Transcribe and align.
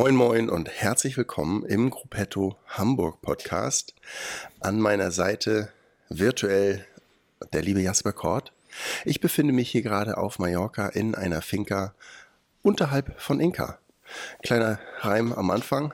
Moin 0.00 0.16
Moin 0.16 0.48
und 0.48 0.70
herzlich 0.70 1.18
willkommen 1.18 1.62
im 1.66 1.90
Gruppetto 1.90 2.56
Hamburg 2.68 3.20
Podcast. 3.20 3.94
An 4.58 4.80
meiner 4.80 5.10
Seite 5.10 5.74
virtuell 6.08 6.86
der 7.52 7.60
liebe 7.60 7.82
Jasper 7.82 8.14
Kort. 8.14 8.54
Ich 9.04 9.20
befinde 9.20 9.52
mich 9.52 9.70
hier 9.70 9.82
gerade 9.82 10.16
auf 10.16 10.38
Mallorca 10.38 10.88
in 10.88 11.14
einer 11.14 11.42
Finca 11.42 11.94
unterhalb 12.62 13.20
von 13.20 13.40
Inka. 13.40 13.78
Kleiner 14.42 14.80
Reim 15.00 15.34
am 15.34 15.50
Anfang. 15.50 15.92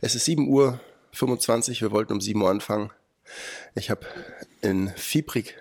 Es 0.00 0.14
ist 0.14 0.24
7 0.24 0.48
Uhr 0.48 0.80
25, 1.12 1.82
wir 1.82 1.90
wollten 1.90 2.14
um 2.14 2.22
7 2.22 2.40
Uhr 2.40 2.48
anfangen. 2.48 2.90
Ich 3.74 3.90
habe 3.90 4.06
in, 4.62 4.88
fiebrig, 4.96 5.58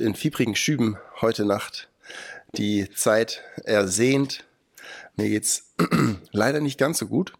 in 0.00 0.16
fiebrigen 0.16 0.56
Schüben 0.56 0.98
heute 1.20 1.44
Nacht 1.44 1.88
die 2.54 2.90
Zeit 2.90 3.44
ersehnt. 3.62 4.44
Mir 5.14 5.28
geht's 5.28 5.67
leider 6.32 6.60
nicht 6.60 6.78
ganz 6.78 6.98
so 6.98 7.06
gut, 7.06 7.32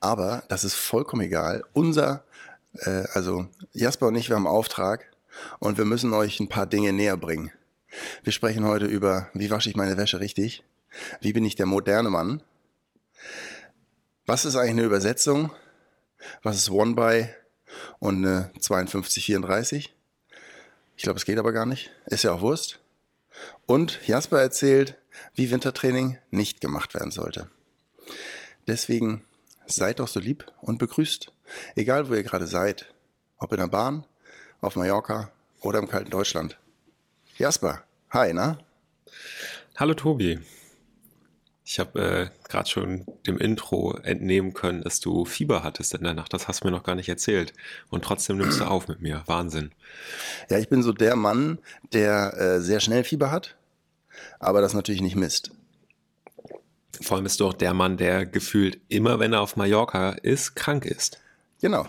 aber 0.00 0.42
das 0.48 0.64
ist 0.64 0.74
vollkommen 0.74 1.22
egal. 1.22 1.64
Unser, 1.72 2.24
äh, 2.78 3.04
also 3.12 3.46
Jasper 3.72 4.08
und 4.08 4.16
ich, 4.16 4.28
wir 4.28 4.36
haben 4.36 4.46
Auftrag 4.46 5.10
und 5.58 5.78
wir 5.78 5.84
müssen 5.84 6.12
euch 6.12 6.40
ein 6.40 6.48
paar 6.48 6.66
Dinge 6.66 6.92
näher 6.92 7.16
bringen. 7.16 7.52
Wir 8.24 8.32
sprechen 8.32 8.64
heute 8.64 8.86
über, 8.86 9.28
wie 9.34 9.50
wasche 9.50 9.70
ich 9.70 9.76
meine 9.76 9.96
Wäsche 9.96 10.20
richtig? 10.20 10.64
Wie 11.20 11.32
bin 11.32 11.44
ich 11.44 11.56
der 11.56 11.66
moderne 11.66 12.10
Mann? 12.10 12.42
Was 14.26 14.44
ist 14.44 14.56
eigentlich 14.56 14.70
eine 14.70 14.84
Übersetzung? 14.84 15.52
Was 16.42 16.56
ist 16.56 16.70
One 16.70 16.94
by 16.94 17.28
und 17.98 18.24
eine 18.24 18.50
5234? 18.60 19.94
Ich 20.96 21.02
glaube, 21.02 21.18
es 21.18 21.24
geht 21.24 21.38
aber 21.38 21.52
gar 21.52 21.66
nicht. 21.66 21.92
Ist 22.06 22.24
ja 22.24 22.32
auch 22.32 22.40
Wurst. 22.40 22.80
Und 23.66 24.06
Jasper 24.06 24.40
erzählt, 24.40 24.96
wie 25.34 25.50
Wintertraining 25.50 26.18
nicht 26.30 26.60
gemacht 26.60 26.94
werden 26.94 27.10
sollte. 27.10 27.50
Deswegen 28.66 29.24
seid 29.66 30.00
doch 30.00 30.08
so 30.08 30.20
lieb 30.20 30.46
und 30.60 30.78
begrüßt, 30.78 31.32
egal 31.74 32.08
wo 32.08 32.14
ihr 32.14 32.22
gerade 32.22 32.46
seid, 32.46 32.94
ob 33.38 33.52
in 33.52 33.58
der 33.58 33.68
Bahn, 33.68 34.04
auf 34.60 34.76
Mallorca 34.76 35.30
oder 35.60 35.78
im 35.78 35.88
kalten 35.88 36.10
Deutschland. 36.10 36.58
Jasper, 37.38 37.84
hi, 38.10 38.32
na? 38.32 38.58
Hallo 39.76 39.94
Tobi. 39.94 40.40
Ich 41.68 41.80
habe 41.80 42.00
äh, 42.00 42.48
gerade 42.48 42.68
schon 42.68 43.04
dem 43.26 43.38
Intro 43.38 43.94
entnehmen 44.04 44.54
können, 44.54 44.82
dass 44.82 45.00
du 45.00 45.24
Fieber 45.24 45.64
hattest 45.64 45.94
in 45.94 46.04
der 46.04 46.14
Nacht. 46.14 46.32
Das 46.32 46.46
hast 46.46 46.62
du 46.62 46.68
mir 46.68 46.70
noch 46.70 46.84
gar 46.84 46.94
nicht 46.94 47.08
erzählt. 47.08 47.52
Und 47.90 48.04
trotzdem 48.04 48.36
nimmst 48.36 48.60
du 48.60 48.64
auf 48.64 48.86
mit 48.86 49.02
mir. 49.02 49.24
Wahnsinn. 49.26 49.72
Ja, 50.48 50.58
ich 50.58 50.68
bin 50.68 50.84
so 50.84 50.92
der 50.92 51.16
Mann, 51.16 51.58
der 51.92 52.34
äh, 52.38 52.60
sehr 52.60 52.78
schnell 52.78 53.02
Fieber 53.02 53.32
hat, 53.32 53.55
aber 54.38 54.60
das 54.60 54.74
natürlich 54.74 55.02
nicht 55.02 55.16
misst. 55.16 55.50
Vor 57.00 57.16
allem 57.16 57.24
bist 57.24 57.40
du 57.40 57.46
auch 57.46 57.54
der 57.54 57.74
Mann, 57.74 57.96
der 57.96 58.24
gefühlt 58.24 58.80
immer, 58.88 59.18
wenn 59.18 59.32
er 59.32 59.42
auf 59.42 59.56
Mallorca 59.56 60.10
ist, 60.10 60.56
krank 60.56 60.86
ist. 60.86 61.20
Genau. 61.60 61.88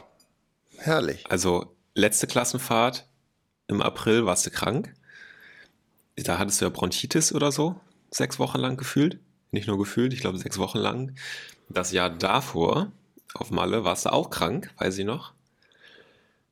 Herrlich. 0.78 1.26
Also 1.30 1.76
letzte 1.96 2.28
Klassenfahrt 2.28 3.08
im 3.68 3.82
April 3.82 4.26
warst 4.26 4.46
du 4.46 4.52
krank. 4.52 4.94
Da 6.16 6.38
hattest 6.38 6.62
du 6.62 6.66
ja 6.66 6.70
Bronchitis 6.70 7.34
oder 7.34 7.52
so, 7.52 7.80
sechs 8.12 8.40
Wochen 8.40 8.60
lang 8.60 8.76
gefühlt 8.76 9.20
nicht 9.52 9.68
nur 9.68 9.78
gefühlt, 9.78 10.14
ich 10.14 10.20
glaube 10.20 10.38
sechs 10.38 10.58
Wochen 10.58 10.80
lang. 10.80 11.16
Das 11.70 11.92
Jahr 11.92 12.10
davor 12.10 12.92
auf 13.34 13.52
Malle 13.52 13.84
warst 13.84 14.06
du 14.06 14.14
auch 14.14 14.30
krank, 14.30 14.74
weiß 14.78 14.98
ich 14.98 15.06
noch. 15.06 15.34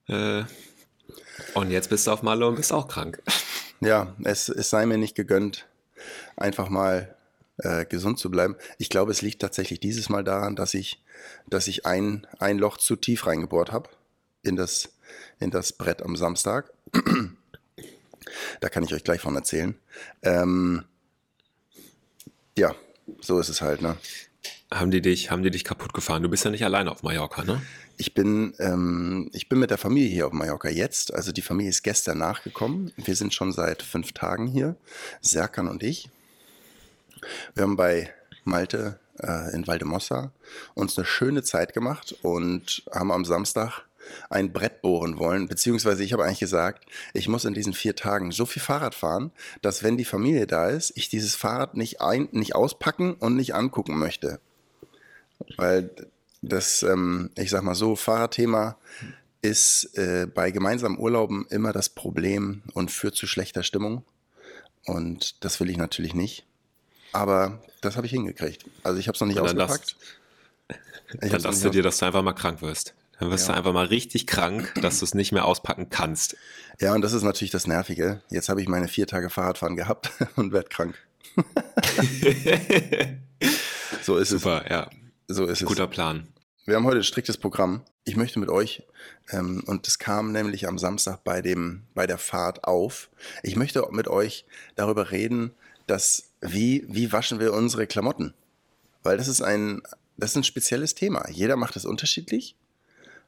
Äh, 0.07 0.43
und 1.53 1.71
jetzt 1.71 1.89
bist 1.89 2.07
du 2.07 2.11
auf 2.11 2.23
Malle 2.23 2.47
und 2.47 2.55
bist 2.55 2.71
auch 2.71 2.87
krank. 2.87 3.21
Ja, 3.85 4.15
es, 4.23 4.49
es 4.49 4.71
sei 4.71 4.87
mir 4.87 4.97
nicht 4.97 5.13
gegönnt, 5.13 5.67
einfach 6.37 6.69
mal 6.69 7.15
äh, 7.57 7.85
gesund 7.85 8.17
zu 8.17 8.31
bleiben. 8.31 8.55
Ich 8.79 8.89
glaube, 8.89 9.11
es 9.11 9.21
liegt 9.21 9.43
tatsächlich 9.43 9.79
dieses 9.79 10.09
Mal 10.09 10.23
daran, 10.23 10.55
dass 10.55 10.73
ich, 10.73 11.03
dass 11.47 11.67
ich 11.67 11.85
ein, 11.85 12.25
ein 12.39 12.57
Loch 12.57 12.77
zu 12.77 12.95
tief 12.95 13.27
reingebohrt 13.27 13.71
habe 13.71 13.91
in 14.41 14.55
das, 14.55 14.89
in 15.39 15.51
das 15.51 15.71
Brett 15.71 16.01
am 16.01 16.15
Samstag. 16.15 16.73
da 18.59 18.69
kann 18.69 18.83
ich 18.83 18.91
euch 18.91 19.03
gleich 19.03 19.21
von 19.21 19.35
erzählen. 19.35 19.75
Ähm, 20.23 20.83
ja, 22.57 22.73
so 23.21 23.39
ist 23.39 23.49
es 23.49 23.61
halt, 23.61 23.83
ne? 23.83 23.97
Haben 24.73 24.89
die 24.89 25.01
dich, 25.01 25.29
haben 25.29 25.43
die 25.43 25.51
dich 25.51 25.63
kaputt 25.63 25.93
gefahren? 25.93 26.23
Du 26.23 26.29
bist 26.29 26.43
ja 26.43 26.49
nicht 26.49 26.65
alleine 26.65 26.91
auf 26.91 27.03
Mallorca, 27.03 27.43
ne? 27.43 27.61
Ich 27.97 28.13
bin, 28.13 28.53
ähm, 28.59 29.29
ich 29.33 29.47
bin 29.47 29.59
mit 29.59 29.69
der 29.69 29.77
Familie 29.77 30.09
hier 30.09 30.27
auf 30.27 30.33
Mallorca 30.33 30.69
jetzt. 30.69 31.13
Also 31.13 31.31
die 31.31 31.41
Familie 31.41 31.69
ist 31.69 31.83
gestern 31.83 32.17
nachgekommen. 32.17 32.91
Wir 32.97 33.15
sind 33.15 33.33
schon 33.33 33.51
seit 33.51 33.81
fünf 33.81 34.11
Tagen 34.11 34.47
hier. 34.47 34.75
Serkan 35.21 35.67
und 35.67 35.81
ich. 35.83 36.09
Wir 37.53 37.63
haben 37.63 37.77
bei 37.77 38.13
Malte 38.43 38.99
äh, 39.19 39.53
in 39.53 39.65
Valdemossa 39.65 40.31
uns 40.73 40.97
eine 40.97 41.05
schöne 41.05 41.43
Zeit 41.43 41.73
gemacht 41.73 42.15
und 42.21 42.83
haben 42.91 43.11
am 43.11 43.25
Samstag 43.25 43.83
ein 44.29 44.53
Brett 44.53 44.81
bohren 44.81 45.17
wollen, 45.17 45.47
beziehungsweise 45.47 46.03
ich 46.03 46.13
habe 46.13 46.23
eigentlich 46.23 46.39
gesagt, 46.39 46.85
ich 47.13 47.27
muss 47.27 47.45
in 47.45 47.55
diesen 47.55 47.73
vier 47.73 47.95
Tagen 47.95 48.31
so 48.31 48.45
viel 48.45 48.61
Fahrrad 48.61 48.93
fahren, 48.93 49.31
dass 49.63 49.81
wenn 49.81 49.97
die 49.97 50.05
Familie 50.05 50.45
da 50.45 50.69
ist, 50.69 50.93
ich 50.95 51.09
dieses 51.09 51.35
Fahrrad 51.35 51.75
nicht 51.75 52.01
ein, 52.01 52.27
nicht 52.31 52.53
auspacken 52.53 53.15
und 53.15 53.35
nicht 53.35 53.55
angucken 53.55 53.97
möchte. 53.97 54.39
Weil 55.57 55.89
das, 56.47 56.83
ähm, 56.83 57.31
ich 57.35 57.49
sag 57.49 57.63
mal 57.63 57.75
so, 57.75 57.95
Fahrradthema 57.95 58.77
ist 59.41 59.97
äh, 59.97 60.27
bei 60.33 60.51
gemeinsamen 60.51 60.97
Urlauben 60.97 61.45
immer 61.49 61.71
das 61.71 61.89
Problem 61.89 62.63
und 62.73 62.91
führt 62.91 63.15
zu 63.15 63.27
schlechter 63.27 63.63
Stimmung. 63.63 64.03
Und 64.85 65.43
das 65.43 65.59
will 65.59 65.69
ich 65.69 65.77
natürlich 65.77 66.13
nicht. 66.13 66.45
Aber 67.11 67.61
das 67.81 67.95
habe 67.95 68.07
ich 68.07 68.11
hingekriegt. 68.11 68.65
Also 68.83 68.99
ich 68.99 69.07
habe 69.07 69.15
es 69.15 69.21
noch 69.21 69.27
nicht 69.27 69.39
ausgepackt. 69.39 69.95
Dann 71.21 71.41
darfst 71.41 71.63
du 71.63 71.69
dir, 71.69 71.83
dass 71.83 71.99
du 71.99 72.05
einfach 72.05 72.23
mal 72.23 72.33
krank 72.33 72.61
wirst. 72.61 72.93
Dann 73.19 73.31
wirst 73.31 73.47
ja. 73.47 73.53
du 73.53 73.57
einfach 73.57 73.73
mal 73.73 73.85
richtig 73.85 74.27
krank, 74.27 74.73
dass 74.81 74.99
du 74.99 75.05
es 75.05 75.13
nicht 75.13 75.31
mehr 75.31 75.45
auspacken 75.45 75.89
kannst. 75.89 76.35
Ja, 76.81 76.93
und 76.93 77.01
das 77.01 77.13
ist 77.13 77.23
natürlich 77.23 77.51
das 77.51 77.67
Nervige. 77.67 78.21
Jetzt 78.29 78.49
habe 78.49 78.61
ich 78.61 78.67
meine 78.67 78.87
vier 78.87 79.07
Tage 79.07 79.29
Fahrradfahren 79.29 79.75
gehabt 79.75 80.11
und 80.35 80.51
werde 80.51 80.69
krank. 80.69 80.97
so 84.01 84.17
ist 84.17 84.29
Super, 84.29 84.63
es. 84.65 84.71
ja. 84.71 84.89
So 85.27 85.45
ist 85.45 85.59
Guter 85.59 85.63
es. 85.63 85.65
Guter 85.65 85.87
Plan. 85.87 86.27
Wir 86.67 86.77
haben 86.77 86.85
heute 86.85 86.97
ein 86.97 87.03
striktes 87.03 87.37
Programm. 87.37 87.83
Ich 88.05 88.15
möchte 88.15 88.39
mit 88.39 88.49
euch, 88.49 88.81
ähm, 89.29 89.63
und 89.67 89.85
das 89.85 89.99
kam 89.99 90.31
nämlich 90.31 90.67
am 90.67 90.79
Samstag 90.79 91.23
bei, 91.23 91.43
dem, 91.43 91.83
bei 91.93 92.07
der 92.07 92.17
Fahrt 92.17 92.63
auf, 92.63 93.11
ich 93.43 93.55
möchte 93.55 93.87
mit 93.91 94.07
euch 94.07 94.45
darüber 94.73 95.11
reden, 95.11 95.51
dass 95.85 96.31
wie, 96.41 96.83
wie 96.87 97.11
waschen 97.11 97.39
wir 97.39 97.53
unsere 97.53 97.85
Klamotten? 97.85 98.33
Weil 99.03 99.17
das 99.17 99.27
ist 99.27 99.43
ein, 99.43 99.83
das 100.17 100.31
ist 100.31 100.37
ein 100.37 100.43
spezielles 100.43 100.95
Thema. 100.95 101.29
Jeder 101.29 101.55
macht 101.55 101.75
es 101.75 101.85
unterschiedlich. 101.85 102.55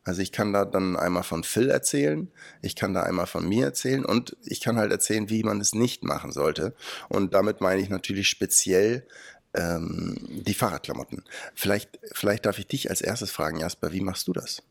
Also 0.04 0.22
ich 0.22 0.32
kann 0.32 0.52
da 0.52 0.66
dann 0.66 0.96
einmal 0.96 1.24
von 1.24 1.44
Phil 1.44 1.70
erzählen, 1.70 2.32
ich 2.64 2.76
kann 2.76 2.94
da 2.96 3.04
einmal 3.04 3.28
von 3.28 3.48
mir 3.48 3.66
erzählen 3.66 4.04
und 4.04 4.36
ich 4.46 4.62
kann 4.62 4.78
halt 4.78 4.92
erzählen, 4.92 5.30
wie 5.30 5.44
man 5.44 5.62
es 5.62 5.76
nicht 5.76 6.04
machen 6.04 6.32
sollte. 6.32 6.74
Und 7.10 7.36
damit 7.36 7.62
meine 7.62 7.82
ich 7.82 7.90
natürlich 7.90 8.30
speziell 8.30 9.06
ähm, 9.54 10.18
die 10.20 10.54
Fahrradklamotten. 10.54 11.24
Vielleicht, 11.56 12.00
vielleicht 12.14 12.46
darf 12.46 12.60
ich 12.60 12.68
dich 12.68 12.90
als 12.90 13.02
erstes 13.02 13.32
fragen, 13.32 13.60
Jasper, 13.60 13.92
wie 13.92 14.02
machst 14.02 14.28
du 14.28 14.34
das? 14.34 14.64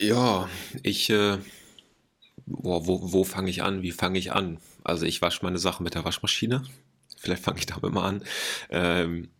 Ja, 0.00 0.48
ich, 0.82 1.10
äh, 1.10 1.38
boah, 2.46 2.86
wo, 2.86 3.12
wo 3.12 3.24
fange 3.24 3.50
ich 3.50 3.62
an? 3.62 3.82
Wie 3.82 3.92
fange 3.92 4.18
ich 4.18 4.32
an? 4.32 4.58
Also 4.84 5.06
ich 5.06 5.22
wasche 5.22 5.44
meine 5.44 5.58
Sachen 5.58 5.84
mit 5.84 5.94
der 5.94 6.04
Waschmaschine. 6.04 6.64
Vielleicht 7.16 7.42
fange 7.42 7.58
ich 7.58 7.66
damit 7.66 7.92
mal 7.92 8.06
an. 8.06 8.24
Ähm, 8.70 9.30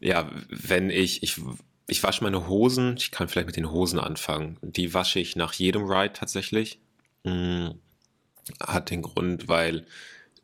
ja, 0.00 0.30
wenn 0.48 0.90
ich, 0.90 1.22
ich 1.22 1.40
ich 1.86 2.02
wasche 2.02 2.24
meine 2.24 2.48
Hosen, 2.48 2.96
ich 2.96 3.10
kann 3.10 3.28
vielleicht 3.28 3.46
mit 3.46 3.56
den 3.56 3.70
Hosen 3.70 3.98
anfangen. 3.98 4.58
Die 4.62 4.94
wasche 4.94 5.20
ich 5.20 5.36
nach 5.36 5.52
jedem 5.52 5.84
Ride 5.84 6.14
tatsächlich. 6.14 6.80
Hm, 7.24 7.74
hat 8.60 8.90
den 8.90 9.02
Grund, 9.02 9.48
weil 9.48 9.86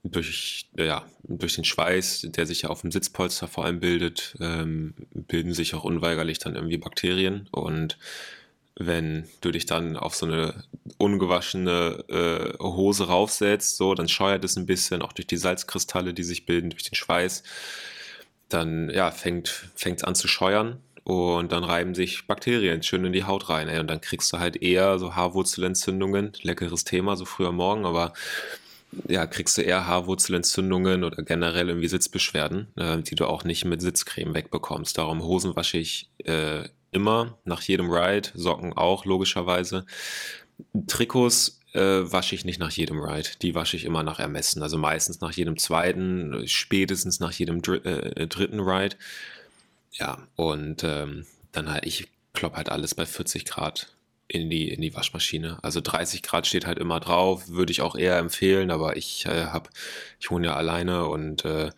durch, 0.03 0.69
ja, 0.77 1.05
durch 1.25 1.55
den 1.57 1.65
Schweiß, 1.65 2.27
der 2.31 2.47
sich 2.47 2.63
ja 2.63 2.71
auf 2.71 2.81
dem 2.81 2.91
Sitzpolster 2.91 3.49
vor 3.49 3.65
allem 3.65 3.81
bildet, 3.81 4.37
ähm, 4.41 4.95
bilden 5.13 5.53
sich 5.53 5.75
auch 5.75 5.85
unweigerlich 5.85 6.39
dann 6.39 6.55
irgendwie 6.55 6.79
Bakterien. 6.79 7.49
Und 7.53 7.99
wenn 8.77 9.29
du 9.43 9.51
dich 9.51 9.67
dann 9.67 9.97
auf 9.97 10.15
so 10.15 10.27
eine 10.27 10.65
ungewaschene 10.97 12.05
äh, 12.09 12.63
Hose 12.63 13.09
raufsetzt, 13.09 13.77
so, 13.77 13.95
dann 13.95 14.09
scheuert 14.09 14.45
es 14.45 14.57
ein 14.57 14.67
bisschen, 14.67 15.03
auch 15.03 15.13
durch 15.13 15.27
die 15.27 15.37
Salzkristalle, 15.37 16.15
die 16.15 16.23
sich 16.23 16.47
bilden, 16.47 16.71
durch 16.71 16.85
den 16.85 16.95
Schweiß. 16.95 17.43
Dann 18.49 18.91
ja, 18.91 19.11
fängt 19.11 19.71
es 19.77 20.03
an 20.03 20.15
zu 20.15 20.29
scheuern 20.29 20.81
und 21.05 21.53
dann 21.53 21.63
reiben 21.63 21.95
sich 21.95 22.27
Bakterien 22.27 22.83
schön 22.83 23.05
in 23.05 23.13
die 23.13 23.25
Haut 23.25 23.49
rein. 23.51 23.69
Ey. 23.69 23.81
Und 23.81 23.89
dann 23.89 24.01
kriegst 24.01 24.33
du 24.33 24.39
halt 24.39 24.61
eher 24.63 24.99
so 24.99 25.15
Haarwurzelentzündungen. 25.15 26.33
Leckeres 26.43 26.85
Thema, 26.85 27.17
so 27.17 27.27
früher 27.27 27.53
Morgen, 27.53 27.85
aber 27.85 28.15
ja, 29.09 29.27
kriegst 29.27 29.57
du 29.57 29.63
eher 29.63 29.87
Haarwurzelentzündungen 29.87 31.05
oder 31.05 31.23
generell 31.23 31.69
irgendwie 31.69 31.89
Sitzbeschwerden, 31.89 32.69
äh, 32.77 32.99
die 32.99 33.15
du 33.15 33.27
auch 33.27 33.45
nicht 33.45 33.65
mit 33.65 33.81
Sitzcreme 33.81 34.35
wegbekommst. 34.35 34.99
Darum 34.99 35.23
Hosen 35.23 35.55
wasche 35.57 35.79
ich 35.79 36.11
äh, 36.25 36.65
immer, 36.91 37.39
nach 37.45 37.63
jedem 37.63 37.91
Ride, 37.91 38.31
Socken 38.35 38.73
auch, 38.73 39.05
logischerweise. 39.05 39.87
Trikots 40.87 41.61
äh, 41.73 41.81
wasche 41.81 42.35
ich 42.35 42.45
nicht 42.45 42.59
nach 42.59 42.73
jedem 42.73 43.01
Ride. 43.01 43.29
Die 43.43 43.55
wasche 43.55 43.77
ich 43.77 43.85
immer 43.85 44.03
nach 44.03 44.19
Ermessen. 44.19 44.63
Also 44.63 44.77
meistens 44.77 45.21
nach 45.21 45.33
jedem 45.33 45.57
zweiten, 45.57 46.47
spätestens 46.47 47.21
nach 47.21 47.33
jedem 47.33 47.63
Dr 47.63 47.85
äh, 47.87 48.27
dritten 48.27 48.61
Ride. 48.61 48.97
Ja, 49.93 50.27
und 50.37 50.83
ähm, 50.85 51.27
dann 51.53 51.71
halt, 51.71 51.87
ich 51.87 52.09
klopp 52.33 52.57
halt 52.57 52.71
alles 52.71 52.95
bei 52.95 53.07
40 53.07 53.45
Grad 53.45 53.93
in 54.31 54.49
die, 54.49 54.69
in 54.69 54.81
die 54.81 54.95
Waschmaschine. 54.95 55.59
Also 55.63 55.81
30 55.81 56.23
Grad 56.23 56.47
steht 56.47 56.67
halt 56.67 56.79
immer 56.79 57.01
drauf, 57.01 57.49
würde 57.49 57.73
ich 57.73 57.83
auch 57.83 57.97
eher 57.97 58.19
empfehlen, 58.19 58.71
aber 58.71 58.97
ich 58.97 59.27
äh, 59.27 59.47
habe, 59.47 59.71
ich 60.19 60.31
wohne 60.31 60.49
ja 60.49 60.57
alleine 60.57 61.07
und 61.07 61.45
äh, 61.45 61.71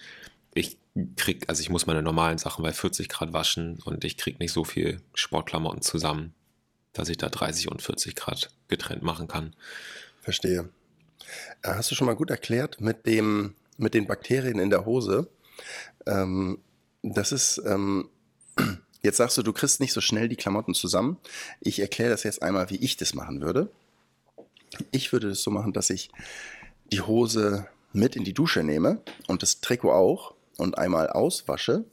ich 0.55 0.77
krieg, 1.17 1.45
also 1.49 1.63
ich 1.63 1.71
muss 1.71 1.87
meine 1.87 2.03
normalen 2.03 2.39
Sachen 2.39 2.63
bei 2.63 2.73
40 2.73 3.09
Grad 3.09 3.33
waschen 3.33 3.81
und 3.85 4.05
ich 4.05 4.19
krieg 4.19 4.39
nicht 4.39 4.53
so 4.53 4.65
viel 4.65 5.01
Sportklamotten 5.15 5.81
zusammen, 5.81 6.35
dass 6.93 7.09
ich 7.09 7.17
da 7.17 7.31
30 7.31 7.71
und 7.71 7.81
40 7.81 8.15
Grad 8.15 8.51
getrennt 8.69 9.03
machen 9.03 9.29
kann. 9.29 9.57
Verstehe. 10.21 10.69
Äh, 11.63 11.75
hast 11.75 11.91
du 11.91 11.95
schon 11.95 12.07
mal 12.07 12.17
gut 12.17 12.31
erklärt 12.31 12.81
mit 12.81 13.07
dem, 13.07 13.55
mit 13.79 13.95
den 13.95 14.07
Bakterien 14.07 14.59
in 14.59 14.69
der 14.69 14.85
Hose. 14.85 15.29
Ähm, 16.07 16.59
das 17.03 17.33
ist, 17.33 17.63
ähm, 17.67 18.11
jetzt 19.03 19.17
sagst 19.17 19.37
du, 19.39 19.43
du 19.43 19.53
kriegst 19.53 19.81
nicht 19.81 19.93
so 19.93 20.01
schnell 20.01 20.29
die 20.29 20.37
Klamotten 20.37 20.75
zusammen. 20.75 21.19
Ich 21.61 21.81
erkläre 21.81 22.11
das 22.11 22.23
jetzt 22.23 22.43
einmal, 22.43 22.71
wie 22.71 22.77
ich 22.77 22.97
das 22.97 23.15
machen 23.15 23.41
würde. 23.41 23.71
Ich 24.91 25.13
würde 25.13 25.29
das 25.29 25.43
so 25.43 25.51
machen, 25.51 25.73
dass 25.73 25.91
ich 25.91 26.11
die 26.91 27.01
Hose 27.01 27.67
mit 27.93 28.17
in 28.17 28.25
die 28.25 28.33
Dusche 28.33 28.63
nehme 28.63 29.01
und 29.27 29.43
das 29.43 29.61
Trikot 29.61 29.93
auch 29.93 30.35
und 30.57 30.79
einmal 30.79 31.11
auswasche. 31.11 31.85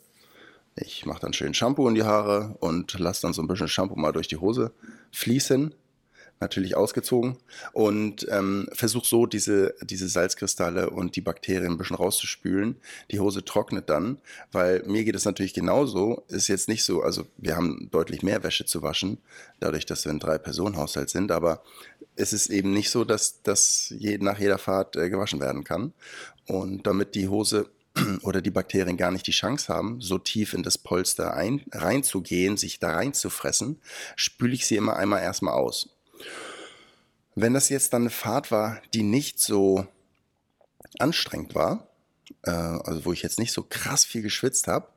Ich 0.76 1.06
mache 1.06 1.20
dann 1.20 1.34
schön 1.34 1.54
Shampoo 1.54 1.88
in 1.90 1.96
die 1.96 2.04
Haare 2.04 2.56
und 2.60 2.98
lasse 3.00 3.24
dann 3.24 3.34
so 3.34 3.42
ein 3.42 3.48
bisschen 3.48 3.68
Shampoo 3.68 3.96
mal 3.96 4.14
durch 4.14 4.28
die 4.28 4.38
Hose 4.38 4.72
fließen 5.12 5.74
natürlich 6.40 6.78
ausgezogen 6.78 7.38
und 7.74 8.26
ähm, 8.30 8.70
versuche 8.72 9.06
so 9.06 9.26
diese, 9.26 9.76
diese 9.84 10.08
Salzkristalle 10.08 10.90
und 10.90 11.16
die 11.16 11.22
Bakterien 11.22 11.74
ein 11.74 11.78
bisschen 11.78 11.98
rauszuspülen. 11.98 12.78
Die 13.12 13.20
Hose 13.20 13.44
trocknet 13.44 13.90
dann, 13.90 14.20
weil 14.52 14.84
mir 14.86 15.04
geht 15.04 15.16
es 15.16 15.26
natürlich 15.26 15.54
genauso. 15.54 16.24
Ist 16.30 16.48
jetzt 16.48 16.70
nicht 16.70 16.84
so, 16.84 17.02
also 17.02 17.26
wir 17.38 17.56
haben 17.56 17.90
deutlich 17.92 18.24
mehr 18.24 18.42
Wäsche 18.44 18.66
zu 18.66 18.82
waschen, 18.82 19.18
dadurch, 19.60 19.86
dass 19.86 20.06
wir 20.06 20.12
ein 20.12 20.20
Drei-Personen-Haushalt 20.20 21.10
sind, 21.10 21.32
aber 21.32 21.62
es 22.16 22.32
ist 22.32 22.50
eben 22.50 22.74
nicht 22.74 22.90
so, 22.90 23.04
dass 23.04 23.42
das 23.44 23.94
je, 23.98 24.18
nach 24.18 24.40
jeder 24.40 24.58
Fahrt 24.58 24.96
äh, 24.96 25.10
gewaschen 25.10 25.42
werden 25.42 25.64
kann. 25.64 25.94
Und 26.48 26.88
damit 26.88 27.16
die 27.16 27.28
Hose 27.28 27.70
oder 28.22 28.42
die 28.42 28.52
Bakterien 28.52 28.98
gar 28.98 29.12
nicht 29.12 29.28
die 29.28 29.32
Chance 29.32 29.74
haben, 29.74 30.00
so 30.00 30.18
tief 30.18 30.54
in 30.54 30.64
das 30.64 30.78
Polster 30.78 31.34
ein, 31.34 31.64
reinzugehen, 31.72 32.56
sich 32.56 32.80
da 32.80 32.94
reinzufressen, 32.94 33.82
spüle 34.16 34.54
ich 34.54 34.66
sie 34.66 34.78
immer 34.78 34.96
einmal 34.96 35.22
erstmal 35.22 35.54
aus. 35.54 35.90
Wenn 37.42 37.54
das 37.54 37.70
jetzt 37.70 37.94
dann 37.94 38.02
eine 38.02 38.10
Fahrt 38.10 38.52
war, 38.52 38.82
die 38.94 39.02
nicht 39.02 39.40
so 39.40 39.88
anstrengend 41.00 41.56
war, 41.56 41.88
äh, 42.44 42.52
also 42.52 43.06
wo 43.06 43.14
ich 43.14 43.22
jetzt 43.22 43.40
nicht 43.40 43.54
so 43.54 43.64
krass 43.64 44.04
viel 44.04 44.22
geschwitzt 44.22 44.68
habe, 44.68 44.90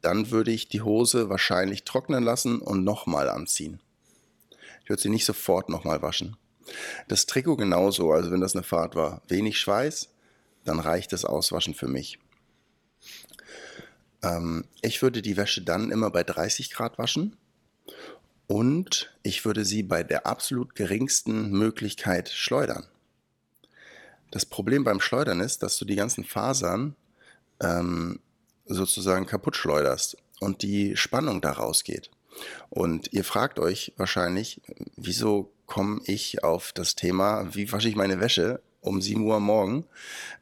dann 0.00 0.30
würde 0.30 0.52
ich 0.52 0.68
die 0.68 0.80
Hose 0.80 1.28
wahrscheinlich 1.28 1.84
trocknen 1.84 2.24
lassen 2.24 2.60
und 2.60 2.82
nochmal 2.82 3.28
anziehen. 3.28 3.78
Ich 4.82 4.88
würde 4.88 5.02
sie 5.02 5.10
nicht 5.10 5.26
sofort 5.26 5.68
nochmal 5.68 6.00
waschen. 6.00 6.38
Das 7.08 7.26
Trikot 7.26 7.56
genauso, 7.56 8.10
also 8.10 8.30
wenn 8.30 8.40
das 8.40 8.54
eine 8.56 8.62
Fahrt 8.62 8.94
war, 8.94 9.20
wenig 9.28 9.58
Schweiß, 9.58 10.08
dann 10.64 10.80
reicht 10.80 11.12
das 11.12 11.26
Auswaschen 11.26 11.74
für 11.74 11.88
mich. 11.88 12.18
Ähm, 14.22 14.64
ich 14.80 15.02
würde 15.02 15.20
die 15.20 15.36
Wäsche 15.36 15.60
dann 15.60 15.90
immer 15.90 16.10
bei 16.10 16.24
30 16.24 16.70
Grad 16.70 16.96
waschen 16.96 17.36
und 18.52 19.10
ich 19.22 19.46
würde 19.46 19.64
sie 19.64 19.82
bei 19.82 20.02
der 20.02 20.26
absolut 20.26 20.74
geringsten 20.74 21.52
Möglichkeit 21.52 22.28
schleudern. 22.28 22.84
Das 24.30 24.44
Problem 24.44 24.84
beim 24.84 25.00
Schleudern 25.00 25.40
ist, 25.40 25.62
dass 25.62 25.78
du 25.78 25.86
die 25.86 25.96
ganzen 25.96 26.22
Fasern 26.22 26.94
ähm, 27.62 28.20
sozusagen 28.66 29.24
kaputt 29.24 29.56
schleuderst 29.56 30.18
und 30.40 30.60
die 30.60 30.98
Spannung 30.98 31.40
daraus 31.40 31.82
geht. 31.82 32.10
Und 32.68 33.10
ihr 33.14 33.24
fragt 33.24 33.58
euch 33.58 33.94
wahrscheinlich, 33.96 34.60
wieso 34.96 35.50
komme 35.64 36.02
ich 36.04 36.44
auf 36.44 36.72
das 36.72 36.94
Thema, 36.94 37.54
wie 37.54 37.72
wasche 37.72 37.88
ich 37.88 37.96
meine 37.96 38.20
Wäsche 38.20 38.60
um 38.82 39.00
7 39.00 39.24
Uhr 39.24 39.40
morgen? 39.40 39.86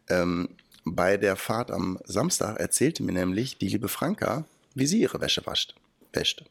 Ähm, 0.08 0.48
bei 0.84 1.16
der 1.16 1.36
Fahrt 1.36 1.70
am 1.70 2.00
Samstag 2.06 2.58
erzählte 2.58 3.04
mir 3.04 3.12
nämlich 3.12 3.58
die 3.58 3.68
liebe 3.68 3.86
Franka, 3.86 4.46
wie 4.74 4.86
sie 4.88 5.00
ihre 5.00 5.20
Wäsche 5.20 5.46
wascht. 5.46 5.76
Wäscht. 6.12 6.44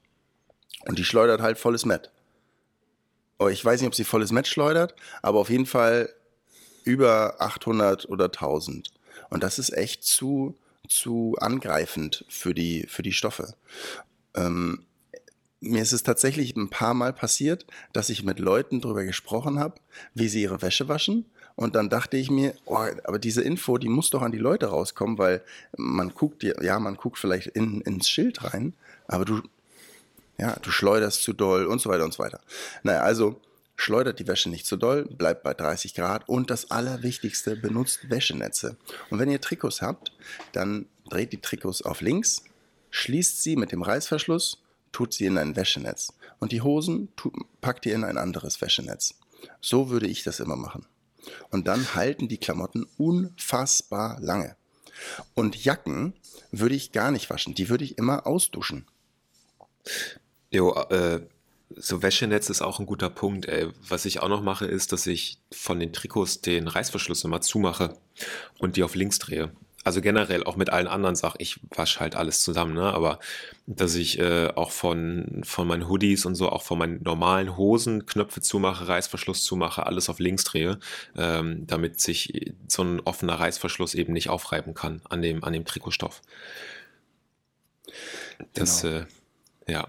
Und 0.86 0.98
die 0.98 1.06
schleudert 1.06 1.42
halt 1.42 1.58
volles 1.58 1.86
Met. 1.86 2.12
Oh, 3.38 3.48
ich 3.48 3.64
weiß 3.64 3.80
nicht, 3.80 3.88
ob 3.88 3.96
sie 3.96 4.04
volles 4.04 4.32
Met 4.32 4.48
schleudert, 4.48 4.96
aber 5.22 5.40
auf 5.40 5.50
jeden 5.50 5.66
Fall 5.66 6.10
über 6.84 7.36
800 7.40 8.10
oder 8.10 8.26
1000. 8.26 8.92
Und 9.30 9.44
das 9.44 9.60
ist 9.60 9.72
echt 9.72 10.04
zu, 10.04 10.58
zu 10.88 11.36
angreifend 11.40 12.26
für 12.28 12.54
die, 12.54 12.86
für 12.88 13.04
die 13.04 13.14
Stoffe. 13.14 13.56
Ähm, 14.36 14.86
mir 15.62 15.82
ist 15.82 15.92
es 15.92 16.04
tatsächlich 16.04 16.56
ein 16.56 16.70
paar 16.70 16.94
Mal 16.94 17.14
passiert, 17.14 17.66
dass 17.94 18.10
ich 18.10 18.24
mit 18.24 18.40
Leuten 18.40 18.82
darüber 18.82 19.04
gesprochen 19.04 19.60
habe, 19.60 19.76
wie 20.14 20.30
sie 20.30 20.42
ihre 20.42 20.62
Wäsche 20.62 20.88
waschen. 20.88 21.26
Und 21.56 21.76
dann 21.76 21.90
dachte 21.90 22.16
ich 22.16 22.32
mir, 22.32 22.56
oh, 22.66 22.86
aber 23.04 23.20
diese 23.20 23.42
Info, 23.42 23.78
die 23.78 23.90
muss 23.90 24.10
doch 24.10 24.22
an 24.22 24.32
die 24.32 24.38
Leute 24.38 24.68
rauskommen, 24.68 25.18
weil 25.18 25.44
man 25.76 26.14
guckt, 26.14 26.44
ja, 26.44 26.80
man 26.80 26.96
guckt 26.96 27.18
vielleicht 27.18 27.48
in, 27.48 27.82
ins 27.82 28.10
Schild 28.10 28.44
rein, 28.46 28.74
aber 29.08 29.26
du, 29.26 29.42
ja, 30.40 30.56
du 30.62 30.72
schleuderst 30.72 31.22
zu 31.22 31.34
doll 31.34 31.66
und 31.66 31.82
so 31.82 31.90
weiter 31.90 32.06
und 32.06 32.14
so 32.14 32.24
weiter. 32.24 32.40
Naja, 32.84 33.02
also 33.02 33.42
schleudert 33.76 34.20
die 34.20 34.28
Wäsche 34.28 34.50
nicht 34.50 34.66
zu 34.66 34.78
doll, 34.78 35.06
bleibt 35.06 35.44
bei 35.44 35.54
30 35.54 35.94
Grad 35.94 36.28
und 36.28 36.50
das 36.50 36.72
Allerwichtigste, 36.72 37.56
benutzt 37.56 38.10
Wäschenetze. 38.10 38.78
Und 39.10 39.20
wenn 39.20 39.30
ihr 39.30 39.42
Trikots 39.42 39.82
habt, 39.82 40.14
dann 40.54 40.88
dreht 41.10 41.34
die 41.34 41.42
Trikots 41.42 41.82
auf 41.82 42.02
links, 42.02 42.44
schließt 42.92 43.44
sie 43.44 43.56
mit 43.56 43.72
dem 43.72 43.82
Reißverschluss, 43.82 44.62
tut 44.92 45.14
sie 45.14 45.26
in 45.26 45.38
ein 45.38 45.56
Wäschenetz. 45.56 46.14
Und 46.40 46.52
die 46.52 46.62
Hosen 46.62 47.10
tut, 47.16 47.34
packt 47.62 47.86
ihr 47.86 47.96
in 47.96 48.04
ein 48.04 48.18
anderes 48.18 48.62
Wäschenetz. 48.62 49.16
So 49.62 49.90
würde 49.90 50.08
ich 50.08 50.24
das 50.24 50.40
immer 50.40 50.56
machen. 50.56 50.86
Und 51.50 51.68
dann 51.68 51.96
halten 51.96 52.28
die 52.28 52.38
Klamotten 52.38 52.88
unfassbar 52.98 54.20
lange. 54.22 54.56
Und 55.34 55.64
Jacken 55.64 56.14
würde 56.52 56.76
ich 56.76 56.92
gar 56.92 57.12
nicht 57.12 57.30
waschen, 57.30 57.56
die 57.56 57.70
würde 57.70 57.84
ich 57.84 57.98
immer 57.98 58.26
ausduschen. 58.26 58.86
Jo, 60.52 60.74
äh, 60.90 61.22
so 61.76 62.02
Wäschenetz 62.02 62.50
ist 62.50 62.62
auch 62.62 62.80
ein 62.80 62.86
guter 62.86 63.10
Punkt. 63.10 63.46
Ey. 63.48 63.70
Was 63.88 64.06
ich 64.06 64.22
auch 64.22 64.30
noch 64.30 64.42
mache, 64.42 64.66
ist, 64.66 64.92
dass 64.92 65.06
ich 65.08 65.40
von 65.52 65.80
den 65.80 65.94
Trikots 65.94 66.42
den 66.42 66.68
Reißverschluss 66.68 67.24
immer 67.24 67.42
zumache 67.42 67.96
und 68.58 68.76
die 68.76 68.84
auf 68.84 68.96
links 68.96 69.20
drehe. 69.20 69.52
Also 69.86 70.02
generell 70.02 70.44
auch 70.44 70.58
mit 70.58 70.72
allen 70.72 70.88
anderen 70.88 71.16
Sachen. 71.16 71.38
Ich 71.40 71.62
wasche 71.70 72.02
halt 72.02 72.16
alles 72.16 72.42
zusammen, 72.42 72.74
ne? 72.74 72.94
Aber 72.94 73.20
dass 73.66 73.96
ich 73.96 74.20
äh, 74.20 74.48
auch 74.48 74.72
von, 74.72 75.42
von 75.46 75.68
meinen 75.68 75.88
Hoodies 75.88 76.26
und 76.26 76.36
so, 76.36 76.50
auch 76.50 76.64
von 76.64 76.78
meinen 76.80 77.02
normalen 77.04 77.56
Hosen 77.56 78.06
Knöpfe 78.06 78.42
zumache, 78.42 78.88
Reißverschluss 78.88 79.44
zumache, 79.44 79.86
alles 79.86 80.10
auf 80.10 80.20
links 80.20 80.44
drehe, 80.44 80.80
ähm, 81.16 81.66
damit 81.66 82.02
sich 82.02 82.54
so 82.68 82.84
ein 82.84 83.00
offener 83.02 83.40
Reißverschluss 83.40 83.96
eben 83.96 84.12
nicht 84.12 84.30
aufreiben 84.30 84.74
kann 84.74 85.02
an 85.08 85.22
dem, 85.22 85.44
an 85.44 85.54
dem 85.54 85.66
Trikotstoff. 85.66 86.22
Das, 88.54 88.82
genau. 88.82 88.98
äh, 88.98 89.06
ja. 89.72 89.88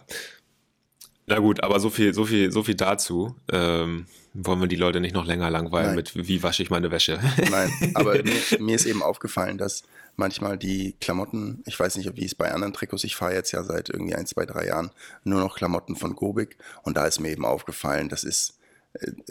Na 1.30 1.38
gut, 1.38 1.62
aber 1.62 1.78
so 1.78 1.90
viel, 1.90 2.12
so 2.12 2.24
viel, 2.24 2.50
so 2.50 2.64
viel 2.64 2.74
dazu. 2.74 3.36
Ähm, 3.52 4.06
wollen 4.34 4.60
wir 4.60 4.66
die 4.66 4.76
Leute 4.76 5.00
nicht 5.00 5.14
noch 5.14 5.24
länger 5.24 5.48
langweilen 5.48 5.94
Nein. 5.94 5.96
mit, 5.96 6.28
wie 6.28 6.42
wasche 6.42 6.64
ich 6.64 6.70
meine 6.70 6.90
Wäsche? 6.90 7.20
Nein, 7.50 7.70
aber 7.94 8.14
mir, 8.14 8.40
mir, 8.58 8.74
ist 8.74 8.86
eben 8.86 9.00
aufgefallen, 9.02 9.56
dass 9.56 9.84
manchmal 10.16 10.58
die 10.58 10.96
Klamotten, 11.00 11.62
ich 11.66 11.78
weiß 11.78 11.96
nicht, 11.96 12.16
wie 12.16 12.24
es 12.24 12.34
bei 12.34 12.50
anderen 12.52 12.72
Trikots, 12.72 13.04
ich 13.04 13.14
fahre 13.14 13.34
jetzt 13.34 13.52
ja 13.52 13.62
seit 13.62 13.90
irgendwie 13.90 14.16
ein, 14.16 14.26
zwei, 14.26 14.44
drei 14.44 14.66
Jahren 14.66 14.90
nur 15.22 15.40
noch 15.40 15.56
Klamotten 15.56 15.94
von 15.94 16.16
Gobik 16.16 16.56
und 16.82 16.96
da 16.96 17.06
ist 17.06 17.20
mir 17.20 17.30
eben 17.30 17.44
aufgefallen, 17.44 18.08
das 18.08 18.24
ist 18.24 18.58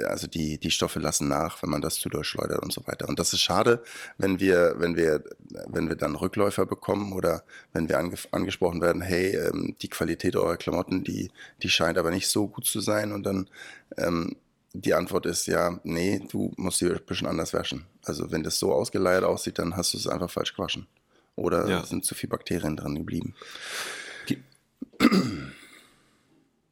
also 0.05 0.27
die, 0.27 0.57
die 0.57 0.71
Stoffe 0.71 0.99
lassen 0.99 1.27
nach, 1.27 1.61
wenn 1.61 1.69
man 1.69 1.81
das 1.81 1.95
zu 1.95 2.09
durchschleudert 2.09 2.61
und 2.61 2.71
so 2.71 2.85
weiter. 2.87 3.09
Und 3.09 3.19
das 3.19 3.33
ist 3.33 3.41
schade, 3.41 3.83
wenn 4.17 4.39
wir, 4.39 4.75
wenn 4.77 4.95
wir, 4.95 5.23
wenn 5.67 5.89
wir 5.89 5.95
dann 5.95 6.15
Rückläufer 6.15 6.65
bekommen 6.65 7.13
oder 7.13 7.43
wenn 7.73 7.89
wir 7.89 7.99
ange 7.99 8.15
angesprochen 8.31 8.81
werden, 8.81 9.01
hey, 9.01 9.35
ähm, 9.35 9.75
die 9.81 9.89
Qualität 9.89 10.35
eurer 10.35 10.57
Klamotten, 10.57 11.03
die, 11.03 11.31
die 11.61 11.69
scheint 11.69 11.97
aber 11.97 12.11
nicht 12.11 12.27
so 12.27 12.47
gut 12.47 12.65
zu 12.65 12.79
sein. 12.79 13.11
Und 13.11 13.23
dann 13.23 13.49
ähm, 13.97 14.37
die 14.73 14.93
Antwort 14.93 15.25
ist 15.25 15.47
ja, 15.47 15.79
nee, 15.83 16.21
du 16.31 16.53
musst 16.55 16.79
sie 16.79 16.89
ein 16.89 16.99
bisschen 17.05 17.27
anders 17.27 17.53
waschen. 17.53 17.85
Also 18.05 18.31
wenn 18.31 18.43
das 18.43 18.59
so 18.59 18.71
ausgeleiert 18.71 19.23
aussieht, 19.23 19.59
dann 19.59 19.75
hast 19.75 19.93
du 19.93 19.97
es 19.97 20.07
einfach 20.07 20.29
falsch 20.29 20.55
gewaschen. 20.55 20.87
Oder 21.35 21.67
ja. 21.67 21.85
sind 21.85 22.05
zu 22.05 22.15
viele 22.15 22.31
Bakterien 22.31 22.77
dran 22.77 22.95
geblieben. 22.95 23.33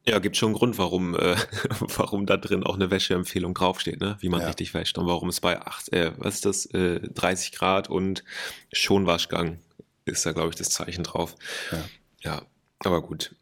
Ja, 0.07 0.19
gibt 0.19 0.37
schon 0.37 0.49
einen 0.49 0.55
Grund, 0.55 0.77
warum, 0.77 1.15
äh, 1.15 1.35
warum 1.79 2.25
da 2.25 2.37
drin 2.37 2.63
auch 2.63 2.75
eine 2.75 2.89
Wäscheempfehlung 2.89 3.53
draufsteht, 3.53 3.99
ne? 3.99 4.17
wie 4.21 4.29
man 4.29 4.39
ja. 4.39 4.47
richtig 4.47 4.73
wäscht 4.73 4.97
und 4.97 5.05
warum 5.05 5.27
es 5.27 5.41
bei 5.41 5.61
8, 5.61 5.91
äh, 5.91 6.13
was 6.17 6.35
ist 6.35 6.45
das, 6.45 6.65
äh, 6.67 7.01
30 7.01 7.51
Grad 7.51 7.89
und 7.89 8.23
Schonwaschgang 8.71 9.59
ist 10.05 10.25
da, 10.25 10.31
glaube 10.31 10.49
ich, 10.49 10.55
das 10.55 10.69
Zeichen 10.69 11.03
drauf. 11.03 11.35
Ja, 11.71 11.83
ja 12.21 12.41
aber 12.79 13.01
gut. 13.01 13.35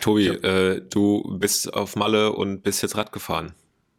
Tobi, 0.00 0.28
äh, 0.28 0.80
du 0.88 1.36
bist 1.38 1.72
auf 1.74 1.96
Malle 1.96 2.32
und 2.32 2.62
bist 2.62 2.82
jetzt 2.82 2.96
Rad 2.96 3.12
gefahren. 3.12 3.54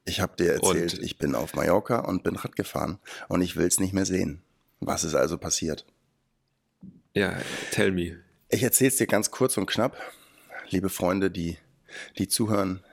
Ich 0.05 0.21
habe 0.21 0.35
dir 0.37 0.53
erzählt, 0.53 0.95
und, 0.95 1.03
ich 1.03 1.19
bin 1.19 1.35
auf 1.35 1.53
Mallorca 1.53 1.99
und 1.99 2.23
bin 2.23 2.35
Rad 2.35 2.55
gefahren 2.55 2.97
und 3.27 3.41
ich 3.41 3.55
will 3.55 3.67
es 3.67 3.79
nicht 3.79 3.93
mehr 3.93 4.05
sehen. 4.05 4.41
Was 4.79 5.03
ist 5.03 5.13
also 5.13 5.37
passiert? 5.37 5.85
Ja, 7.13 7.37
tell 7.71 7.91
me. 7.91 8.17
Ich 8.49 8.63
erzähle 8.63 8.89
es 8.89 8.97
dir 8.97 9.07
ganz 9.07 9.29
kurz 9.29 9.57
und 9.57 9.65
knapp, 9.67 9.97
liebe 10.69 10.89
Freunde, 10.89 11.31
die, 11.31 11.57
die 12.17 12.27
zuhören. 12.27 12.83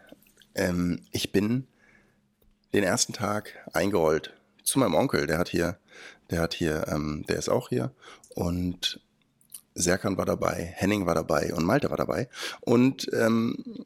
Ähm, 0.54 1.00
ich 1.10 1.32
bin 1.32 1.66
den 2.72 2.84
ersten 2.84 3.12
Tag 3.12 3.54
eingerollt 3.72 4.34
zu 4.62 4.78
meinem 4.78 4.94
Onkel, 4.94 5.26
der 5.26 5.38
hat 5.38 5.48
hier, 5.48 5.78
der 6.30 6.40
hat 6.40 6.54
hier, 6.54 6.86
ähm, 6.88 7.24
der 7.28 7.36
ist 7.36 7.48
auch 7.48 7.68
hier 7.68 7.92
und 8.34 9.00
Serkan 9.74 10.16
war 10.16 10.24
dabei, 10.24 10.72
Henning 10.76 11.06
war 11.06 11.14
dabei 11.14 11.52
und 11.52 11.64
Malte 11.64 11.90
war 11.90 11.96
dabei 11.96 12.28
und 12.60 13.08
ähm, 13.12 13.84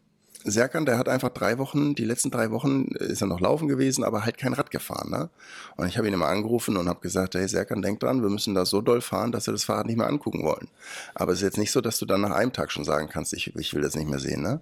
Serkan, 0.51 0.87
der 0.87 0.99
hat 0.99 1.09
einfach 1.09 1.31
drei 1.31 1.59
Wochen, 1.59 1.95
die 1.95 2.05
letzten 2.05 2.31
drei 2.31 2.51
Wochen 2.51 2.87
ist 2.99 3.21
er 3.21 3.27
noch 3.27 3.41
laufen 3.41 3.69
gewesen, 3.69 4.05
aber 4.05 4.25
halt 4.25 4.39
kein 4.39 4.53
Rad 4.53 4.71
gefahren. 4.71 5.11
Ne? 5.11 5.31
Und 5.77 5.89
ich 5.89 5.97
habe 5.99 6.09
ihn 6.09 6.15
immer 6.15 6.29
angerufen 6.29 6.77
und 6.77 6.89
habe 6.89 7.01
gesagt, 7.01 7.35
hey 7.35 7.49
Serkan, 7.49 7.83
denk 7.83 8.01
dran, 8.01 8.23
wir 8.23 8.31
müssen 8.31 8.55
da 8.55 8.65
so 8.65 8.81
doll 8.81 9.01
fahren, 9.01 9.33
dass 9.33 9.47
wir 9.47 9.53
das 9.53 9.65
Fahrrad 9.65 9.87
nicht 9.87 9.97
mehr 9.97 10.07
angucken 10.07 10.43
wollen. 10.43 10.69
Aber 11.15 11.33
es 11.33 11.39
ist 11.39 11.45
jetzt 11.45 11.59
nicht 11.59 11.73
so, 11.73 11.81
dass 11.81 11.99
du 11.99 12.07
dann 12.07 12.21
nach 12.21 12.33
einem 12.33 12.53
Tag 12.53 12.73
schon 12.73 12.85
sagen 12.85 13.09
kannst, 13.09 13.33
ich, 13.33 13.55
ich 13.57 13.75
will 13.75 13.83
das 13.83 13.95
nicht 13.95 14.09
mehr 14.09 14.19
sehen. 14.19 14.43
Ne? 14.43 14.61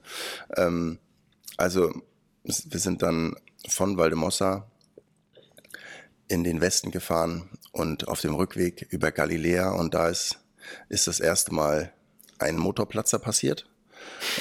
Ähm, 0.56 0.98
also 1.56 1.92
wir 2.44 2.80
sind 2.80 3.02
dann 3.02 3.34
von 3.68 3.96
Valdemossa 3.96 4.66
in 6.28 6.44
den 6.44 6.60
Westen 6.60 6.90
gefahren 6.90 7.50
und 7.72 8.08
auf 8.08 8.20
dem 8.20 8.34
Rückweg 8.34 8.86
über 8.90 9.12
Galiläa 9.12 9.70
und 9.70 9.94
da 9.94 10.08
ist, 10.08 10.38
ist 10.88 11.06
das 11.06 11.20
erste 11.20 11.54
Mal 11.54 11.92
ein 12.38 12.56
Motorplatzer 12.56 13.18
passiert 13.18 13.66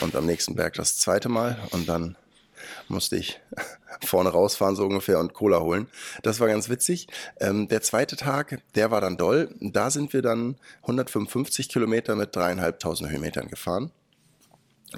und 0.01 0.15
am 0.15 0.25
nächsten 0.25 0.55
Berg 0.55 0.73
das 0.73 0.97
zweite 0.97 1.29
Mal 1.29 1.57
und 1.71 1.87
dann 1.87 2.17
musste 2.87 3.15
ich 3.17 3.39
vorne 4.05 4.29
rausfahren 4.29 4.75
so 4.75 4.85
ungefähr 4.85 5.19
und 5.19 5.33
Cola 5.33 5.59
holen. 5.59 5.87
Das 6.23 6.39
war 6.39 6.47
ganz 6.47 6.69
witzig. 6.69 7.07
Ähm, 7.39 7.67
der 7.67 7.81
zweite 7.81 8.15
Tag, 8.15 8.61
der 8.75 8.91
war 8.91 9.01
dann 9.01 9.17
doll. 9.17 9.53
Da 9.59 9.89
sind 9.89 10.13
wir 10.13 10.21
dann 10.21 10.57
155 10.81 11.69
Kilometer 11.69 12.15
mit 12.15 12.35
dreieinhalbtausend 12.35 13.09
Höhenmetern 13.09 13.47
gefahren. 13.47 13.91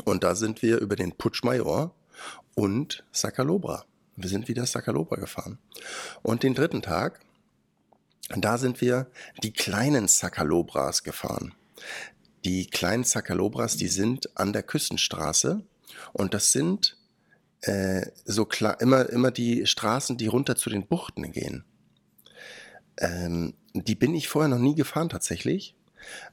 Und 0.06 0.24
da 0.24 0.36
sind 0.36 0.62
wir 0.62 0.80
über 0.80 0.96
den 0.96 1.14
Putschmajor 1.14 1.94
und 2.56 3.04
Sakalobra. 3.12 3.86
Wir 4.16 4.30
sind 4.30 4.48
wieder 4.48 4.66
Sakalobra 4.66 5.18
gefahren. 5.18 5.60
Und 6.24 6.44
den 6.44 6.56
dritten 6.56 6.82
Tag, 6.82 7.20
da 8.36 8.58
sind 8.58 8.82
wir 8.82 9.08
die 9.44 9.54
kleinen 9.54 10.08
Sakalobras 10.08 11.04
gefahren. 11.04 11.54
Die 12.48 12.66
kleinen 12.66 13.04
Zakalobras, 13.04 13.76
die 13.76 13.90
sind 13.90 14.38
an 14.38 14.54
der 14.54 14.64
Küstenstraße 14.64 15.66
und 16.14 16.34
das 16.34 16.54
sind 16.54 16.98
äh, 17.60 18.06
so 18.24 18.46
klar 18.46 18.80
immer, 18.80 19.10
immer 19.10 19.32
die 19.32 19.66
Straßen, 19.68 20.16
die 20.16 20.28
runter 20.28 20.56
zu 20.56 20.70
den 20.70 20.88
Buchten 20.88 21.34
gehen. 21.34 21.66
Ähm, 23.00 23.54
die 23.74 23.96
bin 23.96 24.16
ich 24.16 24.30
vorher 24.30 24.48
noch 24.48 24.60
nie 24.60 24.76
gefahren 24.76 25.10
tatsächlich. 25.10 25.76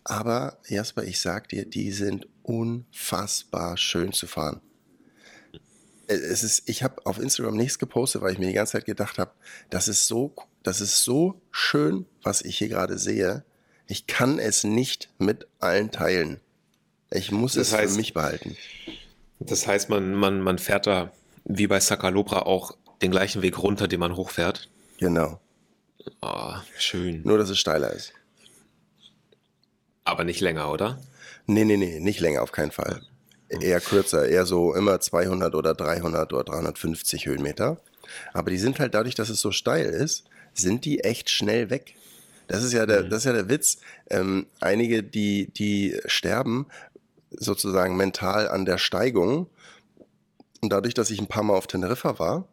Aber 0.04 0.58
Jasper, 0.68 1.02
ich 1.02 1.18
sag 1.18 1.48
dir, 1.48 1.64
die 1.68 1.90
sind 1.90 2.28
unfassbar 2.44 3.76
schön 3.76 4.12
zu 4.12 4.28
fahren. 4.28 4.60
Äh, 6.06 6.14
es 6.14 6.44
ist, 6.44 6.68
ich 6.68 6.84
habe 6.84 7.04
auf 7.06 7.18
Instagram 7.18 7.56
nichts 7.56 7.80
gepostet, 7.80 8.22
weil 8.22 8.34
ich 8.34 8.38
mir 8.38 8.46
die 8.46 8.52
ganze 8.52 8.74
Zeit 8.74 8.84
gedacht 8.84 9.18
habe, 9.18 9.32
das 9.68 9.86
so, 10.06 10.32
das 10.62 10.80
ist 10.80 11.02
so 11.02 11.42
schön, 11.50 12.06
was 12.22 12.40
ich 12.40 12.56
hier 12.56 12.68
gerade 12.68 12.98
sehe. 12.98 13.44
Ich 13.86 14.06
kann 14.06 14.38
es 14.38 14.64
nicht 14.64 15.10
mit 15.18 15.46
allen 15.58 15.90
teilen. 15.90 16.40
Ich 17.10 17.30
muss 17.30 17.54
das 17.54 17.68
es 17.68 17.74
heißt, 17.74 17.92
für 17.92 17.98
mich 17.98 18.14
behalten. 18.14 18.56
Das 19.40 19.66
heißt, 19.66 19.88
man, 19.90 20.14
man, 20.14 20.40
man 20.40 20.58
fährt 20.58 20.86
da 20.86 21.12
wie 21.44 21.66
bei 21.66 21.80
Sakalobra 21.80 22.40
auch 22.40 22.76
den 23.02 23.10
gleichen 23.10 23.42
Weg 23.42 23.58
runter, 23.58 23.88
den 23.88 24.00
man 24.00 24.16
hochfährt. 24.16 24.70
Genau. 24.98 25.40
Oh, 26.22 26.54
schön. 26.78 27.22
Nur, 27.24 27.38
dass 27.38 27.50
es 27.50 27.58
steiler 27.58 27.92
ist. 27.92 28.12
Aber 30.04 30.24
nicht 30.24 30.40
länger, 30.40 30.70
oder? 30.70 31.00
Nee, 31.46 31.64
nee, 31.64 31.76
nee, 31.76 32.00
nicht 32.00 32.20
länger, 32.20 32.42
auf 32.42 32.52
keinen 32.52 32.70
Fall. 32.70 33.02
Eher 33.48 33.80
kürzer, 33.80 34.26
eher 34.26 34.46
so 34.46 34.74
immer 34.74 35.00
200 35.00 35.54
oder 35.54 35.74
300 35.74 36.32
oder 36.32 36.44
350 36.44 37.26
Höhenmeter. 37.26 37.80
Aber 38.32 38.50
die 38.50 38.58
sind 38.58 38.78
halt 38.78 38.94
dadurch, 38.94 39.14
dass 39.14 39.28
es 39.28 39.40
so 39.40 39.50
steil 39.50 39.86
ist, 39.86 40.24
sind 40.54 40.84
die 40.84 41.00
echt 41.00 41.30
schnell 41.30 41.70
weg. 41.70 41.94
Das 42.46 42.62
ist 42.62 42.72
ja 42.72 42.86
der, 42.86 43.04
mhm. 43.04 43.10
das 43.10 43.20
ist 43.20 43.24
ja 43.24 43.32
der 43.32 43.48
Witz. 43.48 43.78
Ähm, 44.10 44.46
einige, 44.60 45.02
die, 45.02 45.50
die 45.52 45.98
sterben 46.06 46.66
sozusagen 47.30 47.96
mental 47.96 48.48
an 48.48 48.64
der 48.64 48.78
Steigung. 48.78 49.48
Und 50.60 50.70
dadurch, 50.70 50.94
dass 50.94 51.10
ich 51.10 51.20
ein 51.20 51.26
paar 51.26 51.42
Mal 51.42 51.54
auf 51.54 51.66
Teneriffa 51.66 52.18
war, 52.18 52.48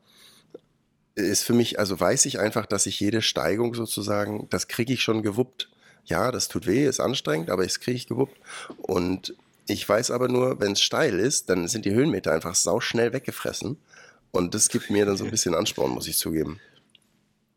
ist 1.15 1.43
für 1.43 1.53
mich, 1.53 1.79
also 1.79 2.00
weiß 2.00 2.25
ich 2.25 2.39
einfach, 2.39 2.65
dass 2.65 2.86
ich 2.86 3.00
jede 3.00 3.21
Steigung 3.21 3.74
sozusagen, 3.74 4.48
das 4.50 4.67
kriege 4.67 4.93
ich 4.93 5.03
schon 5.03 5.24
gewuppt. 5.24 5.69
Ja, 6.05 6.31
das 6.31 6.48
tut 6.48 6.65
weh, 6.67 6.86
ist 6.86 7.00
anstrengend, 7.00 7.50
aber 7.50 7.63
das 7.63 7.79
kriege 7.79 7.98
ich 7.98 8.07
gewuppt. 8.07 8.38
Und 8.77 9.36
ich 9.67 9.88
weiß 9.88 10.12
aber 10.12 10.27
nur, 10.27 10.60
wenn 10.60 10.74
es 10.74 10.81
steil 10.81 11.19
ist, 11.19 11.50
dann 11.50 11.67
sind 11.67 11.86
die 11.86 11.93
Höhenmeter 11.93 12.31
einfach 12.31 12.55
sauschnell 12.55 13.13
weggefressen. 13.13 13.77
Und 14.31 14.55
das 14.55 14.69
gibt 14.69 14.89
mir 14.89 15.05
dann 15.05 15.17
so 15.17 15.25
ein 15.25 15.31
bisschen 15.31 15.53
Ansporn, 15.53 15.91
muss 15.91 16.07
ich 16.07 16.17
zugeben. 16.17 16.60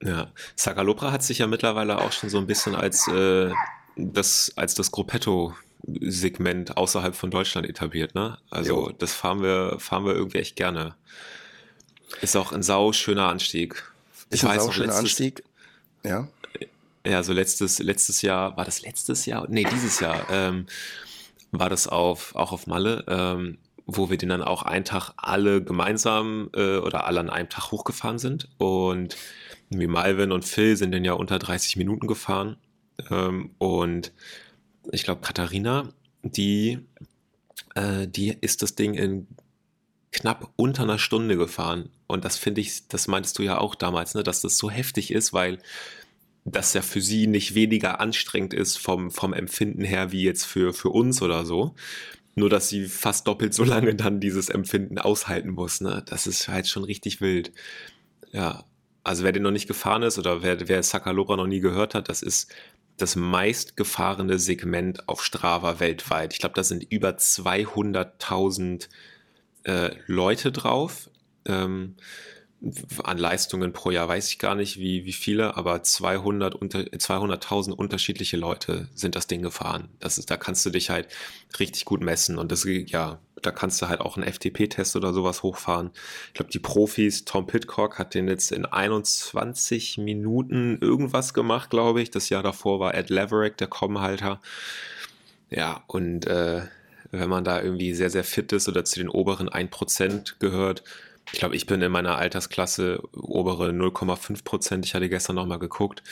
Ja, 0.05 0.29
Sagalopra 0.55 1.11
hat 1.13 1.23
sich 1.23 1.39
ja 1.39 1.47
mittlerweile 1.47 1.99
auch 1.99 2.13
schon 2.13 2.29
so 2.29 2.39
ein 2.39 2.47
bisschen 2.47 2.75
als, 2.75 3.09
äh, 3.09 3.51
das, 3.97 4.53
als 4.57 4.75
das 4.75 4.91
Gruppetto-Segment 4.91 6.77
außerhalb 6.77 7.17
von 7.17 7.31
Deutschland 7.31 7.67
etabliert, 7.67 8.15
ne? 8.15 8.39
Also 8.51 8.89
jo. 8.89 8.93
das 8.93 9.15
fahren 9.15 9.43
wir, 9.43 9.77
fahren 9.79 10.05
wir 10.05 10.15
irgendwie 10.15 10.39
echt 10.39 10.57
gerne. 10.57 10.95
Ist 12.21 12.37
auch 12.37 12.53
ein 12.53 12.63
sau 12.63 12.93
schöner 12.93 13.29
Anstieg. 13.29 13.83
Ich 14.29 14.43
ist 14.43 14.45
ein 14.45 14.61
sau 14.61 14.71
schöner 14.71 14.95
Anstieg, 14.95 15.43
ja. 16.05 16.29
Ja, 17.07 17.23
so 17.23 17.33
letztes, 17.33 17.79
letztes 17.81 18.23
Jahr, 18.23 18.57
war 18.57 18.65
das 18.65 18.83
letztes 18.83 19.27
Jahr? 19.27 19.47
Nee, 19.49 19.67
dieses 19.71 20.01
Jahr, 20.01 20.27
ähm, 20.31 20.67
war 21.51 21.71
das 21.71 21.87
auf, 21.87 22.35
auch 22.35 22.53
auf 22.53 22.67
Malle, 22.67 23.05
ähm, 23.09 23.59
wo 23.87 24.11
wir 24.11 24.17
den 24.17 24.31
dann 24.31 24.43
auch 24.43 24.63
einen 24.63 24.85
Tag 24.85 25.13
alle 25.17 25.63
gemeinsam 25.63 26.51
äh, 26.55 26.79
oder 26.79 27.07
alle 27.07 27.21
an 27.21 27.31
einem 27.31 27.49
Tag 27.49 27.71
hochgefahren 27.71 28.19
sind 28.19 28.49
und 28.59 29.17
wie 29.81 29.87
Malvin 29.87 30.33
und 30.33 30.45
Phil 30.45 30.77
sind 30.77 30.93
dann 30.93 31.05
ja 31.05 31.13
unter 31.15 31.39
30 31.39 31.77
Minuten 31.77 32.07
gefahren. 32.07 32.57
Ähm, 33.11 33.51
und 33.59 34.13
ich 34.93 35.05
glaube, 35.05 35.23
Katharina, 35.23 35.89
die, 36.23 36.79
äh, 37.75 38.07
die 38.07 38.37
ist 38.41 38.63
das 38.63 38.75
Ding 38.75 38.95
in 38.95 39.27
knapp 40.13 40.53
unter 40.57 40.85
einer 40.85 40.99
Stunde 40.99 41.37
gefahren. 41.37 41.91
Und 42.07 42.25
das 42.25 42.39
finde 42.39 42.61
ich, 42.61 42.89
das 42.89 43.09
meintest 43.09 43.39
du 43.39 43.43
ja 43.43 43.59
auch 43.59 43.75
damals, 43.75 44.15
ne, 44.15 44.23
dass 44.23 44.41
das 44.41 44.57
so 44.57 44.71
heftig 44.71 45.11
ist, 45.11 45.33
weil 45.33 45.59
das 46.45 46.75
ja 46.75 46.83
für 46.83 47.01
sie 47.01 47.27
nicht 47.27 47.55
weniger 47.55 48.01
anstrengend 48.01 48.55
ist 48.55 48.77
vom, 48.77 49.11
vom 49.11 49.33
Empfinden 49.33 49.83
her 49.83 50.13
wie 50.13 50.23
jetzt 50.23 50.45
für, 50.45 50.73
für 50.73 50.91
uns 50.91 51.23
oder 51.23 51.45
so. 51.45 51.75
Nur, 52.37 52.51
dass 52.51 52.69
sie 52.69 52.87
fast 52.87 53.27
doppelt 53.27 53.55
so 53.55 53.65
lange 53.65 53.95
dann 53.95 54.21
dieses 54.21 54.49
Empfinden 54.49 54.99
aushalten 54.99 55.51
muss. 55.51 55.81
Ne? 55.81 56.03
Das 56.07 56.27
ist 56.27 56.49
halt 56.49 56.67
schon 56.67 56.85
richtig 56.85 57.21
wild. 57.21 57.53
Ja, 58.33 58.65
also 59.05 59.23
wer 59.23 59.33
den 59.33 59.43
noch 59.43 59.51
nicht 59.51 59.69
gefahren 59.69 60.03
ist 60.03 60.19
oder 60.19 60.43
wer, 60.43 60.69
wer 60.69 60.83
Sakalobra 60.83 61.37
noch 61.37 61.47
nie 61.47 61.61
gehört 61.61 61.95
hat, 61.95 62.09
das 62.09 62.23
ist 62.23 62.53
das 62.97 63.17
meistgefahrene 63.17 64.39
Segment 64.39 65.09
auf 65.09 65.25
Strava 65.25 65.81
weltweit. 65.81 66.33
Ich 66.33 66.39
glaube, 66.39 66.55
da 66.55 66.63
sind 66.63 66.85
über 66.91 67.11
200.000 67.11 68.89
äh, 69.65 69.91
Leute 70.07 70.53
drauf. 70.53 71.11
Ähm, 71.45 71.97
an 73.03 73.19
Leistungen 73.19 73.73
pro 73.73 73.91
Jahr 73.91 74.09
weiß 74.09 74.29
ich 74.29 74.39
gar 74.39 74.55
nicht, 74.55 74.79
wie, 74.79 75.05
wie 75.05 75.13
viele, 75.13 75.57
aber 75.57 75.83
200 75.83 76.55
unter, 76.55 76.81
200.000 76.81 77.73
unterschiedliche 77.73 78.37
Leute 78.37 78.89
sind 78.95 79.17
das 79.17 79.27
Ding 79.27 79.43
gefahren. 79.43 79.89
Das 80.01 80.19
ist, 80.19 80.31
da 80.31 80.37
kannst 80.37 80.65
du 80.65 80.71
dich 80.71 80.91
halt 80.91 81.09
richtig 81.59 81.85
gut 81.85 82.03
messen 82.03 82.39
und 82.39 82.53
das, 82.53 82.65
ja, 82.65 83.19
da 83.43 83.51
kannst 83.51 83.83
du 83.83 83.89
halt 83.89 84.01
auch 84.01 84.17
einen 84.17 84.31
FTP-Test 84.31 84.97
oder 84.97 85.13
sowas 85.13 85.43
hochfahren. 85.43 85.91
Ich 86.29 86.35
glaube, 86.35 86.51
die 86.51 86.59
Profis, 86.59 87.25
Tom 87.25 87.47
Pitcock 87.47 87.99
hat 87.99 88.15
den 88.15 88.29
jetzt 88.29 88.53
in 88.53 88.65
21 88.65 89.99
Minuten 89.99 90.79
irgendwas 90.81 91.35
gemacht, 91.35 91.71
glaube 91.71 92.01
ich. 92.01 92.11
Das 92.11 92.31
Jahr 92.31 92.43
davor 92.43 92.81
war 92.81 92.95
Ed 92.95 93.11
Leverick, 93.11 93.59
der 93.59 93.69
Kommenhalter. 93.69 94.41
Ja, 95.51 95.85
und 95.87 96.27
äh, 96.27 96.63
wenn 97.11 97.29
man 97.29 97.45
da 97.45 97.61
irgendwie 97.61 97.95
sehr, 97.95 98.11
sehr 98.11 98.25
fit 98.25 98.53
ist 98.53 98.69
oder 98.69 98.85
zu 98.85 98.99
den 98.99 99.09
oberen 99.09 99.49
1% 99.49 100.35
gehört, 100.39 100.83
ich 101.33 101.39
glaube, 101.39 101.57
ich 101.57 101.67
bin 101.67 101.83
in 101.83 101.93
meiner 101.93 102.17
Altersklasse 102.17 103.03
obere 103.13 103.71
0,5 103.71 104.45
Prozent. 104.45 104.87
Ich 104.87 104.95
hatte 104.95 105.09
gestern 105.09 105.37
nochmal 105.37 105.59
geguckt. 105.59 106.03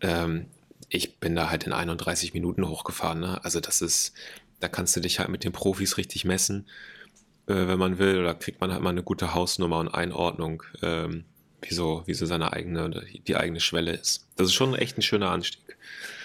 Ähm, 0.00 0.46
ich 0.88 1.18
bin 1.18 1.34
da 1.34 1.50
halt 1.50 1.64
in 1.64 1.72
31 1.72 2.34
Minuten 2.34 2.68
hochgefahren. 2.68 3.20
Ne? 3.20 3.40
Also 3.42 3.60
das 3.60 3.80
ist, 3.80 4.12
da 4.60 4.68
kannst 4.68 4.96
du 4.96 5.00
dich 5.00 5.18
halt 5.18 5.28
mit 5.28 5.44
den 5.44 5.52
Profis 5.52 5.96
richtig 5.96 6.24
messen, 6.24 6.66
äh, 7.46 7.54
wenn 7.54 7.78
man 7.78 7.98
will. 7.98 8.20
Oder 8.20 8.34
kriegt 8.34 8.60
man 8.60 8.72
halt 8.72 8.82
mal 8.82 8.90
eine 8.90 9.02
gute 9.02 9.34
Hausnummer 9.34 9.78
und 9.78 9.88
Einordnung, 9.88 10.62
ähm, 10.82 11.24
wie, 11.62 11.74
so, 11.74 12.02
seine 12.06 12.52
eigene, 12.52 13.04
die 13.26 13.36
eigene 13.36 13.60
Schwelle 13.60 13.92
ist. 13.92 14.26
Das 14.36 14.48
ist 14.48 14.54
schon 14.54 14.74
echt 14.74 14.98
ein 14.98 15.02
schöner 15.02 15.30
Anstieg. 15.30 15.76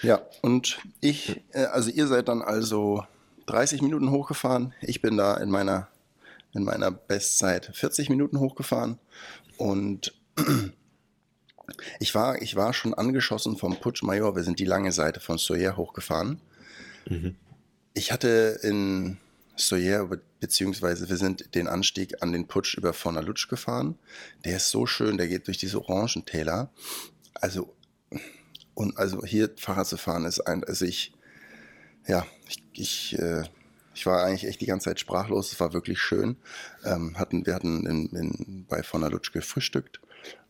Ja, 0.02 0.22
und 0.40 0.78
ich, 1.00 1.42
äh, 1.52 1.64
also 1.66 1.90
ihr 1.90 2.06
seid 2.06 2.28
dann 2.28 2.42
also 2.42 3.04
30 3.46 3.82
Minuten 3.82 4.10
hochgefahren. 4.10 4.74
Ich 4.80 5.00
bin 5.00 5.16
da 5.16 5.36
in 5.36 5.50
meiner 5.50 5.88
in 6.56 6.64
meiner 6.64 6.90
Bestzeit 6.90 7.70
40 7.72 8.08
Minuten 8.08 8.40
hochgefahren. 8.40 8.98
Und 9.56 10.14
ich 11.98 12.14
war, 12.14 12.40
ich 12.42 12.56
war 12.56 12.72
schon 12.72 12.94
angeschossen 12.94 13.56
vom 13.56 13.78
Putsch 13.78 14.02
Major. 14.02 14.36
Wir 14.36 14.42
sind 14.42 14.58
die 14.58 14.64
lange 14.64 14.92
Seite 14.92 15.20
von 15.20 15.38
Soyer 15.38 15.76
hochgefahren. 15.76 16.40
Mhm. 17.08 17.36
Ich 17.94 18.12
hatte 18.12 18.58
in 18.62 19.18
Soyer, 19.56 20.08
beziehungsweise 20.40 21.08
wir 21.08 21.16
sind 21.16 21.54
den 21.54 21.66
Anstieg 21.66 22.22
an 22.22 22.32
den 22.32 22.46
Putsch 22.46 22.76
über 22.76 22.92
Fornalutsch 22.92 23.48
gefahren. 23.48 23.98
Der 24.44 24.56
ist 24.56 24.70
so 24.70 24.86
schön, 24.86 25.16
der 25.16 25.28
geht 25.28 25.46
durch 25.46 25.58
diese 25.58 25.80
Orangentäler. 25.80 26.70
Also, 27.34 27.74
und 28.74 28.96
also 28.98 29.24
hier 29.24 29.50
Fahrrad 29.56 29.86
zu 29.86 29.96
fahren 29.96 30.24
ist 30.24 30.40
ein, 30.40 30.62
also 30.64 30.84
ich, 30.84 31.12
ja, 32.06 32.26
ich, 32.48 32.62
ich, 32.72 33.18
äh, 33.18 33.44
ich 33.96 34.04
war 34.04 34.24
eigentlich 34.24 34.46
echt 34.46 34.60
die 34.60 34.66
ganze 34.66 34.90
Zeit 34.90 35.00
sprachlos. 35.00 35.52
Es 35.52 35.58
war 35.58 35.72
wirklich 35.72 35.98
schön. 35.98 36.36
Ähm, 36.84 37.18
hatten, 37.18 37.46
wir 37.46 37.54
hatten 37.54 37.86
in, 37.86 38.10
in, 38.10 38.66
bei 38.68 38.82
Fornalutsch 38.82 39.32
gefrühstückt 39.32 40.00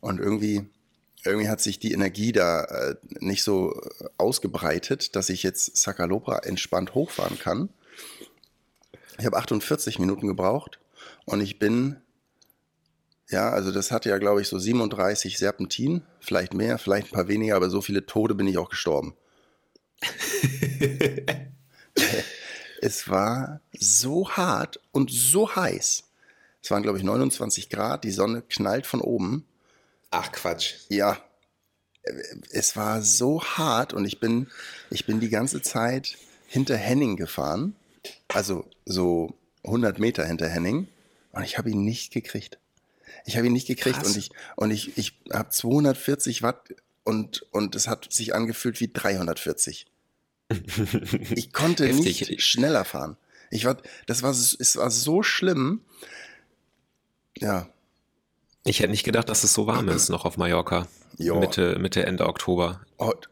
und 0.00 0.18
irgendwie 0.18 0.68
irgendwie 1.24 1.48
hat 1.48 1.60
sich 1.60 1.78
die 1.78 1.92
Energie 1.92 2.32
da 2.32 2.64
äh, 2.64 2.96
nicht 3.20 3.44
so 3.44 3.72
äh, 3.72 4.08
ausgebreitet, 4.18 5.14
dass 5.14 5.28
ich 5.28 5.44
jetzt 5.44 5.76
Sakalopra 5.76 6.40
entspannt 6.40 6.94
hochfahren 6.94 7.38
kann. 7.38 7.68
Ich 9.18 9.26
habe 9.26 9.36
48 9.36 10.00
Minuten 10.00 10.26
gebraucht 10.26 10.80
und 11.24 11.40
ich 11.40 11.60
bin, 11.60 11.98
ja, 13.28 13.50
also 13.50 13.70
das 13.70 13.92
hatte 13.92 14.08
ja, 14.08 14.18
glaube 14.18 14.42
ich, 14.42 14.48
so 14.48 14.58
37 14.58 15.38
Serpentin, 15.38 16.02
vielleicht 16.18 16.52
mehr, 16.52 16.78
vielleicht 16.78 17.08
ein 17.08 17.14
paar 17.14 17.28
weniger, 17.28 17.54
aber 17.54 17.70
so 17.70 17.80
viele 17.80 18.06
Tode 18.06 18.34
bin 18.34 18.48
ich 18.48 18.58
auch 18.58 18.70
gestorben. 18.70 19.14
es 22.80 23.08
war 23.08 23.60
so 23.78 24.30
hart 24.30 24.80
und 24.92 25.10
so 25.10 25.54
heiß. 25.54 26.04
Es 26.62 26.70
waren, 26.70 26.82
glaube 26.82 26.98
ich, 26.98 27.04
29 27.04 27.70
Grad, 27.70 28.04
die 28.04 28.10
Sonne 28.10 28.42
knallt 28.42 28.86
von 28.86 29.00
oben. 29.00 29.46
Ach 30.10 30.32
Quatsch. 30.32 30.74
Ja. 30.88 31.18
Es 32.50 32.76
war 32.76 33.02
so 33.02 33.42
hart 33.42 33.92
und 33.92 34.04
ich 34.04 34.20
bin, 34.20 34.48
ich 34.90 35.06
bin 35.06 35.20
die 35.20 35.28
ganze 35.28 35.62
Zeit 35.62 36.16
hinter 36.46 36.76
Henning 36.76 37.16
gefahren. 37.16 37.74
Also 38.28 38.68
so 38.84 39.34
100 39.64 39.98
Meter 39.98 40.24
hinter 40.24 40.48
Henning. 40.48 40.88
Und 41.32 41.42
ich 41.44 41.58
habe 41.58 41.70
ihn 41.70 41.84
nicht 41.84 42.12
gekriegt. 42.12 42.58
Ich 43.24 43.36
habe 43.36 43.46
ihn 43.46 43.52
nicht 43.52 43.66
gekriegt 43.66 43.98
Krass. 43.98 44.08
und 44.08 44.16
ich, 44.16 44.30
und 44.54 44.70
ich, 44.70 44.96
ich 44.96 45.18
habe 45.32 45.50
240 45.50 46.42
Watt 46.42 46.74
und, 47.04 47.42
und 47.52 47.74
es 47.74 47.88
hat 47.88 48.12
sich 48.12 48.34
angefühlt 48.34 48.80
wie 48.80 48.90
340. 48.92 49.86
ich 51.30 51.52
konnte 51.52 51.84
nicht 51.84 52.42
schneller 52.42 52.84
fahren. 52.84 53.16
Ich 53.50 53.64
war, 53.64 53.76
das 54.06 54.22
war, 54.22 54.30
es 54.30 54.76
war 54.76 54.90
so 54.90 55.22
schlimm. 55.22 55.80
Ja, 57.38 57.68
ich 58.66 58.80
hätte 58.80 58.90
nicht 58.90 59.04
gedacht, 59.04 59.28
dass 59.28 59.44
es 59.44 59.54
so 59.54 59.68
warm 59.68 59.88
ist 59.88 60.08
noch 60.08 60.24
auf 60.24 60.36
Mallorca. 60.38 60.88
Jo. 61.18 61.38
Mitte, 61.38 61.78
Mitte, 61.78 62.04
Ende 62.04 62.26
Oktober. 62.26 62.80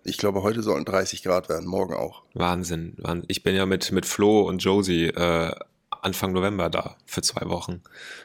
Ich 0.05 0.17
glaube, 0.17 0.43
heute 0.43 0.63
sollen 0.63 0.85
30 0.85 1.25
Grad 1.25 1.49
werden, 1.49 1.67
morgen 1.67 1.93
auch. 1.93 2.23
Wahnsinn. 2.35 2.97
Ich 3.27 3.43
bin 3.43 3.57
ja 3.57 3.67
mit, 3.67 3.91
mit 3.91 4.07
Flo 4.07 4.43
und 4.43 4.63
Josie 4.63 5.07
äh, 5.07 5.53
Anfang 5.91 6.33
November 6.33 6.71
da 6.71 6.97
für 7.05 7.21
zwei 7.21 7.49
Wochen. 7.49 7.83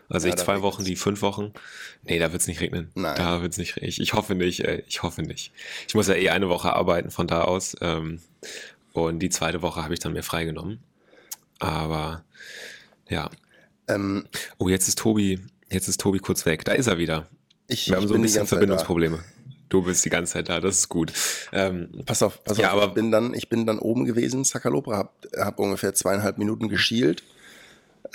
Also 0.08 0.28
ja, 0.28 0.36
ich 0.36 0.40
zwei 0.40 0.62
Wochen, 0.62 0.86
die 0.86 0.96
fünf 0.96 1.24
Wochen. 1.24 1.52
Nee, 2.04 2.20
da 2.20 2.32
wird 2.32 2.42
es 2.42 2.48
nicht 2.48 2.62
regnen. 2.62 2.92
Nein. 2.94 3.16
Da 3.18 3.42
wird 3.42 3.54
es 3.54 3.58
nicht 3.58 3.76
regnen. 3.76 3.90
Ich, 3.90 4.00
ich 4.00 4.14
hoffe 4.14 4.36
nicht, 4.36 4.60
ey. 4.60 4.84
ich 4.88 5.02
hoffe 5.02 5.24
nicht. 5.24 5.52
Ich 5.88 5.96
muss 5.96 6.08
ja 6.08 6.14
eh 6.14 6.30
eine 6.30 6.48
Woche 6.48 6.74
arbeiten 6.74 7.10
von 7.10 7.26
da 7.26 7.42
aus. 7.42 7.76
Ähm, 7.82 8.22
und 8.94 9.20
die 9.20 9.30
zweite 9.30 9.62
Woche 9.62 9.84
habe 9.84 9.94
ich 9.94 10.00
dann 10.00 10.14
mir 10.14 10.24
freigenommen. 10.24 10.80
Aber 11.60 12.24
ja. 13.10 13.30
Ähm, 13.88 14.28
oh, 14.58 14.70
jetzt 14.70 14.88
ist 14.88 15.00
Tobi 15.00 15.40
Jetzt 15.72 15.88
ist 15.88 16.02
Tobi 16.02 16.20
kurz 16.20 16.46
weg. 16.46 16.66
Da 16.66 16.74
ist 16.74 16.88
er 16.88 16.98
wieder. 16.98 17.28
Ich, 17.68 17.90
Wir 17.90 17.98
haben 17.98 18.08
so 18.08 18.16
ein 18.16 18.22
bisschen 18.22 18.48
Verbindungsprobleme. 18.48 19.24
Du 19.70 19.84
bist 19.84 20.04
die 20.04 20.10
ganze 20.10 20.34
Zeit 20.34 20.50
da, 20.50 20.60
das 20.60 20.80
ist 20.80 20.90
gut. 20.90 21.14
Ähm, 21.52 21.92
pass 22.08 22.24
auf, 22.24 22.44
pass 22.44 22.58
ja, 22.58 22.72
auf. 22.72 22.82
Aber 22.82 22.88
ich 22.88 22.94
bin 22.96 23.12
dann, 23.12 23.36
ich 23.36 23.50
bin 23.50 23.68
dann 23.68 23.78
oben 23.78 24.06
gewesen, 24.06 24.44
Sakalopra, 24.44 24.98
hab, 24.98 25.28
hab 25.38 25.60
ungefähr 25.60 25.94
zweieinhalb 25.94 26.40
Minuten 26.40 26.70
geschielt, 26.70 27.22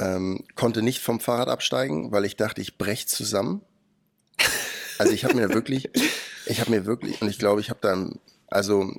ähm, 0.00 0.42
konnte 0.56 0.82
nicht 0.82 1.00
vom 1.00 1.20
Fahrrad 1.20 1.46
absteigen, 1.46 2.10
weil 2.10 2.24
ich 2.24 2.34
dachte, 2.34 2.60
ich 2.60 2.76
brech 2.76 3.06
zusammen. 3.06 3.60
Also 4.98 5.12
ich 5.12 5.24
habe 5.24 5.34
mir 5.34 5.48
wirklich, 5.50 5.90
ich 6.46 6.60
habe 6.60 6.70
mir 6.70 6.86
wirklich, 6.86 7.22
und 7.22 7.28
ich 7.28 7.38
glaube, 7.38 7.60
ich 7.60 7.70
habe 7.70 7.80
dann, 7.82 8.18
also 8.48 8.92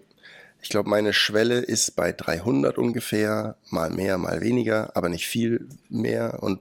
ich 0.66 0.70
glaube, 0.70 0.90
meine 0.90 1.14
Schwelle 1.14 1.60
ist 1.60 1.96
bei 1.96 2.12
300 2.12 2.80
ungefähr, 2.80 3.56
mal 3.70 3.92
mehr, 3.92 4.18
mal 4.18 4.42
weniger, 4.42 4.98
aber 4.98 5.10
nicht 5.10 5.28
viel 5.28 5.70
mehr. 5.90 6.42
Und 6.42 6.60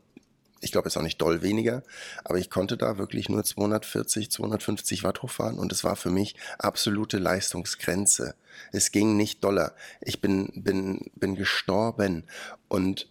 ich 0.60 0.72
glaube 0.72 0.88
jetzt 0.88 0.98
auch 0.98 1.02
nicht 1.02 1.22
doll 1.22 1.40
weniger, 1.40 1.82
aber 2.22 2.36
ich 2.36 2.50
konnte 2.50 2.76
da 2.76 2.98
wirklich 2.98 3.30
nur 3.30 3.42
240, 3.42 4.30
250 4.30 5.04
Watt 5.04 5.22
hochfahren 5.22 5.58
und 5.58 5.72
es 5.72 5.84
war 5.84 5.96
für 5.96 6.10
mich 6.10 6.36
absolute 6.58 7.16
Leistungsgrenze. 7.16 8.34
Es 8.72 8.92
ging 8.92 9.16
nicht 9.16 9.42
doller. 9.42 9.74
Ich 10.02 10.20
bin, 10.20 10.50
bin, 10.54 11.10
bin 11.14 11.34
gestorben 11.34 12.24
und 12.68 13.08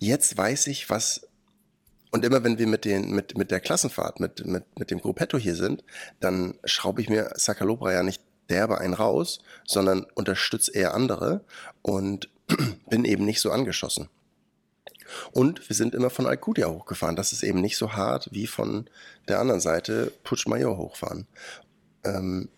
jetzt 0.00 0.36
weiß 0.36 0.66
ich, 0.66 0.90
was 0.90 1.26
und 2.10 2.26
immer 2.26 2.44
wenn 2.44 2.58
wir 2.58 2.66
mit, 2.66 2.84
den, 2.84 3.10
mit, 3.12 3.38
mit 3.38 3.50
der 3.50 3.60
Klassenfahrt, 3.60 4.20
mit, 4.20 4.44
mit, 4.44 4.64
mit 4.78 4.90
dem 4.90 5.00
Gruppetto 5.00 5.38
hier 5.38 5.54
sind, 5.54 5.82
dann 6.18 6.58
schraube 6.64 7.00
ich 7.00 7.08
mir 7.08 7.32
Sakalobra 7.36 7.92
ja 7.92 8.02
nicht 8.02 8.20
derbe 8.50 8.78
ein 8.78 8.92
raus, 8.92 9.40
sondern 9.66 10.06
unterstütze 10.14 10.72
eher 10.72 10.94
andere 10.94 11.44
und 11.82 12.28
bin 12.90 13.04
eben 13.04 13.24
nicht 13.24 13.40
so 13.40 13.50
angeschossen. 13.50 14.08
Und 15.32 15.68
wir 15.68 15.76
sind 15.76 15.94
immer 15.94 16.10
von 16.10 16.26
Alcudia 16.26 16.68
hochgefahren. 16.68 17.16
Das 17.16 17.32
ist 17.32 17.42
eben 17.42 17.60
nicht 17.60 17.76
so 17.76 17.92
hart 17.94 18.28
wie 18.32 18.46
von 18.46 18.88
der 19.28 19.40
anderen 19.40 19.60
Seite 19.60 20.12
Puigmayor 20.24 20.76
hochfahren. 20.76 21.26
Ähm, 22.04 22.48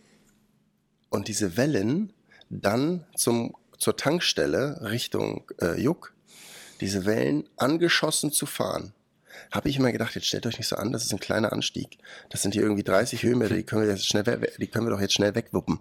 und 1.10 1.28
diese 1.28 1.56
Wellen 1.56 2.12
dann 2.50 3.06
zum, 3.16 3.54
zur 3.78 3.96
Tankstelle 3.96 4.80
Richtung 4.82 5.50
äh, 5.60 5.80
Juck, 5.80 6.14
diese 6.80 7.04
Wellen 7.06 7.48
angeschossen 7.56 8.32
zu 8.32 8.46
fahren, 8.46 8.92
habe 9.50 9.68
ich 9.68 9.76
immer 9.76 9.92
gedacht, 9.92 10.14
jetzt 10.14 10.26
stellt 10.26 10.46
euch 10.46 10.58
nicht 10.58 10.68
so 10.68 10.76
an, 10.76 10.92
das 10.92 11.04
ist 11.04 11.12
ein 11.12 11.20
kleiner 11.20 11.52
Anstieg. 11.52 11.98
Das 12.30 12.42
sind 12.42 12.54
hier 12.54 12.62
irgendwie 12.62 12.82
30 12.82 13.22
Höhenmeter, 13.22 13.54
die 13.54 13.64
können 13.64 13.82
wir 13.82 13.90
jetzt 13.90 14.06
schnell, 14.06 14.24
die 14.58 14.66
können 14.66 14.86
wir 14.86 14.90
doch 14.90 15.00
jetzt 15.00 15.14
schnell 15.14 15.34
wegwuppen. 15.34 15.80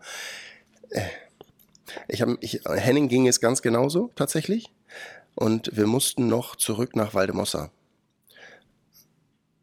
Äh, 0.90 1.02
ich 2.08 2.22
habe, 2.22 2.38
ich, 2.42 2.62
Henning 2.66 3.10
ging 3.10 3.28
es 3.28 3.40
ganz 3.40 3.62
genauso 3.62 4.12
tatsächlich. 4.16 4.72
Und 5.36 5.76
wir 5.76 5.88
mussten 5.88 6.28
noch 6.28 6.56
zurück 6.56 6.96
nach 6.96 7.14
Valdemossa. 7.14 7.72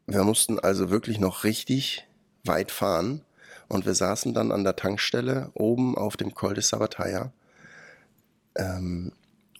Wir 0.07 0.23
mussten 0.23 0.59
also 0.59 0.89
wirklich 0.89 1.19
noch 1.19 1.43
richtig 1.43 2.07
weit 2.43 2.71
fahren. 2.71 3.21
Und 3.67 3.85
wir 3.85 3.93
saßen 3.93 4.33
dann 4.33 4.51
an 4.51 4.63
der 4.63 4.75
Tankstelle 4.75 5.51
oben 5.53 5.95
auf 5.95 6.17
dem 6.17 6.33
Col 6.33 6.55
de 6.55 6.63
Sabataya 6.63 7.31
ähm, 8.55 9.11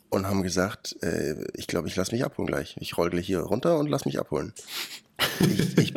und 0.09 0.27
haben 0.27 0.41
gesagt, 0.43 0.95
äh, 1.01 1.35
ich 1.53 1.67
glaube, 1.67 1.87
ich 1.87 1.95
lasse 1.95 2.11
mich 2.11 2.25
abholen 2.25 2.47
gleich. 2.47 2.75
Ich 2.79 2.97
roll 2.97 3.09
gleich 3.09 3.27
hier 3.27 3.41
runter 3.41 3.77
und 3.77 3.87
lass 3.87 4.05
mich 4.05 4.19
abholen. 4.19 4.53
ich, 5.39 5.77
ich, 5.77 5.93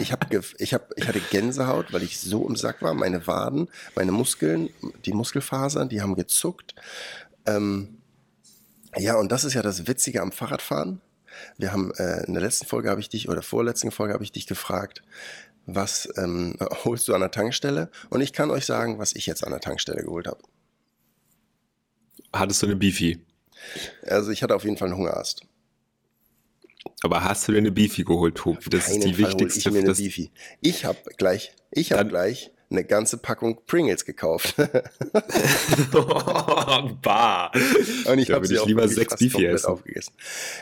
ich, 0.00 0.12
hab, 0.12 0.32
ich, 0.58 0.74
hab, 0.74 0.92
ich 0.96 1.08
hatte 1.08 1.20
Gänsehaut, 1.30 1.92
weil 1.92 2.02
ich 2.02 2.20
so 2.20 2.46
im 2.46 2.56
Sack 2.56 2.82
war. 2.82 2.94
Meine 2.94 3.26
Waden, 3.26 3.68
meine 3.96 4.12
Muskeln, 4.12 4.70
die 5.04 5.12
Muskelfasern, 5.12 5.88
die 5.88 6.02
haben 6.02 6.14
gezuckt. 6.14 6.74
Ähm, 7.46 7.98
ja, 8.96 9.16
und 9.16 9.32
das 9.32 9.44
ist 9.44 9.54
ja 9.54 9.62
das 9.62 9.86
Witzige 9.86 10.22
am 10.22 10.32
Fahrradfahren. 10.32 11.00
Wir 11.58 11.72
haben 11.72 11.92
äh, 11.94 12.24
in 12.26 12.34
der 12.34 12.42
letzten 12.42 12.66
Folge 12.66 12.90
habe 12.90 13.00
ich 13.00 13.08
dich 13.08 13.28
oder 13.28 13.42
vorletzten 13.42 13.90
Folge 13.90 14.14
habe 14.14 14.22
ich 14.22 14.32
dich 14.32 14.46
gefragt, 14.46 15.02
was 15.66 16.08
ähm, 16.16 16.56
holst 16.84 17.08
du 17.08 17.14
an 17.14 17.20
der 17.20 17.30
Tankstelle? 17.30 17.90
Und 18.10 18.20
ich 18.20 18.32
kann 18.32 18.50
euch 18.50 18.66
sagen, 18.66 18.98
was 18.98 19.14
ich 19.14 19.26
jetzt 19.26 19.44
an 19.44 19.50
der 19.50 19.60
Tankstelle 19.60 20.02
geholt 20.02 20.26
habe. 20.26 20.40
Hattest 22.34 22.62
du 22.62 22.66
eine 22.66 22.76
Beefy? 22.76 23.20
Also 24.02 24.30
ich 24.30 24.42
hatte 24.42 24.54
auf 24.54 24.64
jeden 24.64 24.76
Fall 24.76 24.88
einen 24.88 24.98
Hungerast. 24.98 25.42
Aber 27.02 27.24
hast 27.24 27.46
du 27.46 27.52
dir 27.52 27.58
eine 27.58 27.70
Beefy 27.70 28.02
geholt, 28.04 28.34
Tobi? 28.36 28.70
Das 28.70 28.88
ist 28.88 29.04
die 29.04 29.14
Fall 29.14 29.28
wichtigste. 29.28 29.68
Ich, 29.68 29.74
mir 29.74 29.80
eine 29.80 29.94
Beefy. 29.94 30.30
ich 30.60 30.84
habe 30.84 30.98
gleich, 31.16 31.52
ich 31.70 31.92
habe 31.92 32.08
gleich 32.08 32.50
eine 32.70 32.84
ganze 32.84 33.18
Packung 33.18 33.60
Pringles 33.66 34.04
gekauft. 34.04 34.56
bah. 37.02 37.52
Und 38.06 38.18
ich 38.18 38.30
habe 38.30 38.46
sie 38.46 38.58
lieber 38.66 38.88
sechs 38.88 39.16
Beefy 39.16 39.46
essen. 39.46 39.66
aufgegessen. 39.66 40.12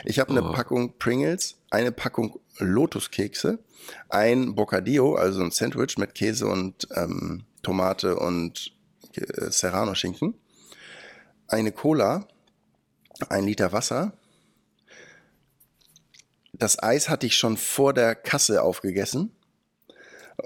Ich 0.05 0.19
habe 0.19 0.29
eine 0.31 0.43
oh. 0.43 0.51
Packung 0.51 0.97
Pringles, 0.97 1.55
eine 1.71 1.91
Packung 1.91 2.39
Lotuskekse, 2.59 3.59
ein 4.09 4.53
Bocadillo, 4.55 5.15
also 5.15 5.41
ein 5.41 5.51
Sandwich 5.51 5.97
mit 5.97 6.13
Käse 6.13 6.45
und 6.45 6.87
ähm, 6.95 7.45
Tomate 7.63 8.17
und 8.17 8.73
äh, 9.15 9.49
Serrano-Schinken, 9.49 10.35
eine 11.53 11.71
Cola, 11.71 12.27
ein 13.29 13.45
Liter 13.45 13.71
Wasser. 13.71 14.13
Das 16.53 16.81
Eis 16.81 17.09
hatte 17.09 17.25
ich 17.25 17.35
schon 17.35 17.57
vor 17.57 17.93
der 17.93 18.15
Kasse 18.15 18.61
aufgegessen 18.61 19.31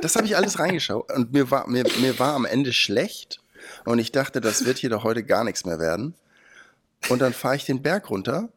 das 0.00 0.16
habe 0.16 0.26
ich 0.26 0.36
alles 0.36 0.58
reingeschaut 0.58 1.12
und 1.12 1.32
mir 1.32 1.50
war, 1.50 1.68
mir, 1.68 1.84
mir 2.00 2.18
war 2.18 2.34
am 2.34 2.44
Ende 2.44 2.72
schlecht 2.72 3.40
und 3.84 3.98
ich 3.98 4.12
dachte, 4.12 4.40
das 4.40 4.64
wird 4.64 4.78
hier 4.78 4.90
doch 4.90 5.04
heute 5.04 5.24
gar 5.24 5.44
nichts 5.44 5.64
mehr 5.64 5.78
werden. 5.78 6.14
Und 7.08 7.20
dann 7.20 7.32
fahre 7.34 7.56
ich 7.56 7.64
den 7.64 7.82
Berg 7.82 8.08
runter 8.10 8.48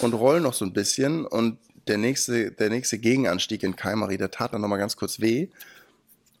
und 0.00 0.14
roll 0.14 0.40
noch 0.40 0.54
so 0.54 0.64
ein 0.64 0.72
bisschen 0.72 1.26
und 1.26 1.58
der 1.86 1.98
nächste, 1.98 2.50
der 2.52 2.70
nächste 2.70 2.98
Gegenanstieg 2.98 3.62
in 3.62 3.76
Kaimari, 3.76 4.16
der 4.16 4.30
tat 4.30 4.54
dann 4.54 4.60
nochmal 4.60 4.78
ganz 4.78 4.96
kurz 4.96 5.20
weh. 5.20 5.48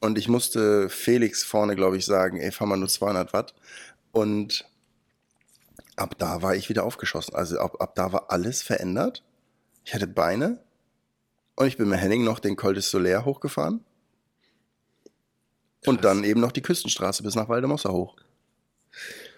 Und 0.00 0.18
ich 0.18 0.28
musste 0.28 0.88
Felix 0.88 1.44
vorne, 1.44 1.76
glaube 1.76 1.98
ich, 1.98 2.06
sagen, 2.06 2.38
ey, 2.38 2.50
fahr 2.50 2.66
mal 2.66 2.76
nur 2.76 2.88
200 2.88 3.32
Watt. 3.32 3.54
Und 4.12 4.66
ab 5.96 6.16
da 6.18 6.42
war 6.42 6.56
ich 6.56 6.68
wieder 6.68 6.84
aufgeschossen. 6.84 7.34
Also 7.34 7.58
ab, 7.58 7.76
ab 7.80 7.94
da 7.94 8.12
war 8.12 8.30
alles 8.30 8.62
verändert. 8.62 9.22
Ich 9.84 9.94
hatte 9.94 10.06
Beine. 10.06 10.58
Und 11.56 11.66
ich 11.66 11.76
bin 11.76 11.88
mit 11.88 12.00
Henning 12.00 12.24
noch 12.24 12.38
den 12.38 12.56
Col 12.56 12.72
de 12.72 12.82
Solaire 12.82 13.26
hochgefahren. 13.26 13.84
Und 15.86 16.04
dann 16.04 16.24
eben 16.24 16.40
noch 16.40 16.52
die 16.52 16.62
Küstenstraße 16.62 17.22
bis 17.22 17.34
nach 17.34 17.48
Waldemosser 17.48 17.92
hoch. 17.92 18.16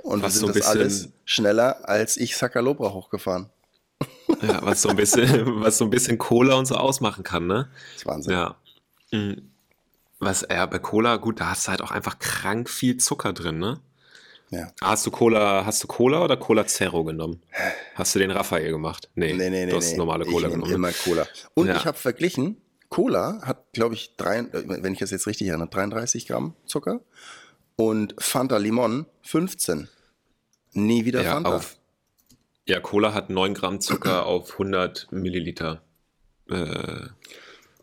Und 0.03 0.22
was 0.22 0.35
wir 0.35 0.40
sind 0.40 0.55
so 0.55 0.59
das 0.59 0.68
alles 0.68 1.09
schneller 1.25 1.88
als 1.88 2.16
ich 2.16 2.37
Sakalobra 2.37 2.92
hochgefahren. 2.92 3.51
Ja, 4.40 4.61
was 4.62 4.83
so 4.83 4.88
ein 4.88 4.96
bisschen, 4.96 5.61
was 5.61 5.79
so 5.79 5.85
ein 5.85 5.90
bisschen 5.90 6.18
Cola 6.18 6.55
und 6.55 6.66
so 6.66 6.75
ausmachen 6.75 7.22
kann, 7.22 7.46
ne? 7.46 7.70
Das 7.92 7.96
ist 7.96 8.07
Wahnsinn. 8.07 8.33
Ja. 8.33 8.57
Mhm. 9.12 9.52
Was, 10.23 10.47
ja, 10.49 10.67
bei 10.67 10.79
Cola, 10.79 11.17
gut, 11.17 11.41
da 11.41 11.51
hast 11.51 11.67
du 11.67 11.71
halt 11.71 11.83
auch 11.83 11.91
einfach 11.91 12.21
krank 12.21 12.71
viel 12.71 12.97
Zucker 12.97 13.33
drin, 13.33 13.59
ne? 13.59 13.81
Ja. 14.51 14.71
Hast 14.81 15.05
du 15.05 15.11
Cola, 15.11 15.67
hast 15.67 15.83
du 15.83 15.89
Cola 15.89 16.23
oder 16.23 16.37
Cola 16.37 16.65
Zero 16.67 17.03
genommen? 17.03 17.43
Hast 17.97 18.15
du 18.15 18.21
den 18.21 18.31
Raphael 18.31 18.71
gemacht? 18.71 19.11
Nee, 19.17 19.33
nee, 19.33 19.51
nee, 19.51 19.67
du 19.67 19.77
hast 19.77 19.93
nee. 19.93 19.97
normale 19.97 20.25
Cola 20.25 20.47
ich 20.47 20.55
genommen. 20.55 20.73
immer 20.73 20.93
Cola. 20.93 21.27
Und 21.55 21.67
ja. 21.67 21.77
ich 21.77 21.87
habe 21.87 21.99
verglichen, 21.99 22.59
Cola 22.89 23.41
hat, 23.43 23.73
glaube 23.73 23.97
ich, 23.97 24.15
drei, 24.17 24.47
wenn 24.53 24.93
ich 24.93 25.01
das 25.01 25.11
jetzt 25.11 25.27
richtig 25.27 25.49
erinnere, 25.49 25.69
33 25.69 26.29
Gramm 26.29 26.55
Zucker 26.67 27.01
und 27.75 28.15
Fanta 28.19 28.59
Limon 28.59 29.07
15. 29.23 29.89
Nie 30.75 31.05
wieder 31.05 31.23
ja, 31.23 31.33
Fanta. 31.33 31.57
Auf, 31.57 31.79
ja, 32.69 32.79
Cola 32.79 33.13
hat 33.13 33.29
9 33.29 33.55
Gramm 33.55 33.81
Zucker 33.81 34.27
auf 34.27 34.53
100 34.53 35.11
Milliliter. 35.11 35.83
Äh, 36.49 37.07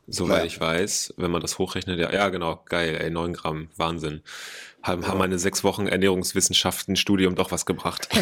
soweit 0.10 0.38
naja. 0.38 0.46
ich 0.46 0.60
weiß, 0.60 1.14
wenn 1.18 1.32
man 1.32 1.42
das 1.42 1.58
hochrechnet. 1.58 2.00
Ja, 2.00 2.12
ja, 2.12 2.30
genau, 2.30 2.64
geil, 2.66 2.98
ey, 3.00 3.10
9 3.10 3.34
Gramm, 3.34 3.70
Wahnsinn. 3.78 4.22
Haben, 4.82 5.02
ja. 5.02 5.10
haben 5.10 5.18
meine 5.18 5.38
sechs 5.40 5.64
Wochen 5.64 5.88
Ernährungswissenschaften-Studium 5.88 7.36
doch 7.36 7.52
was 7.52 7.66
gebracht. 7.66 8.08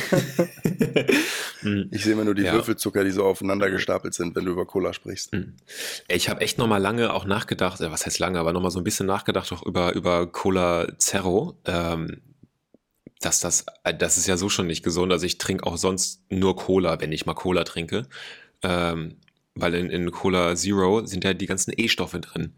ich 1.92 2.04
sehe 2.04 2.14
immer 2.14 2.24
nur 2.24 2.34
die 2.34 2.44
ja. 2.44 2.54
Würfelzucker, 2.54 3.04
die 3.04 3.12
so 3.12 3.24
aufeinander 3.24 3.70
gestapelt 3.70 4.16
sind, 4.16 4.36
wenn 4.36 4.46
du 4.46 4.52
über 4.52 4.66
Cola 4.66 4.92
sprichst. 4.94 5.34
Hm. 5.34 5.56
Ich 6.08 6.30
habe 6.30 6.42
echt 6.42 6.58
nochmal 6.58 6.82
lange 6.82 7.14
auch 7.14 7.26
nachgedacht, 7.26 7.80
äh, 7.82 7.92
was 7.92 8.06
heißt 8.06 8.18
lange, 8.20 8.40
aber 8.40 8.54
nochmal 8.54 8.72
so 8.72 8.80
ein 8.80 8.84
bisschen 8.84 9.06
nachgedacht 9.06 9.52
auch 9.52 9.64
über, 9.64 9.94
über 9.94 10.26
Cola 10.32 10.88
Zero. 10.98 11.60
Ähm, 11.66 12.22
dass 13.20 13.40
das, 13.40 13.66
äh, 13.84 13.94
das 13.94 14.18
ist 14.18 14.28
ja 14.28 14.38
so 14.38 14.50
schon 14.50 14.68
nicht 14.68 14.84
gesund. 14.84 15.12
Also 15.12 15.26
ich 15.26 15.38
trinke 15.38 15.66
auch 15.66 15.78
sonst 15.78 16.24
nur 16.30 16.56
Cola, 16.56 17.00
wenn 17.00 17.12
ich 17.12 17.26
mal 17.26 17.34
Cola 17.34 17.64
trinke. 17.64 18.08
Ähm, 18.64 19.18
weil 19.60 19.74
in, 19.76 19.90
in 19.90 20.12
Cola 20.12 20.56
Zero 20.56 21.06
sind 21.06 21.24
ja 21.24 21.34
die 21.34 21.46
ganzen 21.46 21.74
E-Stoffe 21.76 22.20
drin. 22.20 22.54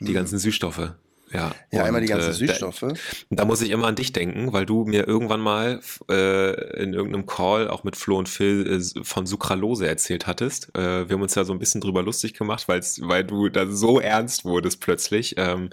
Die 0.00 0.10
mhm. 0.10 0.14
ganzen 0.14 0.38
Süßstoffe. 0.38 0.94
Ja, 1.32 1.52
ja 1.72 1.80
und, 1.80 1.86
einmal 1.86 2.00
die 2.00 2.06
ganzen 2.06 2.30
äh, 2.30 2.34
Süßstoffe. 2.34 2.80
Da, 2.80 2.94
da, 3.30 3.44
muss 3.44 3.60
ich 3.60 3.70
immer 3.70 3.86
an 3.86 3.96
dich 3.96 4.12
denken, 4.12 4.52
weil 4.52 4.66
du 4.66 4.84
mir 4.84 5.06
irgendwann 5.08 5.40
mal 5.40 5.80
äh, 6.08 6.82
in 6.82 6.94
irgendeinem 6.94 7.26
Call 7.26 7.68
auch 7.68 7.82
mit 7.82 7.96
Flo 7.96 8.18
und 8.18 8.28
Phil 8.28 8.66
äh, 8.66 9.04
von 9.04 9.26
Sucralose 9.26 9.86
erzählt 9.86 10.26
hattest. 10.26 10.76
Äh, 10.76 11.08
wir 11.08 11.14
haben 11.14 11.22
uns 11.22 11.34
ja 11.34 11.44
so 11.44 11.52
ein 11.52 11.58
bisschen 11.58 11.80
drüber 11.80 12.02
lustig 12.02 12.34
gemacht, 12.34 12.68
weil 12.68 13.24
du 13.24 13.48
da 13.48 13.66
so 13.66 13.98
ernst 13.98 14.44
wurdest 14.44 14.80
plötzlich. 14.80 15.34
Ähm, 15.36 15.70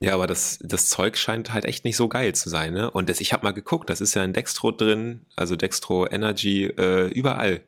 ja, 0.00 0.12
aber 0.12 0.26
das, 0.26 0.58
das 0.62 0.90
Zeug 0.90 1.16
scheint 1.16 1.52
halt 1.54 1.64
echt 1.64 1.84
nicht 1.84 1.96
so 1.96 2.08
geil 2.08 2.34
zu 2.34 2.50
sein, 2.50 2.74
ne? 2.74 2.90
Und 2.90 3.08
das, 3.08 3.20
ich 3.20 3.32
habe 3.32 3.44
mal 3.44 3.52
geguckt, 3.52 3.88
das 3.88 4.02
ist 4.02 4.14
ja 4.14 4.22
in 4.22 4.34
Dextro 4.34 4.70
drin, 4.70 5.22
also 5.34 5.56
Dextro 5.56 6.06
Energy, 6.06 6.64
äh, 6.66 7.06
überall. 7.08 7.62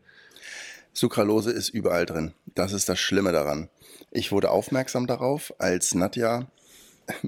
Sucralose 0.97 1.51
ist 1.51 1.69
überall 1.69 2.07
drin. 2.07 2.33
Das 2.55 2.73
ist 2.73 2.89
das 2.89 2.99
Schlimme 2.99 3.31
daran. 3.31 3.69
Ich 4.11 4.33
wurde 4.33 4.51
aufmerksam 4.51 5.07
darauf, 5.07 5.53
als 5.59 5.95
Nadja 5.95 6.47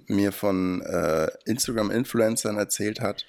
mir 0.07 0.33
von 0.33 0.81
äh, 0.81 1.28
Instagram-Influencern 1.44 2.57
erzählt 2.57 3.02
hat, 3.02 3.26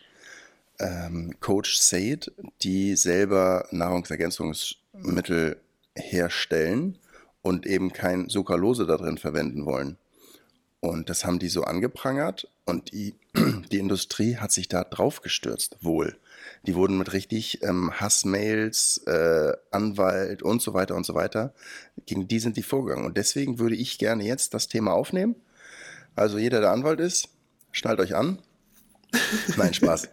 ähm, 0.79 1.35
Coach 1.41 1.77
Said, 1.77 2.31
die 2.61 2.95
selber 2.95 3.67
Nahrungsergänzungsmittel 3.71 5.57
herstellen 5.97 6.97
und 7.41 7.65
eben 7.65 7.91
kein 7.91 8.29
Sucralose 8.29 8.85
da 8.85 8.95
drin 8.95 9.17
verwenden 9.17 9.65
wollen. 9.65 9.97
Und 10.81 11.09
das 11.09 11.25
haben 11.25 11.39
die 11.39 11.49
so 11.49 11.63
angeprangert 11.63 12.47
und 12.65 12.91
die, 12.93 13.15
die 13.71 13.79
Industrie 13.79 14.37
hat 14.37 14.51
sich 14.51 14.69
da 14.69 14.83
drauf 14.83 15.21
gestürzt, 15.21 15.77
wohl. 15.81 16.17
Die 16.65 16.75
wurden 16.75 16.97
mit 16.97 17.11
richtig 17.11 17.63
ähm, 17.63 17.99
Hassmails, 17.99 18.99
äh, 19.05 19.53
Anwalt 19.71 20.41
und 20.41 20.61
so 20.61 20.73
weiter 20.73 20.95
und 20.95 21.05
so 21.05 21.15
weiter, 21.15 21.53
gegen 22.05 22.27
die 22.27 22.39
sind 22.39 22.55
die 22.55 22.63
vorgegangen. 22.63 23.05
Und 23.05 23.17
deswegen 23.17 23.59
würde 23.59 23.75
ich 23.75 23.97
gerne 23.97 24.23
jetzt 24.23 24.53
das 24.53 24.67
Thema 24.67 24.93
aufnehmen. 24.93 25.35
Also 26.15 26.37
jeder, 26.37 26.61
der 26.61 26.71
Anwalt 26.71 26.99
ist, 26.99 27.29
schnallt 27.71 27.99
euch 27.99 28.15
an. 28.15 28.39
Nein, 29.57 29.73
Spaß. 29.73 30.07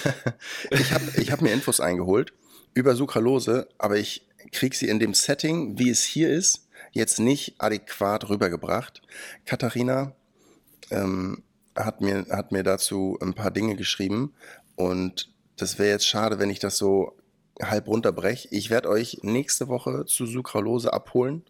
ich 0.70 0.92
habe 0.92 1.04
ich 1.16 1.32
hab 1.32 1.42
mir 1.42 1.52
Infos 1.52 1.80
eingeholt 1.80 2.32
über 2.74 2.94
Sucralose, 2.94 3.68
aber 3.76 3.98
ich 3.98 4.26
kriege 4.52 4.76
sie 4.76 4.88
in 4.88 5.00
dem 5.00 5.14
Setting, 5.14 5.78
wie 5.78 5.90
es 5.90 6.02
hier 6.02 6.30
ist, 6.30 6.67
jetzt 6.98 7.18
nicht 7.18 7.54
adäquat 7.58 8.28
rübergebracht. 8.28 9.00
Katharina 9.46 10.12
ähm, 10.90 11.42
hat, 11.74 12.00
mir, 12.00 12.26
hat 12.30 12.52
mir 12.52 12.62
dazu 12.62 13.18
ein 13.22 13.34
paar 13.34 13.50
Dinge 13.50 13.76
geschrieben 13.76 14.34
und 14.76 15.30
das 15.56 15.78
wäre 15.78 15.90
jetzt 15.90 16.06
schade, 16.06 16.38
wenn 16.38 16.50
ich 16.50 16.58
das 16.58 16.76
so 16.76 17.16
halb 17.60 17.88
runterbreche. 17.88 18.48
Ich 18.50 18.70
werde 18.70 18.88
euch 18.88 19.20
nächste 19.22 19.68
Woche 19.68 20.04
zu 20.06 20.26
Sucralose 20.26 20.92
abholen. 20.92 21.42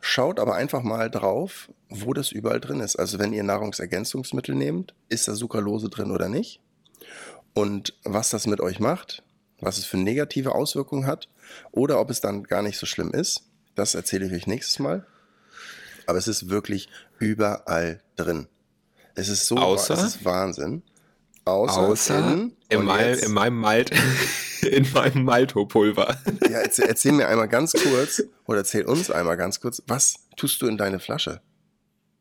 Schaut 0.00 0.40
aber 0.40 0.54
einfach 0.54 0.82
mal 0.82 1.10
drauf, 1.10 1.70
wo 1.88 2.14
das 2.14 2.32
überall 2.32 2.60
drin 2.60 2.80
ist. 2.80 2.96
Also 2.96 3.18
wenn 3.18 3.32
ihr 3.32 3.42
Nahrungsergänzungsmittel 3.42 4.54
nehmt, 4.54 4.94
ist 5.08 5.28
da 5.28 5.34
Sucralose 5.34 5.88
drin 5.88 6.10
oder 6.10 6.28
nicht? 6.28 6.60
Und 7.54 7.94
was 8.04 8.30
das 8.30 8.46
mit 8.46 8.60
euch 8.60 8.80
macht, 8.80 9.22
was 9.60 9.78
es 9.78 9.84
für 9.84 9.96
negative 9.96 10.54
Auswirkungen 10.54 11.06
hat 11.06 11.28
oder 11.72 12.00
ob 12.00 12.10
es 12.10 12.20
dann 12.20 12.44
gar 12.44 12.62
nicht 12.62 12.78
so 12.78 12.86
schlimm 12.86 13.12
ist. 13.12 13.45
Das 13.76 13.94
erzähle 13.94 14.26
ich 14.26 14.32
euch 14.32 14.46
nächstes 14.48 14.80
Mal. 14.80 15.06
Aber 16.06 16.18
es 16.18 16.26
ist 16.26 16.48
wirklich 16.48 16.88
überall 17.18 18.02
drin. 18.16 18.48
Es 19.14 19.28
ist 19.28 19.46
so, 19.46 19.56
Außer? 19.56 19.94
es 19.94 20.02
ist 20.02 20.24
Wahnsinn. 20.24 20.82
Außer, 21.44 21.78
Außer 21.78 22.32
in, 22.32 22.56
in, 22.68 22.84
mein, 22.84 23.14
in, 23.18 23.32
meinem 23.32 23.60
Malt, 23.60 23.92
in 24.62 24.90
meinem 24.92 25.22
Maltopulver. 25.22 26.18
Ja, 26.50 26.58
erzähl, 26.58 26.86
erzähl, 26.86 27.12
mir 27.12 27.28
einmal 27.28 27.48
ganz 27.48 27.72
kurz 27.72 28.22
oder 28.46 28.58
erzähl 28.58 28.84
uns 28.84 29.10
einmal 29.10 29.36
ganz 29.36 29.60
kurz, 29.60 29.82
was 29.86 30.26
tust 30.36 30.60
du 30.62 30.66
in 30.66 30.76
deine 30.76 30.98
Flasche? 30.98 31.40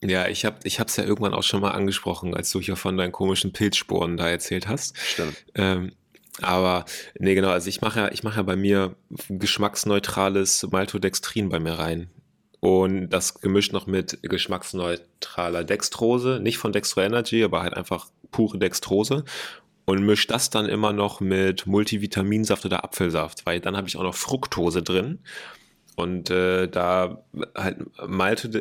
Ja, 0.04 0.28
ich 0.28 0.46
habe 0.46 0.58
ich 0.64 0.78
ja 0.78 1.04
irgendwann 1.04 1.34
auch 1.34 1.44
schon 1.44 1.62
mal 1.62 1.72
angesprochen, 1.72 2.36
als 2.36 2.52
du 2.52 2.60
hier 2.60 2.76
von 2.76 2.98
deinen 2.98 3.12
komischen 3.12 3.54
Pilzsporen 3.54 4.18
da 4.18 4.30
erzählt 4.30 4.68
hast. 4.68 4.98
Stimmt. 4.98 5.46
Ähm, 5.56 5.94
aber 6.42 6.86
nee, 7.18 7.36
genau, 7.36 7.50
also 7.50 7.70
ich 7.70 7.82
mache 7.82 8.00
ja, 8.02 8.12
ich 8.12 8.24
mache 8.24 8.38
ja 8.38 8.44
bei 8.44 8.56
mir 8.56 8.96
geschmacksneutrales 9.30 10.68
Maltodextrin 10.72 11.50
bei 11.50 11.60
mir 11.60 11.74
rein. 11.74 12.10
Und 12.60 13.10
das 13.10 13.42
gemischt 13.42 13.74
noch 13.74 13.86
mit 13.86 14.18
geschmacksneutraler 14.24 15.64
Dextrose, 15.64 16.40
nicht 16.42 16.58
von 16.58 16.72
Dextro 16.72 17.02
Energy, 17.02 17.44
aber 17.44 17.62
halt 17.62 17.76
einfach 17.76 18.08
pure 18.32 18.58
Dextrose. 18.58 19.24
Und 19.86 20.04
mische 20.04 20.28
das 20.28 20.50
dann 20.50 20.66
immer 20.66 20.92
noch 20.92 21.20
mit 21.20 21.68
Multivitaminsaft 21.68 22.66
oder 22.66 22.84
Apfelsaft, 22.84 23.46
weil 23.46 23.60
dann 23.60 23.78
habe 23.78 23.88
ich 23.88 23.98
auch 23.98 24.04
noch 24.04 24.16
Fructose 24.16 24.82
drin. 24.82 25.20
Und 25.96 26.30
äh, 26.30 26.68
da 26.68 27.24
halt 27.56 27.78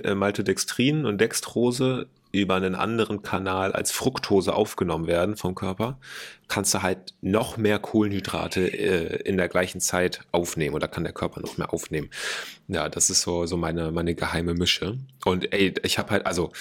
äh, 0.05 0.15
Maltodextrin 0.15 1.05
und 1.05 1.21
Dextrose 1.21 2.07
über 2.33 2.57
einen 2.57 2.75
anderen 2.75 3.23
Kanal 3.23 3.73
als 3.73 3.93
Fructose 3.93 4.55
aufgenommen 4.55 5.07
werden 5.07 5.37
vom 5.37 5.55
Körper, 5.55 5.99
kannst 6.49 6.75
du 6.75 6.83
halt 6.83 7.15
noch 7.21 7.57
mehr 7.57 7.79
Kohlenhydrate 7.79 8.67
äh, 8.67 9.23
in 9.23 9.37
der 9.37 9.49
gleichen 9.49 9.81
Zeit 9.81 10.21
aufnehmen 10.33 10.75
oder 10.75 10.89
kann 10.89 11.05
der 11.05 11.13
Körper 11.13 11.41
noch 11.41 11.59
mehr 11.59 11.73
aufnehmen. 11.73 12.11
Ja, 12.67 12.89
das 12.89 13.09
ist 13.11 13.23
so, 13.23 13.47
so 13.47 13.57
meine, 13.57 13.93
meine 13.93 14.15
geheime 14.15 14.55
Mische. 14.55 14.99
Und 15.25 15.53
ey, 15.53 15.75
ich 15.85 15.99
habe 15.99 16.11
halt, 16.11 16.27
also 16.27 16.53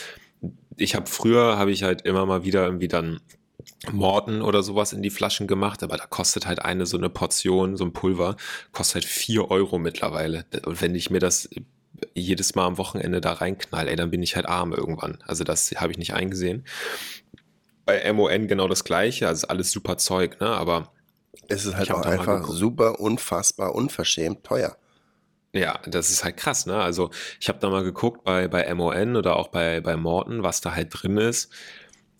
ich 0.78 0.96
habe 0.96 1.08
früher, 1.08 1.58
habe 1.58 1.72
ich 1.72 1.84
halt 1.84 2.04
immer 2.04 2.26
mal 2.26 2.44
wieder 2.44 2.66
irgendwie 2.66 2.88
dann 2.88 3.20
Morten 3.91 4.41
oder 4.41 4.63
sowas 4.63 4.93
in 4.93 5.02
die 5.02 5.10
Flaschen 5.10 5.47
gemacht, 5.47 5.84
aber 5.84 5.97
da 5.97 6.06
kostet 6.06 6.47
halt 6.47 6.63
eine 6.63 6.86
so 6.86 6.97
eine 6.97 7.10
Portion, 7.10 7.78
so 7.78 7.84
ein 7.84 7.93
Pulver, 7.93 8.38
kostet 8.71 8.95
halt 8.95 9.06
vier 9.06 9.52
Euro 9.52 9.80
mittlerweile. 9.80 10.45
Und 10.65 10.82
wenn 10.82 10.95
ich 10.95 11.10
mir 11.10 11.19
das 11.19 11.49
jedes 12.13 12.56
Mal 12.56 12.65
am 12.65 12.78
Wochenende 12.78 13.21
da 13.21 13.34
reinknall, 13.34 13.88
ey, 13.88 13.95
dann 13.95 14.12
bin 14.12 14.23
ich 14.23 14.36
halt 14.36 14.45
arm 14.45 14.73
irgendwann. 14.73 15.19
Also 15.26 15.43
das 15.43 15.71
habe 15.76 15.91
ich 15.91 15.97
nicht 15.97 16.13
eingesehen. 16.13 16.65
Bei 17.86 18.12
MON 18.13 18.47
genau 18.47 18.67
das 18.67 18.84
gleiche, 18.84 19.28
also 19.28 19.47
alles 19.47 19.71
super 19.71 19.97
Zeug, 19.97 20.39
ne? 20.39 20.47
Aber 20.47 20.93
es 21.49 21.65
ist 21.65 21.76
halt 21.76 21.91
auch 21.91 22.02
einfach 22.04 22.47
super 22.47 22.99
unfassbar 22.99 23.76
unverschämt 23.76 24.43
teuer. 24.43 24.78
Ja, 25.56 25.80
das 25.86 26.10
ist 26.10 26.23
halt 26.23 26.38
krass, 26.38 26.65
ne? 26.65 26.82
Also 26.82 27.12
ich 27.39 27.47
habe 27.47 27.60
da 27.60 27.69
mal 27.69 27.84
geguckt 27.84 28.23
bei, 28.23 28.47
bei 28.47 28.73
MON 28.73 29.15
oder 29.15 29.36
auch 29.36 29.49
bei, 29.49 29.82
bei 29.82 29.95
Morton, 29.95 30.41
was 30.41 30.62
da 30.62 30.73
halt 30.73 30.89
drin 30.91 31.17
ist. 31.17 31.52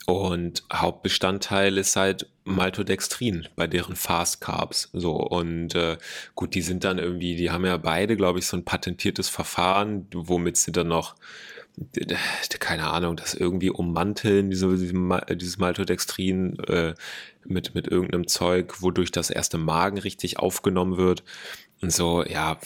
Und 0.06 0.64
Hauptbestandteil 0.72 1.78
ist 1.78 1.96
halt 1.96 2.30
Maltodextrin 2.44 3.48
bei 3.56 3.68
deren 3.68 3.96
Fast 3.96 4.42
Carbs. 4.42 4.90
So, 4.92 5.16
und 5.16 5.76
äh, 5.76 5.98
gut, 6.36 6.56
die 6.56 6.62
sind 6.62 6.84
dann 6.84 7.00
irgendwie, 7.00 7.36
die 7.36 7.52
haben 7.52 7.66
ja 7.66 7.78
beide, 7.78 8.18
glaube 8.18 8.40
ich, 8.40 8.48
so 8.48 8.58
ein 8.58 8.66
patentiertes 8.66 9.30
Verfahren, 9.30 10.08
womit 10.14 10.58
sie 10.58 10.74
dann 10.74 10.90
noch, 10.90 11.16
keine 12.60 12.88
Ahnung, 12.88 13.16
das 13.16 13.34
irgendwie 13.34 13.70
ummanteln, 13.70 14.50
diese, 14.50 14.78
dieses 15.36 15.58
Maltodextrin 15.58 16.60
äh, 16.68 16.94
mit, 17.46 17.74
mit 17.74 17.88
irgendeinem 17.88 18.28
Zeug, 18.28 18.82
wodurch 18.82 19.12
das 19.12 19.30
erste 19.30 19.58
Magen 19.58 19.98
richtig 19.98 20.38
aufgenommen 20.38 20.98
wird. 20.98 21.24
Und 21.82 21.92
so, 21.92 22.24
ja, 22.26 22.58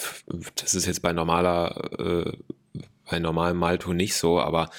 das 0.55 0.73
ist 0.73 0.87
jetzt 0.87 1.01
bei 1.03 1.13
normaler, 1.13 1.91
äh, 1.99 2.37
bei 3.09 3.19
normalem 3.19 3.57
Malto 3.57 3.93
nicht 3.93 4.15
so, 4.15 4.39
aber 4.39 4.69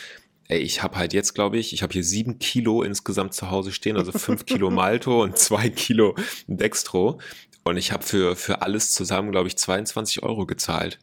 ey, 0.48 0.58
ich 0.58 0.82
habe 0.82 0.96
halt 0.96 1.12
jetzt, 1.12 1.34
glaube 1.34 1.58
ich, 1.58 1.72
ich 1.72 1.82
habe 1.82 1.92
hier 1.92 2.04
sieben 2.04 2.38
Kilo 2.38 2.82
insgesamt 2.82 3.34
zu 3.34 3.50
Hause 3.50 3.72
stehen, 3.72 3.96
also 3.96 4.12
fünf 4.12 4.46
Kilo 4.46 4.70
Malto 4.72 5.22
und 5.22 5.38
zwei 5.38 5.68
Kilo 5.68 6.16
Dextro. 6.46 7.20
Und 7.64 7.76
ich 7.76 7.92
habe 7.92 8.02
für, 8.02 8.34
für 8.34 8.62
alles 8.62 8.92
zusammen, 8.92 9.30
glaube 9.30 9.48
ich, 9.48 9.58
22 9.58 10.22
Euro 10.22 10.46
gezahlt. 10.46 10.98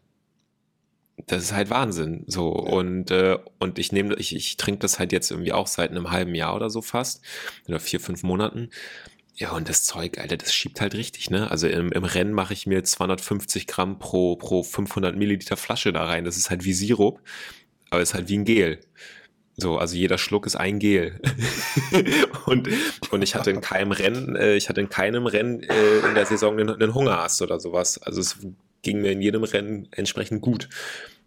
Das 1.27 1.43
ist 1.43 1.53
halt 1.53 1.69
Wahnsinn. 1.69 2.23
So. 2.27 2.49
Und, 2.49 3.12
äh, 3.12 3.38
und 3.60 3.77
ich 3.77 3.91
nehme, 3.91 4.15
ich, 4.15 4.36
ich 4.36 4.58
trinke 4.58 4.79
das 4.79 4.99
halt 4.99 5.12
jetzt 5.12 5.31
irgendwie 5.31 5.53
auch 5.53 5.67
seit 5.67 5.91
einem 5.91 6.12
halben 6.12 6.34
Jahr 6.36 6.55
oder 6.55 6.69
so 6.69 6.81
fast. 6.81 7.23
Oder 7.67 7.79
vier, 7.79 7.99
fünf 7.99 8.23
Monaten. 8.23 8.69
Ja, 9.36 9.51
und 9.51 9.69
das 9.69 9.84
Zeug, 9.84 10.17
Alter, 10.17 10.38
das 10.38 10.53
schiebt 10.53 10.79
halt 10.81 10.95
richtig, 10.95 11.29
ne? 11.29 11.51
Also 11.51 11.67
im, 11.67 11.91
im 11.91 12.03
Rennen 12.05 12.34
mache 12.34 12.53
ich 12.53 12.67
mir 12.67 12.84
250 12.84 13.67
Gramm 13.67 13.99
pro, 13.99 14.38
pro 14.38 14.63
500 14.63 15.15
Milliliter 15.15 15.58
Flasche 15.58 15.91
da 15.93 16.05
rein. 16.05 16.23
Das 16.23 16.38
ist 16.38 16.49
halt 16.49 16.63
wie 16.63 16.73
Sirup, 16.73 17.21
aber 17.89 18.01
ist 18.01 18.13
halt 18.13 18.29
wie 18.29 18.38
ein 18.38 18.45
Gel. 18.45 18.79
So, 19.58 19.78
also 19.78 19.96
jeder 19.96 20.18
Schluck 20.18 20.46
ist 20.46 20.56
ein 20.56 20.80
Gel. 20.80 21.22
und, 22.46 22.68
und 23.12 23.22
ich 23.22 23.36
hatte 23.36 23.52
in 23.52 23.62
keinem 23.62 23.91
Rennen, 23.91 24.36
äh, 24.36 24.56
ich 24.56 24.68
hatte 24.68 24.82
in 24.82 24.89
keinem 24.89 25.28
Rennen 25.28 25.63
äh, 25.63 26.00
in 26.00 26.15
der 26.15 26.26
Saison 26.26 26.60
einen, 26.60 26.70
einen 26.70 26.94
Hungerast 26.94 27.41
oder 27.41 27.60
sowas. 27.60 28.02
Also 28.02 28.20
es 28.20 28.38
ging 28.82 29.02
mir 29.02 29.12
in 29.12 29.22
jedem 29.22 29.44
Rennen 29.44 29.88
entsprechend 29.91 30.41
gut, 30.41 30.70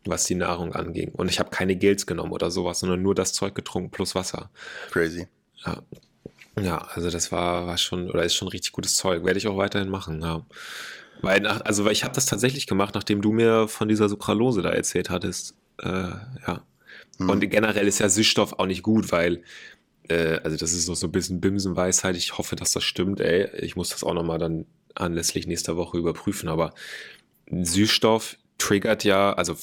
was 0.05 0.25
die 0.25 0.35
Nahrung 0.35 0.75
anging. 0.75 1.13
Und 1.13 1.31
ich 1.31 1.39
habe 1.39 1.51
keine 1.51 1.75
Gels 1.75 2.07
genommen 2.07 2.33
oder 2.33 2.51
sowas, 2.51 2.81
sondern 2.81 3.03
nur 3.03 3.15
das 3.15 3.33
Zeug 3.33 3.55
getrunken 3.55 3.91
plus 3.91 4.15
Wasser. 4.15 4.51
Crazy. 4.91 5.27
Ja. 5.65 5.83
Ja, 6.61 6.79
also 6.95 7.11
das 7.11 7.31
war, 7.31 7.67
war 7.67 7.79
schon, 7.79 8.11
oder 8.11 8.25
ist 8.25 8.35
schon 8.35 8.49
richtig 8.49 8.73
gutes 8.73 8.97
Zeug. 8.97 9.25
Werde 9.25 9.39
ich 9.39 9.47
auch 9.47 9.57
weiterhin 9.57 9.89
machen, 9.89 10.21
ja. 10.21 10.45
Weil 11.21 11.41
nach, 11.41 11.61
also 11.63 11.85
weil 11.85 11.93
ich 11.93 12.05
habe 12.05 12.15
das 12.15 12.27
tatsächlich 12.27 12.67
gemacht, 12.67 12.95
nachdem 12.95 13.23
du 13.23 13.33
mir 13.33 13.69
von 13.69 13.89
dieser 13.89 14.09
Sucralose 14.09 14.63
da 14.63 14.71
erzählt 14.71 15.11
hattest. 15.11 15.55
Äh, 15.83 16.11
ja. 16.47 16.63
Hm. 17.19 17.31
Und 17.31 17.41
generell 17.51 17.87
ist 17.87 17.99
ja 18.01 18.09
Süßstoff 18.09 18.55
auch 18.55 18.67
nicht 18.67 18.83
gut, 18.83 19.13
weil, 19.13 19.43
äh, 20.09 20.39
also 20.43 20.57
das 20.57 20.73
ist 20.73 20.89
noch 20.89 20.97
so 20.97 21.07
ein 21.07 21.13
bisschen 21.13 21.41
Bimsenweisheit. 21.41 22.17
Ich 22.17 22.39
hoffe, 22.39 22.57
dass 22.57 22.73
das 22.73 22.85
stimmt, 22.85 23.21
ey. 23.21 23.49
Ich 23.61 23.77
muss 23.77 23.91
das 23.91 24.05
auch 24.05 24.15
nochmal 24.15 24.39
dann 24.39 24.67
anlässlich 24.95 25.47
nächster 25.47 25.77
Woche 25.77 25.99
überprüfen, 25.99 26.49
aber 26.49 26.75
Süßstoff 27.51 28.37
triggert 28.59 29.05
ja, 29.05 29.33
also 29.33 29.57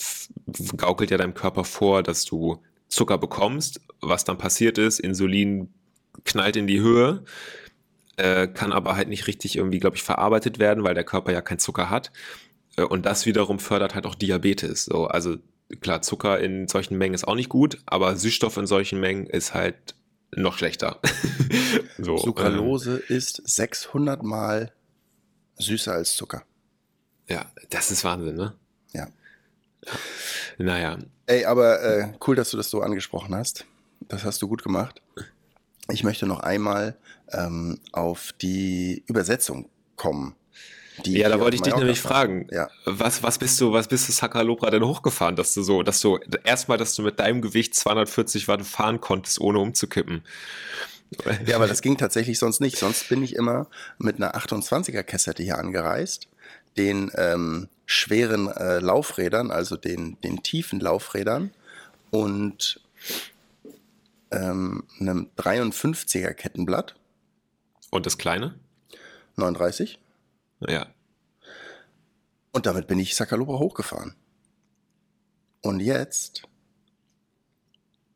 gaukelt 0.77 1.11
ja 1.11 1.17
deinem 1.17 1.33
Körper 1.33 1.63
vor, 1.63 2.03
dass 2.03 2.25
du 2.25 2.61
Zucker 2.87 3.17
bekommst. 3.17 3.81
Was 4.01 4.23
dann 4.23 4.37
passiert 4.37 4.77
ist, 4.77 4.99
Insulin 4.99 5.73
knallt 6.23 6.55
in 6.55 6.67
die 6.67 6.79
Höhe, 6.79 7.23
äh, 8.17 8.47
kann 8.47 8.71
aber 8.71 8.95
halt 8.95 9.09
nicht 9.09 9.27
richtig 9.27 9.57
irgendwie, 9.57 9.79
glaube 9.79 9.97
ich, 9.97 10.03
verarbeitet 10.03 10.59
werden, 10.59 10.83
weil 10.83 10.93
der 10.93 11.03
Körper 11.03 11.33
ja 11.33 11.41
keinen 11.41 11.59
Zucker 11.59 11.89
hat. 11.89 12.11
Äh, 12.77 12.83
und 12.83 13.05
das 13.05 13.25
wiederum 13.25 13.59
fördert 13.59 13.95
halt 13.95 14.05
auch 14.05 14.15
Diabetes. 14.15 14.85
So, 14.85 15.07
also 15.07 15.37
klar, 15.81 16.01
Zucker 16.01 16.39
in 16.39 16.67
solchen 16.67 16.97
Mengen 16.97 17.13
ist 17.13 17.27
auch 17.27 17.35
nicht 17.35 17.49
gut, 17.49 17.81
aber 17.85 18.15
Süßstoff 18.15 18.57
in 18.57 18.67
solchen 18.67 18.99
Mengen 18.99 19.25
ist 19.25 19.53
halt 19.53 19.95
noch 20.35 20.57
schlechter. 20.57 20.99
so, 21.97 22.17
Sucralose 22.17 22.97
ähm, 23.09 23.15
ist 23.15 23.41
600 23.45 24.23
mal 24.23 24.71
süßer 25.57 25.93
als 25.93 26.15
Zucker. 26.15 26.43
Ja, 27.27 27.45
das 27.69 27.91
ist 27.91 28.03
Wahnsinn, 28.03 28.35
ne? 28.35 28.53
Ja. 28.93 29.07
Naja. 30.57 30.97
Ey, 31.27 31.45
aber 31.45 31.81
äh, 31.81 32.13
cool, 32.27 32.35
dass 32.35 32.51
du 32.51 32.57
das 32.57 32.69
so 32.69 32.81
angesprochen 32.81 33.33
hast. 33.33 33.65
Das 34.01 34.23
hast 34.23 34.41
du 34.41 34.47
gut 34.47 34.63
gemacht. 34.63 35.01
Ich 35.89 36.03
möchte 36.03 36.25
noch 36.27 36.41
einmal 36.41 36.97
ähm, 37.31 37.79
auf 37.91 38.33
die 38.41 39.03
Übersetzung 39.07 39.69
kommen 39.95 40.35
ja, 41.03 41.29
da 41.29 41.39
wollte 41.39 41.55
ich 41.55 41.61
dich 41.61 41.75
nämlich 41.75 42.01
fragen. 42.01 42.47
Ja. 42.51 42.69
Was, 42.85 43.21
was 43.23 43.37
bist 43.37 43.59
du, 43.59 43.73
was 43.73 43.87
bist 43.87 44.07
du 44.07 44.13
Sakalopra 44.13 44.69
denn 44.69 44.85
hochgefahren, 44.85 45.35
dass 45.35 45.53
du 45.53 45.61
so, 45.61 45.83
dass 45.83 45.99
du 45.99 46.19
erstmal, 46.43 46.77
dass 46.77 46.95
du 46.95 47.01
mit 47.01 47.19
deinem 47.19 47.41
Gewicht 47.41 47.75
240 47.75 48.47
Watt 48.47 48.63
fahren 48.63 49.01
konntest, 49.01 49.39
ohne 49.41 49.59
umzukippen? 49.59 50.23
Ja, 51.45 51.55
aber 51.55 51.67
das 51.67 51.81
ging 51.81 51.97
tatsächlich 51.97 52.39
sonst 52.39 52.61
nicht. 52.61 52.77
Sonst 52.77 53.09
bin 53.09 53.23
ich 53.23 53.35
immer 53.35 53.67
mit 53.97 54.17
einer 54.17 54.35
28er 54.35 55.03
Kassette 55.03 55.43
hier 55.43 55.57
angereist, 55.57 56.27
den 56.77 57.11
ähm, 57.15 57.69
schweren 57.85 58.47
äh, 58.47 58.79
Laufrädern, 58.79 59.51
also 59.51 59.77
den, 59.77 60.19
den 60.21 60.43
tiefen 60.43 60.79
Laufrädern 60.79 61.51
und 62.11 62.81
ähm, 64.31 64.83
einem 64.99 65.29
53er 65.37 66.33
Kettenblatt. 66.33 66.95
Und 67.91 68.05
das 68.05 68.17
kleine? 68.17 68.55
39. 69.35 69.99
Ja. 70.59 70.87
Und 72.51 72.65
damit 72.65 72.87
bin 72.87 72.99
ich 72.99 73.15
Sakalobra 73.15 73.59
hochgefahren. 73.59 74.15
Und 75.61 75.79
jetzt, 75.79 76.43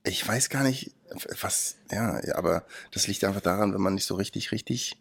ich 0.04 0.26
weiß 0.26 0.50
gar 0.50 0.64
nicht, 0.64 0.94
was, 1.42 1.78
ja, 1.92 2.22
aber 2.36 2.66
das 2.92 3.08
liegt 3.08 3.24
einfach 3.24 3.42
daran, 3.42 3.74
wenn 3.74 3.82
man 3.82 3.96
nicht 3.96 4.06
so 4.06 4.16
richtig, 4.16 4.52
richtig 4.52 4.98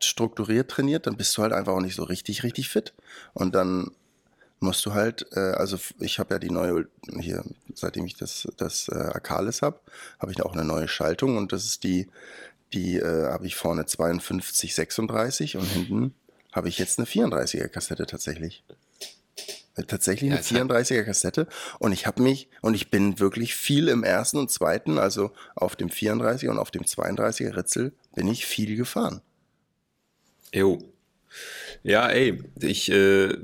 strukturiert 0.00 0.70
trainiert, 0.70 1.06
dann 1.06 1.16
bist 1.16 1.36
du 1.36 1.42
halt 1.42 1.52
einfach 1.52 1.72
auch 1.72 1.80
nicht 1.80 1.94
so 1.94 2.04
richtig, 2.04 2.42
richtig 2.42 2.68
fit. 2.68 2.94
Und 3.34 3.54
dann 3.54 3.90
musst 4.60 4.84
du 4.86 4.94
halt, 4.94 5.26
äh, 5.32 5.52
also 5.52 5.78
ich 6.00 6.18
habe 6.18 6.34
ja 6.34 6.38
die 6.38 6.50
neue, 6.50 6.88
hier, 7.20 7.44
seitdem 7.74 8.06
ich 8.06 8.16
das, 8.16 8.48
das 8.56 8.88
äh, 8.88 8.94
Akalis 8.94 9.62
habe, 9.62 9.80
habe 10.18 10.32
ich 10.32 10.42
auch 10.42 10.52
eine 10.52 10.64
neue 10.64 10.88
Schaltung 10.88 11.36
und 11.36 11.52
das 11.52 11.64
ist 11.64 11.84
die, 11.84 12.08
die 12.72 12.96
äh, 12.96 13.28
habe 13.30 13.46
ich 13.46 13.56
vorne 13.56 13.86
52, 13.86 14.74
36 14.74 15.56
und 15.56 15.64
hinten 15.64 16.14
habe 16.58 16.68
ich 16.68 16.78
jetzt 16.78 16.98
eine 16.98 17.06
34er 17.06 17.68
Kassette 17.68 18.04
tatsächlich. 18.04 18.64
Äh, 19.76 19.84
tatsächlich 19.84 20.30
eine 20.32 20.40
ja, 20.40 20.64
34er 20.64 21.04
Kassette 21.04 21.46
und 21.78 21.92
ich 21.92 22.06
habe 22.06 22.20
mich 22.20 22.48
und 22.62 22.74
ich 22.74 22.90
bin 22.90 23.20
wirklich 23.20 23.54
viel 23.54 23.86
im 23.86 24.02
ersten 24.02 24.38
und 24.38 24.50
zweiten, 24.50 24.98
also 24.98 25.30
auf 25.54 25.76
dem 25.76 25.88
34er 25.88 26.48
und 26.48 26.58
auf 26.58 26.72
dem 26.72 26.82
32er 26.82 27.56
Ritzel 27.56 27.92
bin 28.14 28.26
ich 28.26 28.44
viel 28.44 28.76
gefahren. 28.76 29.20
Jo. 30.52 30.78
Ja, 31.84 32.08
ey, 32.08 32.42
ich, 32.60 32.90
äh, 32.90 33.36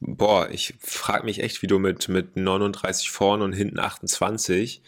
boah, 0.00 0.50
ich 0.50 0.74
frage 0.80 1.24
mich 1.24 1.40
echt, 1.40 1.62
wie 1.62 1.68
du 1.68 1.78
mit, 1.78 2.08
mit 2.08 2.36
39 2.36 3.10
vorne 3.10 3.44
und 3.44 3.52
hinten 3.52 3.78
28 3.78 4.82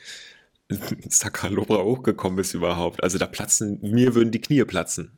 Sakalobra 1.09 1.85
hochgekommen 1.85 2.37
bist 2.37 2.55
überhaupt. 2.55 3.03
Also 3.05 3.19
da 3.19 3.27
platzen, 3.27 3.79
mir 3.81 4.17
würden 4.17 4.33
die 4.33 4.41
Knie 4.41 4.65
platzen. 4.65 5.13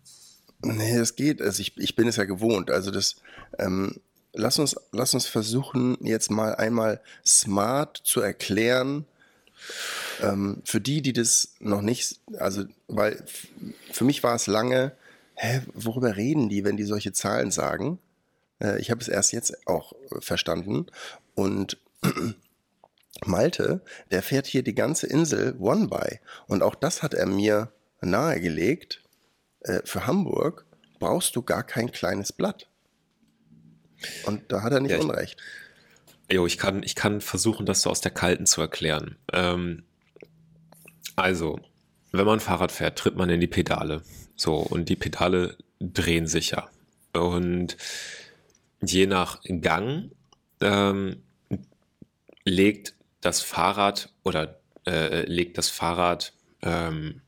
Nee, 0.63 0.97
das 0.97 1.17
geht. 1.17 1.43
Also 1.43 1.61
ich, 1.61 1.77
ich 1.77 1.97
bin 1.97 2.09
es 2.09 2.17
ja 2.17 2.25
gewohnt. 2.25 2.71
Also 2.71 2.91
das, 2.91 3.17
ähm, 3.59 4.01
lass 4.33 4.59
uns, 4.59 4.77
lass 4.93 5.15
uns 5.15 5.27
versuchen, 5.27 5.97
jetzt 6.01 6.31
mal 6.31 6.55
einmal 6.55 7.01
smart 7.25 8.01
zu 8.05 8.21
erklären, 8.21 9.07
ähm, 10.23 10.63
für 10.65 10.81
die, 10.81 11.03
die 11.03 11.13
das 11.13 11.55
noch 11.61 11.83
nicht, 11.83 12.21
also, 12.39 12.65
weil 12.89 13.23
für 13.93 14.05
mich 14.05 14.23
war 14.23 14.35
es 14.35 14.47
lange, 14.47 14.93
hä, 15.35 15.63
worüber 15.75 16.17
reden 16.17 16.49
die, 16.49 16.65
wenn 16.65 16.77
die 16.77 16.85
solche 16.85 17.13
Zahlen 17.13 17.51
sagen? 17.51 17.99
Äh, 18.61 18.81
ich 18.81 18.91
habe 18.91 19.01
es 19.01 19.09
erst 19.09 19.33
jetzt 19.33 19.67
auch 19.67 19.95
verstanden. 20.21 20.87
Und 21.35 21.79
Malte, 23.25 23.81
der 24.11 24.23
fährt 24.23 24.47
hier 24.47 24.63
die 24.63 24.75
ganze 24.75 25.07
Insel 25.07 25.57
One 25.59 25.89
by. 25.89 26.21
Und 26.47 26.63
auch 26.63 26.75
das 26.75 27.03
hat 27.03 27.15
er 27.15 27.27
mir 27.27 27.73
nahegelegt 28.01 29.03
äh, 29.67 29.81
für 29.85 30.07
Hamburg 30.07 30.65
brauchst 30.99 31.37
du 31.37 31.43
gar 31.43 31.63
kein 31.63 31.93
kleines 31.93 32.33
Blatt. 32.33 32.69
Und 34.25 34.53
da 34.53 34.63
hat 34.63 34.73
er 34.73 34.81
nicht 34.81 34.93
ja, 34.93 34.99
Unrecht. 34.99 35.41
Jo, 36.31 36.47
ich 36.47 36.59
kann, 36.59 36.83
ich 36.83 36.95
kann 36.95 37.21
versuchen, 37.21 37.67
das 37.67 37.83
so 37.83 37.91
aus 37.91 38.01
der 38.01 38.13
Kalten 38.13 38.47
zu 38.47 38.61
erklären. 38.61 39.17
Ähm, 39.33 39.85
also, 41.15 41.61
wenn 42.13 42.27
man 42.27 42.41
Fahrrad 42.41 42.73
fährt, 42.73 42.99
tritt 42.99 43.17
man 43.17 43.31
in 43.31 43.41
die 43.41 43.47
Pedale. 43.47 44.03
So, 44.35 44.57
und 44.57 44.89
die 44.89 44.97
Pedale 44.97 45.57
drehen 45.81 46.27
sich 46.27 46.51
ja. 46.51 46.69
Und 47.13 47.77
je 48.83 49.07
nach 49.07 49.41
Gang 49.45 50.11
ähm, 50.61 51.23
legt 52.45 52.95
das 53.21 53.41
Fahrrad 53.41 54.13
oder 54.23 54.61
äh, 54.87 55.23
legt 55.23 55.59
das 55.59 55.71
Fahrrad 55.71 56.33
ähm, 56.63 57.23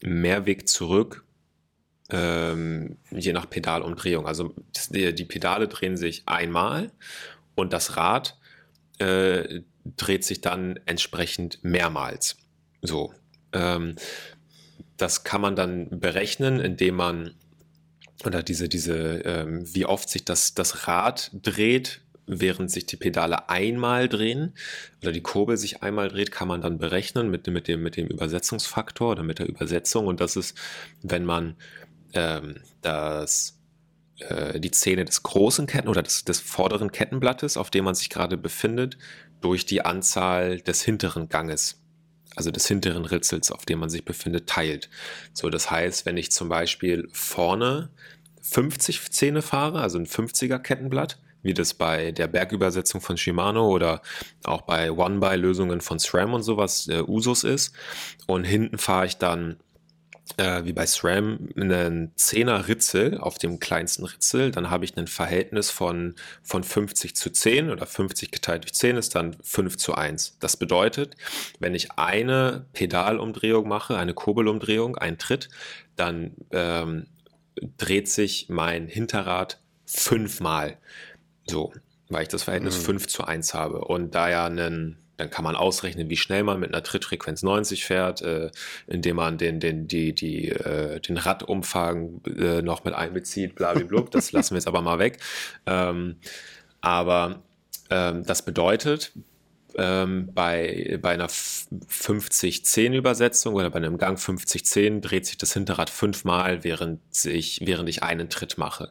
mehr 0.00 0.46
Weg 0.46 0.68
zurück 0.68 1.23
ähm, 2.10 2.98
je 3.10 3.32
nach 3.32 3.48
Pedalumdrehung. 3.48 4.26
Also 4.26 4.54
die, 4.90 5.14
die, 5.14 5.24
Pedale 5.24 5.68
drehen 5.68 5.96
sich 5.96 6.22
einmal 6.26 6.90
und 7.54 7.72
das 7.72 7.96
Rad 7.96 8.38
äh, 8.98 9.60
dreht 9.96 10.24
sich 10.24 10.40
dann 10.40 10.78
entsprechend 10.86 11.62
mehrmals. 11.62 12.36
So. 12.82 13.14
Ähm, 13.52 13.96
das 14.96 15.24
kann 15.24 15.40
man 15.40 15.56
dann 15.56 16.00
berechnen, 16.00 16.60
indem 16.60 16.96
man 16.96 17.34
oder 18.24 18.42
diese, 18.42 18.68
diese, 18.68 19.22
ähm, 19.24 19.64
wie 19.74 19.86
oft 19.86 20.08
sich 20.08 20.24
das, 20.24 20.54
das 20.54 20.86
Rad 20.86 21.30
dreht, 21.34 22.00
während 22.26 22.70
sich 22.70 22.86
die 22.86 22.96
Pedale 22.96 23.48
einmal 23.50 24.08
drehen 24.08 24.54
oder 25.02 25.12
die 25.12 25.20
Kurbel 25.20 25.56
sich 25.56 25.82
einmal 25.82 26.08
dreht, 26.08 26.30
kann 26.30 26.48
man 26.48 26.62
dann 26.62 26.78
berechnen 26.78 27.30
mit, 27.30 27.46
mit, 27.48 27.68
dem, 27.68 27.82
mit 27.82 27.96
dem 27.96 28.06
Übersetzungsfaktor 28.06 29.12
oder 29.12 29.22
mit 29.22 29.40
der 29.40 29.48
Übersetzung. 29.48 30.06
Und 30.06 30.20
das 30.20 30.36
ist, 30.36 30.56
wenn 31.02 31.24
man 31.24 31.56
ähm, 32.14 32.60
das, 32.82 33.58
äh, 34.18 34.58
die 34.60 34.70
Zähne 34.70 35.04
des 35.04 35.22
großen 35.22 35.66
Ketten 35.66 35.88
oder 35.88 36.02
des, 36.02 36.24
des 36.24 36.40
vorderen 36.40 36.92
Kettenblattes, 36.92 37.56
auf 37.56 37.70
dem 37.70 37.84
man 37.84 37.94
sich 37.94 38.10
gerade 38.10 38.36
befindet, 38.36 38.98
durch 39.40 39.66
die 39.66 39.84
Anzahl 39.84 40.60
des 40.60 40.82
hinteren 40.82 41.28
Ganges 41.28 41.80
also 42.36 42.50
des 42.50 42.66
hinteren 42.66 43.04
Ritzels, 43.04 43.50
auf 43.50 43.64
dem 43.64 43.78
man 43.78 43.90
sich 43.90 44.04
befindet, 44.04 44.48
teilt. 44.48 44.90
So, 45.32 45.50
das 45.50 45.70
heißt, 45.70 46.06
wenn 46.06 46.16
ich 46.16 46.32
zum 46.32 46.48
Beispiel 46.48 47.08
vorne 47.12 47.90
50 48.42 49.12
Zähne 49.12 49.42
fahre, 49.42 49.80
also 49.80 49.98
ein 49.98 50.06
50er 50.06 50.58
Kettenblatt, 50.58 51.18
wie 51.42 51.54
das 51.54 51.74
bei 51.74 52.10
der 52.10 52.26
Bergübersetzung 52.26 53.00
von 53.00 53.16
Shimano 53.16 53.68
oder 53.68 54.00
auch 54.44 54.62
bei 54.62 54.90
One-By-Lösungen 54.90 55.80
von 55.80 55.98
SRAM 55.98 56.32
und 56.32 56.42
sowas 56.42 56.88
äh, 56.88 57.02
Usus 57.02 57.44
ist. 57.44 57.74
Und 58.26 58.44
hinten 58.44 58.78
fahre 58.78 59.06
ich 59.06 59.18
dann 59.18 59.56
äh, 60.36 60.64
wie 60.64 60.72
bei 60.72 60.86
SRAM 60.86 61.50
einen 61.56 62.12
Zehner 62.16 62.66
Ritzel 62.66 63.18
auf 63.18 63.38
dem 63.38 63.60
kleinsten 63.60 64.04
Ritzel, 64.04 64.50
dann 64.50 64.70
habe 64.70 64.84
ich 64.84 64.96
ein 64.96 65.06
Verhältnis 65.06 65.70
von, 65.70 66.14
von 66.42 66.64
50 66.64 67.14
zu 67.14 67.30
10 67.30 67.70
oder 67.70 67.86
50 67.86 68.30
geteilt 68.30 68.64
durch 68.64 68.74
10 68.74 68.96
ist 68.96 69.14
dann 69.14 69.36
5 69.42 69.76
zu 69.76 69.94
1. 69.94 70.38
Das 70.40 70.56
bedeutet, 70.56 71.16
wenn 71.60 71.74
ich 71.74 71.92
eine 71.92 72.66
Pedalumdrehung 72.72 73.68
mache, 73.68 73.96
eine 73.96 74.14
Kurbelumdrehung, 74.14 74.96
einen 74.96 75.18
Tritt, 75.18 75.50
dann 75.96 76.32
ähm, 76.50 77.06
dreht 77.78 78.08
sich 78.08 78.48
mein 78.48 78.88
Hinterrad 78.88 79.60
fünfmal. 79.86 80.78
So, 81.46 81.72
weil 82.08 82.22
ich 82.22 82.28
das 82.28 82.44
Verhältnis 82.44 82.78
mhm. 82.78 82.84
5 82.84 83.06
zu 83.08 83.24
1 83.24 83.54
habe. 83.54 83.84
Und 83.84 84.14
da 84.14 84.30
ja 84.30 84.46
ein 84.46 84.96
dann 85.16 85.30
kann 85.30 85.44
man 85.44 85.56
ausrechnen, 85.56 86.08
wie 86.08 86.16
schnell 86.16 86.42
man 86.42 86.60
mit 86.60 86.72
einer 86.72 86.82
Trittfrequenz 86.82 87.42
90 87.42 87.84
fährt, 87.84 88.22
äh, 88.22 88.50
indem 88.86 89.16
man 89.16 89.38
den, 89.38 89.60
den, 89.60 89.86
die, 89.86 90.14
die, 90.14 90.48
äh, 90.48 91.00
den 91.00 91.16
Radumfang 91.16 92.20
äh, 92.26 92.62
noch 92.62 92.84
mit 92.84 92.94
einbezieht, 92.94 93.54
blablabla. 93.54 94.04
Das 94.10 94.32
lassen 94.32 94.54
wir 94.54 94.58
jetzt 94.58 94.68
aber 94.68 94.82
mal 94.82 94.98
weg. 94.98 95.18
Ähm, 95.66 96.16
aber 96.80 97.42
ähm, 97.90 98.24
das 98.24 98.44
bedeutet, 98.44 99.12
ähm, 99.76 100.30
bei, 100.32 100.98
bei 101.00 101.10
einer 101.10 101.28
50-10-Übersetzung 101.28 103.54
oder 103.54 103.70
bei 103.70 103.78
einem 103.78 103.98
Gang 103.98 104.18
50-10 104.18 105.00
dreht 105.00 105.26
sich 105.26 105.38
das 105.38 105.52
Hinterrad 105.52 105.90
fünfmal, 105.90 106.64
während, 106.64 107.00
ich, 107.24 107.60
während 107.64 107.88
ich 107.88 108.02
einen 108.02 108.30
Tritt 108.30 108.58
mache. 108.58 108.90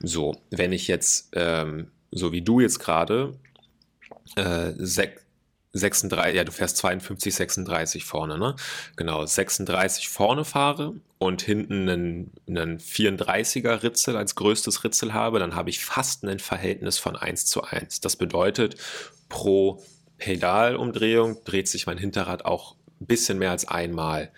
So, 0.00 0.40
wenn 0.50 0.72
ich 0.72 0.86
jetzt, 0.88 1.30
ähm, 1.34 1.88
so 2.10 2.32
wie 2.32 2.42
du 2.42 2.60
jetzt 2.60 2.80
gerade, 2.80 3.38
äh, 4.36 4.72
36, 5.74 6.36
ja, 6.36 6.44
du 6.44 6.52
fährst 6.52 6.76
52, 6.78 7.34
36 7.34 8.04
vorne, 8.04 8.38
ne? 8.38 8.54
Genau, 8.96 9.26
36 9.26 10.08
vorne 10.08 10.44
fahre 10.44 10.94
und 11.18 11.42
hinten 11.42 11.88
einen, 11.88 12.32
einen 12.46 12.78
34er 12.78 13.82
Ritzel 13.82 14.16
als 14.16 14.36
größtes 14.36 14.84
Ritzel 14.84 15.12
habe, 15.12 15.40
dann 15.40 15.56
habe 15.56 15.70
ich 15.70 15.84
fast 15.84 16.24
ein 16.24 16.38
Verhältnis 16.38 16.98
von 16.98 17.16
1 17.16 17.46
zu 17.46 17.64
1. 17.64 18.00
Das 18.00 18.16
bedeutet, 18.16 18.76
pro 19.28 19.82
Pedalumdrehung 20.18 21.42
dreht 21.44 21.68
sich 21.68 21.86
mein 21.86 21.98
Hinterrad 21.98 22.44
auch 22.44 22.76
ein 23.00 23.06
bisschen 23.06 23.38
mehr 23.38 23.50
als 23.50 23.66
einmal. 23.66 24.30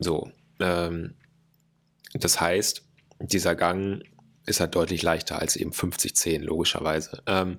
So, 0.00 0.32
ähm, 0.58 1.14
das 2.14 2.40
heißt, 2.40 2.82
dieser 3.20 3.54
Gang 3.54 4.02
ist 4.46 4.60
halt 4.60 4.74
deutlich 4.74 5.02
leichter 5.02 5.38
als 5.38 5.56
eben 5.56 5.70
50-10, 5.70 6.40
logischerweise. 6.40 7.22
Ähm, 7.26 7.58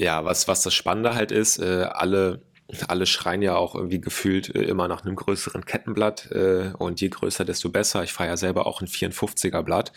ja, 0.00 0.24
was, 0.24 0.48
was 0.48 0.62
das 0.62 0.72
Spannende 0.72 1.14
halt 1.14 1.30
ist, 1.30 1.58
äh, 1.58 1.82
alle, 1.82 2.40
alle 2.88 3.04
schreien 3.04 3.42
ja 3.42 3.56
auch 3.56 3.74
irgendwie 3.74 4.00
gefühlt 4.00 4.54
äh, 4.54 4.62
immer 4.62 4.88
nach 4.88 5.04
einem 5.04 5.14
größeren 5.14 5.66
Kettenblatt 5.66 6.30
äh, 6.32 6.72
und 6.78 7.02
je 7.02 7.10
größer, 7.10 7.44
desto 7.44 7.68
besser. 7.68 8.02
Ich 8.02 8.12
fahre 8.14 8.30
ja 8.30 8.36
selber 8.38 8.66
auch 8.66 8.80
ein 8.80 8.88
54er 8.88 9.62
Blatt. 9.62 9.92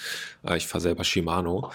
Äh, 0.46 0.58
ich 0.58 0.68
fahre 0.68 0.82
selber 0.82 1.06
Shimano. 1.06 1.72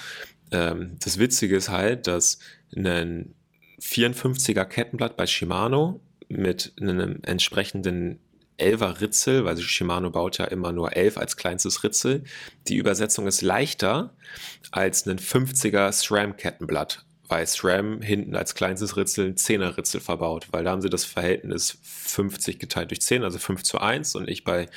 Ähm, 0.50 0.98
das 1.02 1.18
Witzige 1.18 1.56
ist 1.56 1.70
halt, 1.70 2.06
dass 2.06 2.38
ein 2.76 3.34
54er 3.80 4.66
Kettenblatt 4.66 5.16
bei 5.16 5.26
Shimano 5.26 6.00
mit 6.28 6.74
einem 6.78 7.20
entsprechenden 7.22 8.18
11er 8.58 9.00
Ritzel, 9.00 9.46
weil 9.46 9.56
Shimano 9.56 10.10
baut 10.10 10.36
ja 10.36 10.44
immer 10.44 10.72
nur 10.72 10.94
11 10.94 11.16
als 11.16 11.38
kleinstes 11.38 11.82
Ritzel. 11.82 12.24
Die 12.66 12.76
Übersetzung 12.76 13.26
ist 13.26 13.40
leichter 13.40 14.12
als 14.70 15.06
ein 15.06 15.18
50er 15.18 15.90
SRAM 15.92 16.36
Kettenblatt 16.36 17.06
bei 17.28 17.44
SRAM 17.44 18.00
hinten 18.00 18.34
als 18.34 18.54
kleinstes 18.54 18.96
Ritzel 18.96 19.26
ein 19.26 19.36
10er 19.36 19.76
Ritzel 19.76 20.00
verbaut, 20.00 20.48
weil 20.50 20.64
da 20.64 20.70
haben 20.70 20.80
sie 20.80 20.88
das 20.88 21.04
Verhältnis 21.04 21.78
50 21.82 22.58
geteilt 22.58 22.90
durch 22.90 23.02
10, 23.02 23.22
also 23.22 23.38
5 23.38 23.62
zu 23.62 23.78
1 23.78 24.14
und 24.14 24.28
ich 24.28 24.44
bei 24.44 24.68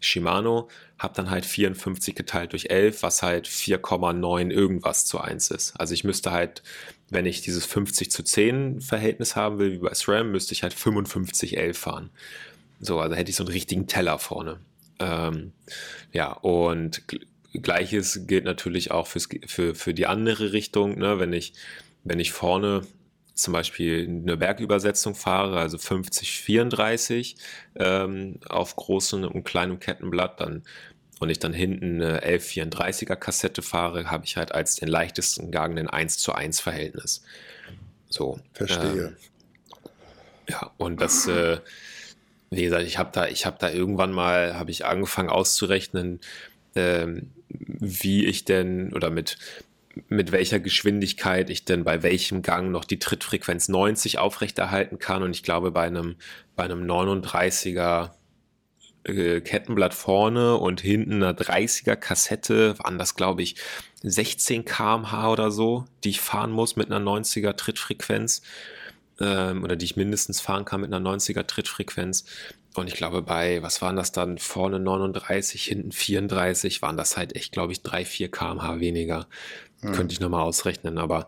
Shimano 0.00 0.68
habe 0.98 1.14
dann 1.14 1.30
halt 1.30 1.44
54 1.44 2.14
geteilt 2.14 2.52
durch 2.52 2.70
11, 2.70 3.02
was 3.02 3.22
halt 3.22 3.46
4,9 3.46 4.50
irgendwas 4.50 5.04
zu 5.04 5.20
1 5.20 5.50
ist. 5.50 5.78
Also 5.78 5.94
ich 5.94 6.02
müsste 6.02 6.32
halt, 6.32 6.62
wenn 7.10 7.26
ich 7.26 7.42
dieses 7.42 7.66
50 7.66 8.10
zu 8.10 8.22
10 8.22 8.80
Verhältnis 8.80 9.36
haben 9.36 9.58
will, 9.58 9.72
wie 9.72 9.78
bei 9.78 9.94
SRAM, 9.94 10.32
müsste 10.32 10.54
ich 10.54 10.62
halt 10.62 10.74
55 10.74 11.58
11 11.58 11.78
fahren. 11.78 12.10
So, 12.80 13.00
also 13.00 13.14
hätte 13.14 13.30
ich 13.30 13.36
so 13.36 13.44
einen 13.44 13.52
richtigen 13.52 13.86
Teller 13.86 14.18
vorne. 14.18 14.60
Ähm, 14.98 15.52
ja, 16.12 16.32
und 16.32 17.02
Gleiches 17.52 18.26
gilt 18.26 18.44
natürlich 18.44 18.90
auch 18.90 19.06
fürs, 19.06 19.28
für, 19.46 19.74
für 19.74 19.94
die 19.94 20.06
andere 20.06 20.52
Richtung, 20.52 20.98
ne? 20.98 21.18
wenn 21.18 21.32
ich 21.32 21.54
wenn 22.04 22.20
ich 22.20 22.32
vorne 22.32 22.82
zum 23.34 23.52
Beispiel 23.52 24.06
eine 24.06 24.36
Bergübersetzung 24.36 25.14
fahre, 25.14 25.60
also 25.60 25.78
50, 25.78 26.42
34 26.42 27.36
ähm, 27.76 28.40
auf 28.48 28.74
großem 28.74 29.24
und 29.24 29.44
kleinem 29.44 29.78
Kettenblatt, 29.78 30.40
dann 30.40 30.64
und 31.20 31.30
ich 31.30 31.38
dann 31.38 31.52
hinten 31.52 32.00
eine 32.00 32.22
1134er 32.22 33.16
Kassette 33.16 33.62
fahre, 33.62 34.10
habe 34.10 34.24
ich 34.24 34.36
halt 34.36 34.52
als 34.52 34.76
den 34.76 34.88
leichtesten 34.88 35.50
Gang 35.50 35.78
ein 35.78 35.88
1 35.88 36.18
zu 36.18 36.32
1 36.32 36.60
Verhältnis. 36.60 37.22
So. 38.08 38.38
Verstehe. 38.52 39.06
Ähm, 39.06 39.16
ja, 40.48 40.70
und 40.76 41.00
das, 41.00 41.26
äh, 41.26 41.58
wie 42.50 42.62
gesagt, 42.62 42.84
ich 42.84 42.98
habe 42.98 43.10
da, 43.12 43.26
ich 43.26 43.46
habe 43.46 43.56
da 43.58 43.70
irgendwann 43.70 44.12
mal, 44.12 44.54
habe 44.54 44.70
ich 44.70 44.86
angefangen 44.86 45.28
auszurechnen, 45.28 46.20
ähm, 46.74 47.30
wie 47.48 48.26
ich 48.26 48.44
denn 48.44 48.92
oder 48.94 49.10
mit 49.10 49.38
mit 50.08 50.32
welcher 50.32 50.60
Geschwindigkeit 50.60 51.50
ich 51.50 51.64
denn 51.64 51.84
bei 51.84 52.02
welchem 52.02 52.42
Gang 52.42 52.70
noch 52.70 52.84
die 52.84 52.98
Trittfrequenz 52.98 53.68
90 53.68 54.18
aufrechterhalten 54.18 54.98
kann. 54.98 55.22
Und 55.22 55.30
ich 55.30 55.42
glaube, 55.42 55.70
bei 55.70 55.86
einem, 55.86 56.16
bei 56.56 56.64
einem 56.64 56.84
39er 56.84 58.10
äh, 59.04 59.40
Kettenblatt 59.40 59.94
vorne 59.94 60.56
und 60.56 60.80
hinten 60.80 61.22
einer 61.22 61.32
30er 61.32 61.96
Kassette 61.96 62.78
waren 62.78 62.98
das, 62.98 63.14
glaube 63.14 63.42
ich, 63.42 63.56
16 64.02 64.64
kmh 64.64 65.28
oder 65.30 65.50
so, 65.50 65.84
die 66.04 66.10
ich 66.10 66.20
fahren 66.20 66.50
muss 66.50 66.76
mit 66.76 66.90
einer 66.90 67.04
90er 67.04 67.56
Trittfrequenz. 67.56 68.42
Ähm, 69.20 69.64
oder 69.64 69.76
die 69.76 69.84
ich 69.84 69.96
mindestens 69.96 70.40
fahren 70.40 70.64
kann 70.64 70.80
mit 70.80 70.92
einer 70.92 71.08
90er 71.10 71.46
Trittfrequenz. 71.46 72.24
Und 72.74 72.86
ich 72.86 72.94
glaube, 72.94 73.22
bei, 73.22 73.62
was 73.62 73.82
waren 73.82 73.96
das 73.96 74.12
dann? 74.12 74.38
Vorne 74.38 74.78
39, 74.78 75.64
hinten 75.64 75.90
34, 75.90 76.82
waren 76.82 76.96
das 76.96 77.16
halt 77.16 77.34
echt, 77.34 77.52
glaube 77.52 77.72
ich, 77.72 77.82
3, 77.82 78.04
4 78.04 78.30
kmh 78.30 78.78
weniger. 78.78 79.26
Mhm. 79.80 79.92
Könnte 79.92 80.12
ich 80.12 80.20
nochmal 80.20 80.42
ausrechnen, 80.42 80.98
aber 80.98 81.26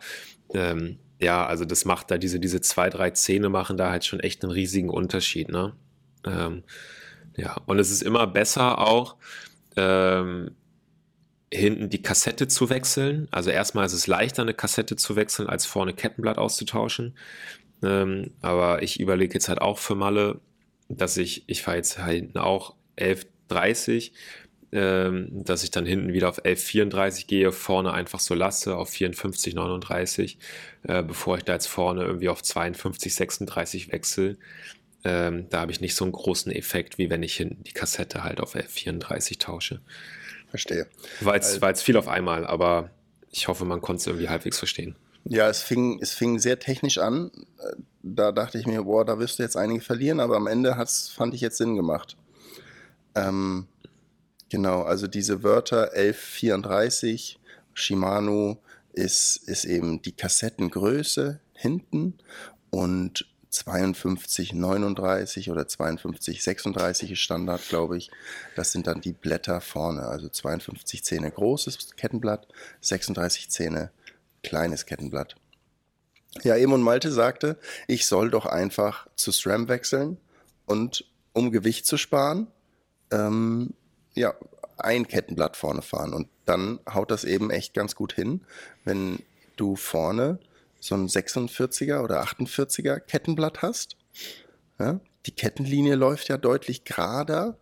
ähm, 0.54 0.98
ja, 1.20 1.46
also 1.46 1.64
das 1.64 1.84
macht 1.84 2.10
da 2.10 2.18
diese, 2.18 2.40
diese 2.40 2.60
zwei, 2.60 2.88
drei 2.88 3.10
Zähne 3.10 3.48
machen 3.48 3.76
da 3.76 3.90
halt 3.90 4.04
schon 4.04 4.20
echt 4.20 4.42
einen 4.42 4.52
riesigen 4.52 4.88
Unterschied, 4.88 5.50
ne? 5.50 5.74
Ähm, 6.24 6.64
ja, 7.36 7.56
und 7.66 7.78
es 7.78 7.90
ist 7.90 8.02
immer 8.02 8.26
besser 8.26 8.78
auch, 8.78 9.16
ähm, 9.76 10.52
hinten 11.52 11.90
die 11.90 12.02
Kassette 12.02 12.48
zu 12.48 12.70
wechseln. 12.70 13.28
Also 13.30 13.50
erstmal 13.50 13.86
ist 13.86 13.92
es 13.92 14.06
leichter, 14.06 14.42
eine 14.42 14.54
Kassette 14.54 14.96
zu 14.96 15.16
wechseln, 15.16 15.48
als 15.48 15.66
vorne 15.66 15.92
Kettenblatt 15.92 16.38
auszutauschen. 16.38 17.16
Ähm, 17.82 18.32
aber 18.40 18.82
ich 18.82 19.00
überlege 19.00 19.34
jetzt 19.34 19.48
halt 19.48 19.60
auch 19.60 19.78
für 19.78 19.94
Malle, 19.94 20.40
dass 20.88 21.16
ich, 21.16 21.44
ich 21.46 21.62
fahre 21.62 21.78
jetzt 21.78 21.98
halt 21.98 22.16
hinten 22.16 22.38
auch 22.38 22.74
11.30 22.98 24.12
ähm, 24.72 25.28
dass 25.44 25.64
ich 25.64 25.70
dann 25.70 25.86
hinten 25.86 26.12
wieder 26.12 26.28
auf 26.28 26.44
11,34 26.44 27.26
gehe, 27.26 27.52
vorne 27.52 27.92
einfach 27.92 28.20
so 28.20 28.34
lasse 28.34 28.76
auf 28.76 28.90
54,39, 28.90 30.36
äh, 30.84 31.02
bevor 31.02 31.38
ich 31.38 31.44
da 31.44 31.54
jetzt 31.54 31.66
vorne 31.66 32.04
irgendwie 32.04 32.28
auf 32.28 32.40
52,36 32.42 33.90
wechsle. 33.90 34.36
Ähm, 35.02 35.46
da 35.48 35.60
habe 35.60 35.72
ich 35.72 35.80
nicht 35.80 35.94
so 35.94 36.04
einen 36.04 36.12
großen 36.12 36.52
Effekt, 36.52 36.98
wie 36.98 37.10
wenn 37.10 37.22
ich 37.22 37.34
hinten 37.34 37.64
die 37.64 37.72
Kassette 37.72 38.22
halt 38.22 38.40
auf 38.40 38.54
11,34 38.54 39.38
tausche. 39.38 39.80
Verstehe. 40.50 40.86
War 41.20 41.34
jetzt, 41.34 41.48
also, 41.48 41.62
war 41.62 41.70
jetzt 41.70 41.82
viel 41.82 41.96
auf 41.96 42.08
einmal, 42.08 42.46
aber 42.46 42.90
ich 43.30 43.48
hoffe, 43.48 43.64
man 43.64 43.80
konnte 43.80 44.00
es 44.00 44.06
irgendwie 44.06 44.28
halbwegs 44.28 44.58
verstehen. 44.58 44.96
Ja, 45.24 45.48
es 45.48 45.62
fing, 45.62 45.98
es 46.00 46.12
fing 46.12 46.38
sehr 46.38 46.58
technisch 46.58 46.98
an. 46.98 47.30
Da 48.02 48.32
dachte 48.32 48.58
ich 48.58 48.66
mir, 48.66 48.82
boah, 48.84 49.04
da 49.04 49.18
wirst 49.18 49.38
du 49.38 49.42
jetzt 49.42 49.56
einige 49.56 49.80
verlieren, 49.80 50.20
aber 50.20 50.36
am 50.36 50.46
Ende 50.46 50.76
hat's, 50.76 51.08
fand 51.08 51.34
ich 51.34 51.40
jetzt 51.40 51.58
Sinn 51.58 51.76
gemacht. 51.76 52.16
Ähm, 53.14 53.66
genau, 54.50 54.82
also 54.82 55.06
diese 55.06 55.42
Wörter 55.42 55.92
1134, 55.92 57.40
Shimano 57.72 58.58
ist, 58.92 59.36
ist 59.48 59.64
eben 59.64 60.02
die 60.02 60.12
Kassettengröße 60.12 61.40
hinten 61.54 62.18
und 62.70 63.26
5239 63.52 65.50
oder 65.50 65.68
5236 65.68 67.10
ist 67.12 67.18
Standard, 67.18 67.68
glaube 67.68 67.96
ich. 67.96 68.10
Das 68.54 68.70
sind 68.72 68.86
dann 68.86 69.00
die 69.00 69.12
Blätter 69.12 69.60
vorne, 69.60 70.02
also 70.02 70.28
52 70.28 71.02
Zähne 71.02 71.30
großes 71.30 71.96
Kettenblatt, 71.96 72.46
36 72.80 73.50
Zähne 73.50 73.90
kleines 74.42 74.86
Kettenblatt. 74.86 75.34
Ja, 76.42 76.56
Emon 76.56 76.82
Malte 76.82 77.10
sagte, 77.10 77.58
ich 77.88 78.06
soll 78.06 78.30
doch 78.30 78.46
einfach 78.46 79.08
zu 79.16 79.32
SRAM 79.32 79.66
wechseln 79.68 80.16
und 80.66 81.04
um 81.32 81.50
Gewicht 81.50 81.86
zu 81.86 81.96
sparen, 81.96 82.46
ähm, 83.10 83.74
ja, 84.14 84.34
ein 84.78 85.06
Kettenblatt 85.06 85.56
vorne 85.56 85.82
fahren. 85.82 86.12
Und 86.12 86.28
dann 86.46 86.80
haut 86.92 87.10
das 87.10 87.24
eben 87.24 87.50
echt 87.50 87.74
ganz 87.74 87.94
gut 87.94 88.12
hin, 88.12 88.42
wenn 88.84 89.20
du 89.56 89.76
vorne 89.76 90.38
so 90.80 90.94
ein 90.94 91.08
46er 91.08 92.02
oder 92.02 92.22
48er 92.22 92.98
Kettenblatt 93.00 93.62
hast. 93.62 93.96
Ja, 94.78 95.00
die 95.26 95.32
Kettenlinie 95.32 95.94
läuft 95.94 96.28
ja 96.28 96.38
deutlich 96.38 96.84
gerader, 96.84 97.58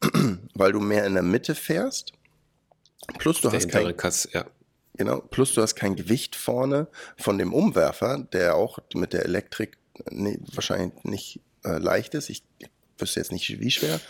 weil 0.54 0.72
du 0.72 0.80
mehr 0.80 1.04
in 1.04 1.14
der 1.14 1.22
Mitte 1.22 1.54
fährst. 1.54 2.12
Plus 3.18 3.42
du 3.42 3.50
der 3.50 3.58
hast 3.58 3.68
kein, 3.68 3.94
Kass, 3.96 4.28
ja. 4.32 4.46
Genau, 4.96 5.20
plus 5.20 5.52
du 5.52 5.60
hast 5.60 5.74
kein 5.74 5.96
Gewicht 5.96 6.36
vorne 6.36 6.86
von 7.18 7.36
dem 7.36 7.52
Umwerfer, 7.52 8.26
der 8.32 8.54
auch 8.54 8.78
mit 8.94 9.12
der 9.12 9.24
Elektrik 9.24 9.76
nee, 10.10 10.38
wahrscheinlich 10.54 10.92
nicht 11.04 11.40
äh, 11.64 11.78
leicht 11.78 12.14
ist. 12.14 12.30
Ich 12.30 12.42
wüsste 12.98 13.20
jetzt 13.20 13.32
nicht, 13.32 13.60
wie 13.60 13.70
schwer. 13.70 14.00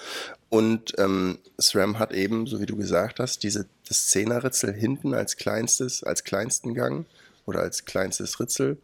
Und 0.55 0.95
ähm, 0.99 1.39
SRAM 1.61 1.99
hat 1.99 2.13
eben, 2.13 2.47
so 2.47 2.61
wie 2.61 2.67
du 2.67 2.77
gesagt 2.77 3.19
hast, 3.19 3.43
diese, 3.43 3.67
das 3.89 4.07
Zehnerritzel 4.07 4.73
hinten 4.73 5.13
als 5.13 5.37
kleinstes, 5.37 6.05
als 6.05 6.23
kleinsten 6.23 6.75
Gang 6.75 7.07
oder 7.45 7.59
als 7.59 7.87
kleinstes 7.87 8.39
Ritzel. 8.39 8.79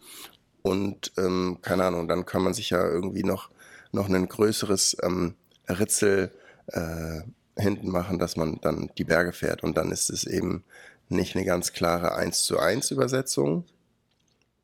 Und 0.62 1.12
ähm, 1.16 1.58
keine 1.62 1.84
Ahnung, 1.84 2.08
dann 2.08 2.26
kann 2.26 2.42
man 2.42 2.54
sich 2.54 2.70
ja 2.70 2.84
irgendwie 2.84 3.22
noch, 3.22 3.50
noch 3.92 4.08
ein 4.08 4.28
größeres 4.28 4.96
ähm, 5.04 5.36
Ritzel 5.68 6.32
äh, 6.66 7.20
hinten 7.56 7.92
machen, 7.92 8.18
dass 8.18 8.34
man 8.34 8.58
dann 8.62 8.90
die 8.98 9.04
Berge 9.04 9.32
fährt. 9.32 9.62
Und 9.62 9.76
dann 9.78 9.92
ist 9.92 10.10
es 10.10 10.24
eben 10.24 10.64
nicht 11.08 11.36
eine 11.36 11.44
ganz 11.44 11.72
klare 11.72 12.16
1 12.16 12.46
zu 12.46 12.58
1 12.58 12.90
Übersetzung, 12.90 13.64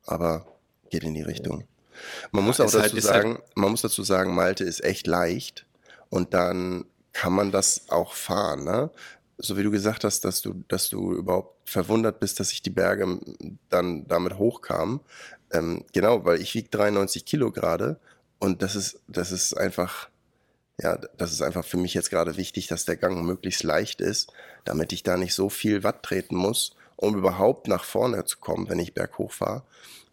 aber 0.05 0.45
geht 0.89 1.05
in 1.05 1.13
die 1.13 1.21
Richtung. 1.21 1.63
Man 2.31 2.43
muss 2.43 2.59
auch 2.59 2.69
dazu 2.69 2.81
halt, 2.81 3.01
sagen, 3.01 3.35
halt 3.35 3.55
man 3.55 3.71
muss 3.71 3.81
dazu 3.81 4.03
sagen, 4.03 4.35
Malte 4.35 4.65
ist 4.65 4.83
echt 4.83 5.07
leicht 5.07 5.65
und 6.09 6.33
dann 6.33 6.83
kann 7.17 7.33
man 7.33 7.51
das 7.51 7.89
auch 7.89 8.13
fahren, 8.13 8.63
ne? 8.63 8.91
So 9.39 9.57
wie 9.57 9.63
du 9.63 9.71
gesagt 9.71 10.03
hast, 10.03 10.23
dass 10.23 10.41
du, 10.41 10.63
dass 10.67 10.89
du 10.89 11.13
überhaupt 11.13 11.57
verwundert 11.67 12.19
bist, 12.19 12.39
dass 12.39 12.51
ich 12.51 12.61
die 12.61 12.69
Berge 12.69 13.19
dann 13.69 14.07
damit 14.07 14.37
hochkam. 14.37 15.01
Ähm, 15.51 15.83
genau, 15.93 16.25
weil 16.25 16.39
ich 16.41 16.53
wiege 16.53 16.69
93 16.69 17.25
Kilo 17.25 17.51
gerade 17.51 17.99
und 18.37 18.61
das 18.61 18.75
ist, 18.75 18.99
das 19.07 19.31
ist 19.31 19.55
einfach, 19.55 20.09
ja, 20.79 20.97
das 21.17 21.31
ist 21.31 21.41
einfach 21.41 21.65
für 21.65 21.77
mich 21.77 21.95
jetzt 21.95 22.11
gerade 22.11 22.37
wichtig, 22.37 22.67
dass 22.67 22.85
der 22.85 22.97
Gang 22.97 23.23
möglichst 23.25 23.63
leicht 23.63 23.99
ist, 23.99 24.31
damit 24.63 24.93
ich 24.93 25.01
da 25.01 25.17
nicht 25.17 25.33
so 25.33 25.49
viel 25.49 25.83
Watt 25.83 26.03
treten 26.03 26.35
muss, 26.35 26.75
um 26.97 27.15
überhaupt 27.15 27.67
nach 27.67 27.83
vorne 27.83 28.25
zu 28.25 28.37
kommen, 28.37 28.69
wenn 28.69 28.79
ich 28.79 28.93
berghoch 28.93 29.31
fahre. 29.31 29.63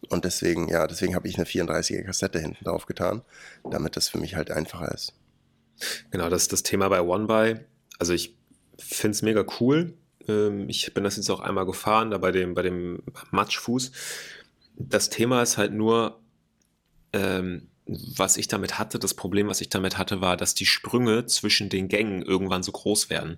Und 0.09 0.25
deswegen, 0.25 0.69
ja, 0.69 0.87
deswegen 0.87 1.13
habe 1.13 1.27
ich 1.27 1.37
eine 1.37 1.45
34er 1.45 2.03
Kassette 2.03 2.39
hinten 2.39 2.65
drauf 2.65 2.87
getan, 2.87 3.21
damit 3.63 3.95
das 3.95 4.09
für 4.09 4.17
mich 4.17 4.35
halt 4.35 4.49
einfacher 4.49 4.91
ist. 4.91 5.13
Genau, 6.11 6.29
das 6.29 6.43
ist 6.43 6.53
das 6.53 6.63
Thema 6.63 6.89
bei 6.89 7.01
OneBuy. 7.01 7.59
Also 7.99 8.13
ich 8.13 8.35
finde 8.77 9.15
es 9.15 9.21
mega 9.21 9.45
cool. 9.59 9.93
Ähm, 10.27 10.69
ich 10.69 10.93
bin 10.93 11.03
das 11.03 11.17
jetzt 11.17 11.29
auch 11.29 11.39
einmal 11.39 11.65
gefahren, 11.65 12.11
da 12.11 12.17
bei 12.17 12.31
dem, 12.31 12.53
bei 12.53 12.61
dem 12.61 13.03
Matschfuß. 13.31 13.91
Das 14.77 15.09
Thema 15.09 15.41
ist 15.41 15.57
halt 15.57 15.73
nur, 15.73 16.19
ähm, 17.13 17.67
was 17.87 18.37
ich 18.37 18.47
damit 18.47 18.79
hatte, 18.79 18.97
das 18.97 19.13
Problem, 19.13 19.47
was 19.47 19.61
ich 19.61 19.69
damit 19.69 19.97
hatte, 19.97 20.19
war, 20.19 20.37
dass 20.37 20.55
die 20.55 20.65
Sprünge 20.65 21.27
zwischen 21.27 21.69
den 21.69 21.87
Gängen 21.87 22.23
irgendwann 22.23 22.63
so 22.63 22.71
groß 22.71 23.11
werden. 23.11 23.37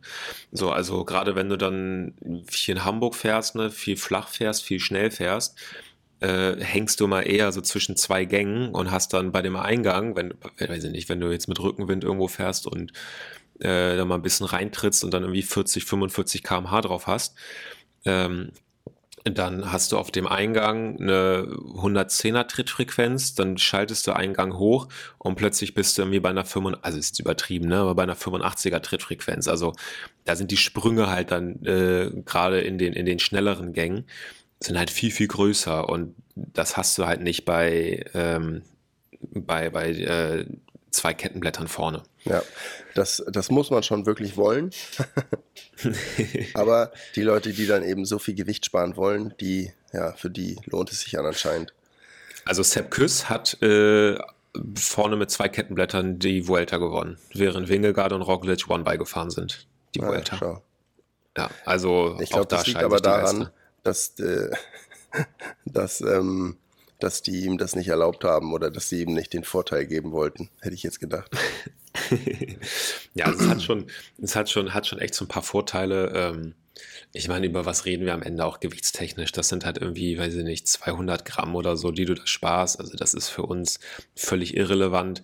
So, 0.51 0.71
also 0.71 1.03
gerade 1.03 1.35
wenn 1.35 1.49
du 1.49 1.57
dann 1.57 2.13
viel 2.47 2.75
in 2.75 2.85
Hamburg 2.85 3.15
fährst, 3.15 3.55
ne, 3.55 3.69
viel 3.69 3.97
flach 3.97 4.29
fährst, 4.29 4.63
viel 4.63 4.79
schnell 4.79 5.11
fährst, 5.11 5.57
äh, 6.19 6.55
hängst 6.59 6.99
du 6.99 7.07
mal 7.07 7.21
eher 7.21 7.51
so 7.51 7.61
zwischen 7.61 7.95
zwei 7.95 8.25
Gängen 8.25 8.69
und 8.69 8.91
hast 8.91 9.13
dann 9.13 9.31
bei 9.31 9.41
dem 9.41 9.55
Eingang, 9.55 10.15
wenn, 10.15 10.33
weiß 10.59 10.83
ich 10.85 10.91
nicht, 10.91 11.09
wenn 11.09 11.19
du 11.19 11.31
jetzt 11.31 11.47
mit 11.47 11.59
Rückenwind 11.59 12.03
irgendwo 12.03 12.27
fährst 12.27 12.67
und 12.67 12.91
äh, 13.59 13.95
da 13.95 14.05
mal 14.05 14.15
ein 14.15 14.21
bisschen 14.21 14.45
reintrittst 14.45 15.03
und 15.03 15.13
dann 15.13 15.23
irgendwie 15.23 15.43
40, 15.43 15.85
45 15.85 16.43
km/h 16.43 16.81
drauf 16.81 17.07
hast, 17.07 17.35
ähm, 18.05 18.51
dann 19.23 19.71
hast 19.71 19.91
du 19.91 19.97
auf 19.97 20.11
dem 20.11 20.27
Eingang 20.27 20.99
eine 20.99 21.47
110er 21.75 22.47
Trittfrequenz, 22.47 23.35
dann 23.35 23.57
schaltest 23.57 24.07
du 24.07 24.15
Eingang 24.15 24.57
hoch 24.57 24.87
und 25.17 25.35
plötzlich 25.35 25.73
bist 25.73 25.97
du 25.97 26.03
irgendwie 26.03 26.19
bei 26.19 26.29
einer 26.29 26.45
85, 26.45 26.85
also 26.85 26.97
ist 26.97 27.09
jetzt 27.09 27.19
übertrieben, 27.19 27.67
ne, 27.67 27.77
aber 27.77 27.95
bei 27.95 28.03
einer 28.03 28.15
85er 28.15 28.81
Trittfrequenz. 28.81 29.47
Also 29.47 29.73
da 30.25 30.35
sind 30.35 30.51
die 30.51 30.57
Sprünge 30.57 31.09
halt 31.09 31.31
dann 31.31 31.63
äh, 31.65 32.11
gerade 32.25 32.61
in 32.61 32.77
den, 32.77 32.93
in 32.93 33.05
den 33.05 33.19
schnelleren 33.19 33.73
Gängen 33.73 34.05
sind 34.59 34.77
halt 34.77 34.89
viel, 34.89 35.11
viel 35.11 35.27
größer 35.27 35.87
und 35.87 36.15
das 36.35 36.77
hast 36.77 36.97
du 36.97 37.05
halt 37.05 37.21
nicht 37.21 37.45
bei, 37.45 38.05
ähm, 38.13 38.63
bei, 39.21 39.69
bei 39.69 39.91
äh, 39.91 40.45
zwei 40.91 41.13
Kettenblättern 41.13 41.67
vorne. 41.67 42.03
Ja, 42.25 42.43
das, 42.95 43.23
das 43.27 43.49
muss 43.49 43.69
man 43.69 43.83
schon 43.83 44.05
wirklich 44.05 44.35
wollen. 44.35 44.71
Aber 46.53 46.91
die 47.15 47.21
Leute, 47.21 47.53
die 47.53 47.67
dann 47.67 47.83
eben 47.83 48.05
so 48.05 48.19
viel 48.19 48.35
Gewicht 48.35 48.65
sparen 48.65 48.95
wollen, 48.97 49.33
die, 49.39 49.71
ja, 49.93 50.13
für 50.13 50.29
die 50.29 50.57
lohnt 50.65 50.91
es 50.91 51.01
sich 51.01 51.11
dann 51.11 51.25
anscheinend. 51.25 51.73
Also 52.45 52.63
Sepp 52.63 52.91
Küss 52.91 53.29
hat 53.29 53.61
äh, 53.61 54.17
vorne 54.75 55.15
mit 55.15 55.29
zwei 55.31 55.49
Kettenblättern 55.49 56.19
die 56.19 56.47
Vuelta 56.47 56.77
gewonnen, 56.77 57.17
während 57.33 57.69
Wingegaard 57.69 58.13
und 58.13 58.21
Roglic 58.21 58.69
One 58.69 58.83
by 58.83 58.97
gefahren 58.97 59.29
sind. 59.29 59.67
Die 59.95 60.01
ah, 60.01 60.07
Vuelta. 60.07 60.37
Ja, 60.41 60.61
ja 61.37 61.49
also 61.65 62.17
ich 62.19 62.29
glaube, 62.29 62.47
das 62.47 62.67
liegt 62.67 62.83
aber 62.83 62.99
daran, 62.99 63.49
dass, 63.87 64.19
äh, 64.19 64.51
dass 65.65 66.01
ähm, 66.01 66.57
dass 66.99 67.21
die 67.21 67.45
ihm 67.45 67.57
das 67.57 67.75
nicht 67.75 67.89
erlaubt 67.89 68.23
haben 68.23 68.53
oder 68.53 68.71
dass 68.71 68.89
sie 68.89 69.01
ihm 69.01 69.13
nicht 69.13 69.33
den 69.33 69.43
Vorteil 69.43 69.85
geben 69.85 70.11
wollten, 70.11 70.49
hätte 70.61 70.75
ich 70.75 70.83
jetzt 70.83 70.99
gedacht. 70.99 71.29
ja, 73.13 73.25
also 73.25 73.43
es 73.43 73.49
hat 73.49 73.61
schon, 73.61 73.87
es 74.21 74.35
hat 74.35 74.49
schon, 74.49 74.73
hat 74.73 74.87
schon 74.87 74.99
echt 74.99 75.13
so 75.13 75.25
ein 75.25 75.27
paar 75.27 75.43
Vorteile. 75.43 76.11
Ähm, 76.15 76.55
ich 77.13 77.27
meine, 77.27 77.47
über 77.47 77.65
was 77.65 77.85
reden 77.85 78.05
wir 78.05 78.13
am 78.13 78.21
Ende 78.21 78.45
auch 78.45 78.59
gewichtstechnisch? 78.59 79.31
Das 79.31 79.49
sind 79.49 79.65
halt 79.65 79.77
irgendwie, 79.77 80.17
weiß 80.17 80.35
ich 80.35 80.43
nicht, 80.43 80.67
200 80.67 81.25
Gramm 81.25 81.55
oder 81.55 81.77
so, 81.77 81.91
die 81.91 82.05
du 82.05 82.13
da 82.13 82.25
sparst. 82.25 82.79
Also 82.79 82.97
das 82.97 83.13
ist 83.13 83.29
für 83.29 83.43
uns 83.43 83.79
völlig 84.15 84.55
irrelevant. 84.55 85.23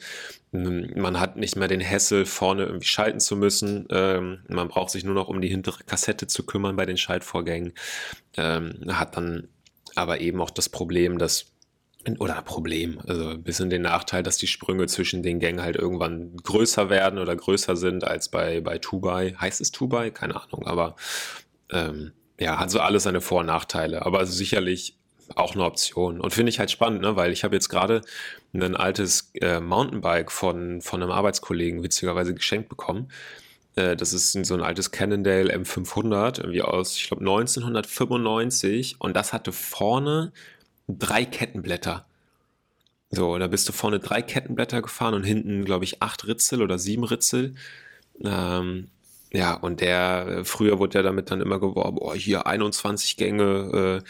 Ähm, 0.54 0.92
man 0.96 1.20
hat 1.20 1.38
nicht 1.38 1.56
mehr 1.56 1.68
den 1.68 1.82
Hessel, 1.82 2.26
vorne 2.26 2.66
irgendwie 2.66 2.88
schalten 2.88 3.20
zu 3.20 3.36
müssen. 3.36 3.88
Ähm, 3.90 4.40
man 4.48 4.68
braucht 4.68 4.92
sich 4.92 5.04
nur 5.04 5.16
noch 5.16 5.28
um 5.28 5.42
die 5.42 5.50
hintere 5.50 5.84
Kassette 5.84 6.28
zu 6.28 6.46
kümmern 6.46 6.76
bei 6.76 6.86
den 6.86 6.98
Schaltvorgängen. 6.98 7.74
hat 8.36 9.16
dann 9.18 9.48
aber 9.96 10.22
eben 10.22 10.42
auch 10.42 10.50
das 10.50 10.70
Problem, 10.70 11.18
dass 11.18 11.53
oder 12.20 12.42
Problem, 12.42 13.00
also 13.08 13.30
ein 13.30 13.44
bisschen 13.44 13.70
den 13.70 13.84
Nachteil, 13.84 14.24
dass 14.24 14.38
die 14.38 14.48
Sprünge 14.48 14.88
zwischen 14.88 15.24
den 15.24 15.40
Gängen 15.40 15.62
halt 15.62 15.76
irgendwann 15.76 16.36
größer 16.38 16.90
werden 16.90 17.20
oder 17.20 17.36
größer 17.36 17.76
sind 17.76 18.04
als 18.04 18.30
bei, 18.30 18.62
bei 18.62 18.78
Tubai. 18.78 19.36
Heißt 19.40 19.62
es 19.62 19.72
Tubai? 19.72 20.12
Keine 20.12 20.36
Ahnung, 20.36 20.68
aber 20.68 20.96
ähm, 21.72 22.12
ja, 22.40 22.60
hat 22.60 22.72
so 22.72 22.80
alles 22.80 23.04
seine 23.04 23.22
Vor- 23.22 23.42
und 23.42 23.46
Nachteile, 23.46 24.06
aber 24.06 24.26
sicherlich 24.26 24.98
auch 25.36 25.54
eine 25.56 25.64
Option. 25.64 26.20
Und 26.20 26.34
finde 26.34 26.50
ich 26.50 26.60
halt 26.60 26.72
spannend, 26.72 27.02
ne? 27.02 27.16
weil 27.16 27.32
ich 27.32 27.44
habe 27.44 27.56
jetzt 27.56 27.70
gerade 27.70 28.02
ein 28.54 28.76
altes 28.76 29.32
äh, 29.42 29.60
Mountainbike 29.60 30.32
von, 30.32 30.82
von 30.82 31.02
einem 31.02 31.12
Arbeitskollegen 31.12 31.84
witzigerweise 31.84 32.34
geschenkt 32.34 32.70
bekommen. 32.70 33.10
Äh, 33.76 33.96
das 33.96 34.14
ist 34.14 34.34
so 34.34 34.54
ein 34.54 34.62
altes 34.62 34.92
Cannondale 34.92 35.56
M500, 35.56 36.40
irgendwie 36.40 36.62
aus, 36.62 36.98
ich 36.98 37.08
glaube, 37.08 37.22
1995 37.22 38.98
und 39.00 39.16
das 39.16 39.34
hatte 39.34 39.52
vorne 39.52 40.32
drei 41.00 41.26
Kettenblätter. 41.26 42.06
So, 43.10 43.38
da 43.38 43.48
bist 43.48 43.70
du 43.70 43.74
vorne 43.74 44.00
drei 44.00 44.22
Kettenblätter 44.22 44.82
gefahren 44.82 45.14
und 45.14 45.24
hinten, 45.24 45.66
glaube 45.66 45.86
ich, 45.86 46.02
acht 46.02 46.26
Ritzel 46.26 46.62
oder 46.62 46.80
sieben 46.80 47.04
Ritzel. 47.04 47.56
Ähm, 48.24 48.90
ja, 49.32 49.54
und 49.56 49.82
der, 49.82 50.42
früher 50.46 50.80
wurde 50.80 50.94
der 50.94 51.04
damit 51.04 51.32
dann 51.32 51.42
immer 51.42 51.60
geworben, 51.60 51.98
oh, 52.00 52.14
hier 52.14 52.48
21 52.48 53.18
Gänge, 53.18 54.02
äh, 54.04 54.08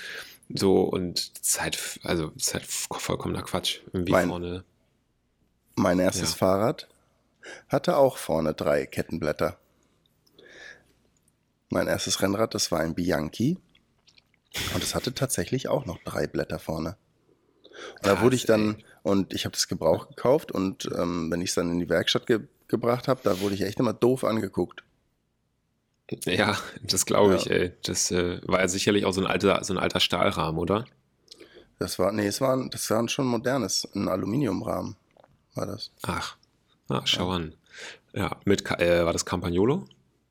so, 0.49 0.81
und 0.81 1.43
Zeit, 1.43 1.99
also 2.03 2.29
Zeit 2.31 2.65
vollkommener 2.65 3.41
Quatsch. 3.41 3.79
Irgendwie 3.91 4.11
mein, 4.11 4.29
vorne. 4.29 4.63
Mein 5.75 5.99
erstes 5.99 6.31
ja. 6.31 6.37
Fahrrad 6.37 6.87
hatte 7.67 7.97
auch 7.97 8.17
vorne 8.17 8.53
drei 8.53 8.85
Kettenblätter. 8.85 9.57
Mein 11.69 11.87
erstes 11.87 12.21
Rennrad, 12.21 12.53
das 12.53 12.71
war 12.71 12.81
ein 12.81 12.93
Bianchi. 12.93 13.57
Und 14.73 14.83
es 14.83 14.95
hatte 14.95 15.13
tatsächlich 15.13 15.67
auch 15.67 15.85
noch 15.85 15.99
drei 16.03 16.27
Blätter 16.27 16.59
vorne. 16.59 16.95
Und 17.95 18.05
da 18.05 18.21
wurde 18.21 18.35
ich 18.35 18.45
dann, 18.45 18.83
und 19.01 19.33
ich 19.33 19.45
habe 19.45 19.53
das 19.53 19.67
Gebrauch 19.67 20.09
gekauft 20.09 20.51
und 20.51 20.89
ähm, 20.95 21.31
wenn 21.31 21.41
ich 21.41 21.49
es 21.49 21.55
dann 21.55 21.71
in 21.71 21.79
die 21.79 21.89
Werkstatt 21.89 22.27
ge 22.27 22.41
gebracht 22.69 23.07
habe, 23.07 23.19
da 23.23 23.39
wurde 23.39 23.53
ich 23.53 23.61
echt 23.61 23.79
immer 23.79 23.93
doof 23.93 24.23
angeguckt. 24.23 24.83
Ja, 26.25 26.57
das 26.81 27.05
glaube 27.05 27.35
ich, 27.35 27.45
ja. 27.45 27.51
ey. 27.51 27.73
Das 27.83 28.09
äh, 28.09 28.41
war 28.47 28.61
ja 28.61 28.67
sicherlich 28.67 29.05
auch 29.05 29.11
so 29.11 29.21
ein 29.21 29.27
alter, 29.27 29.63
so 29.63 29.73
ein 29.73 29.79
alter 29.79 29.99
Stahlrahmen, 29.99 30.59
oder? 30.59 30.85
Das 31.77 31.99
war, 31.99 32.11
nee, 32.11 32.25
es 32.25 32.41
war, 32.41 32.67
das 32.69 32.89
war 32.89 33.07
schon 33.09 33.27
modernes, 33.27 33.87
ein 33.93 34.07
Aluminiumrahmen 34.07 34.95
war 35.53 35.65
das. 35.65 35.91
Ach, 36.03 36.35
ah, 36.89 37.01
schau 37.05 37.29
ja. 37.29 37.35
an. 37.35 37.55
Ja, 38.13 38.37
mit, 38.45 38.69
äh, 38.79 39.05
war 39.05 39.13
das 39.13 39.25
Campagnolo? 39.25 39.85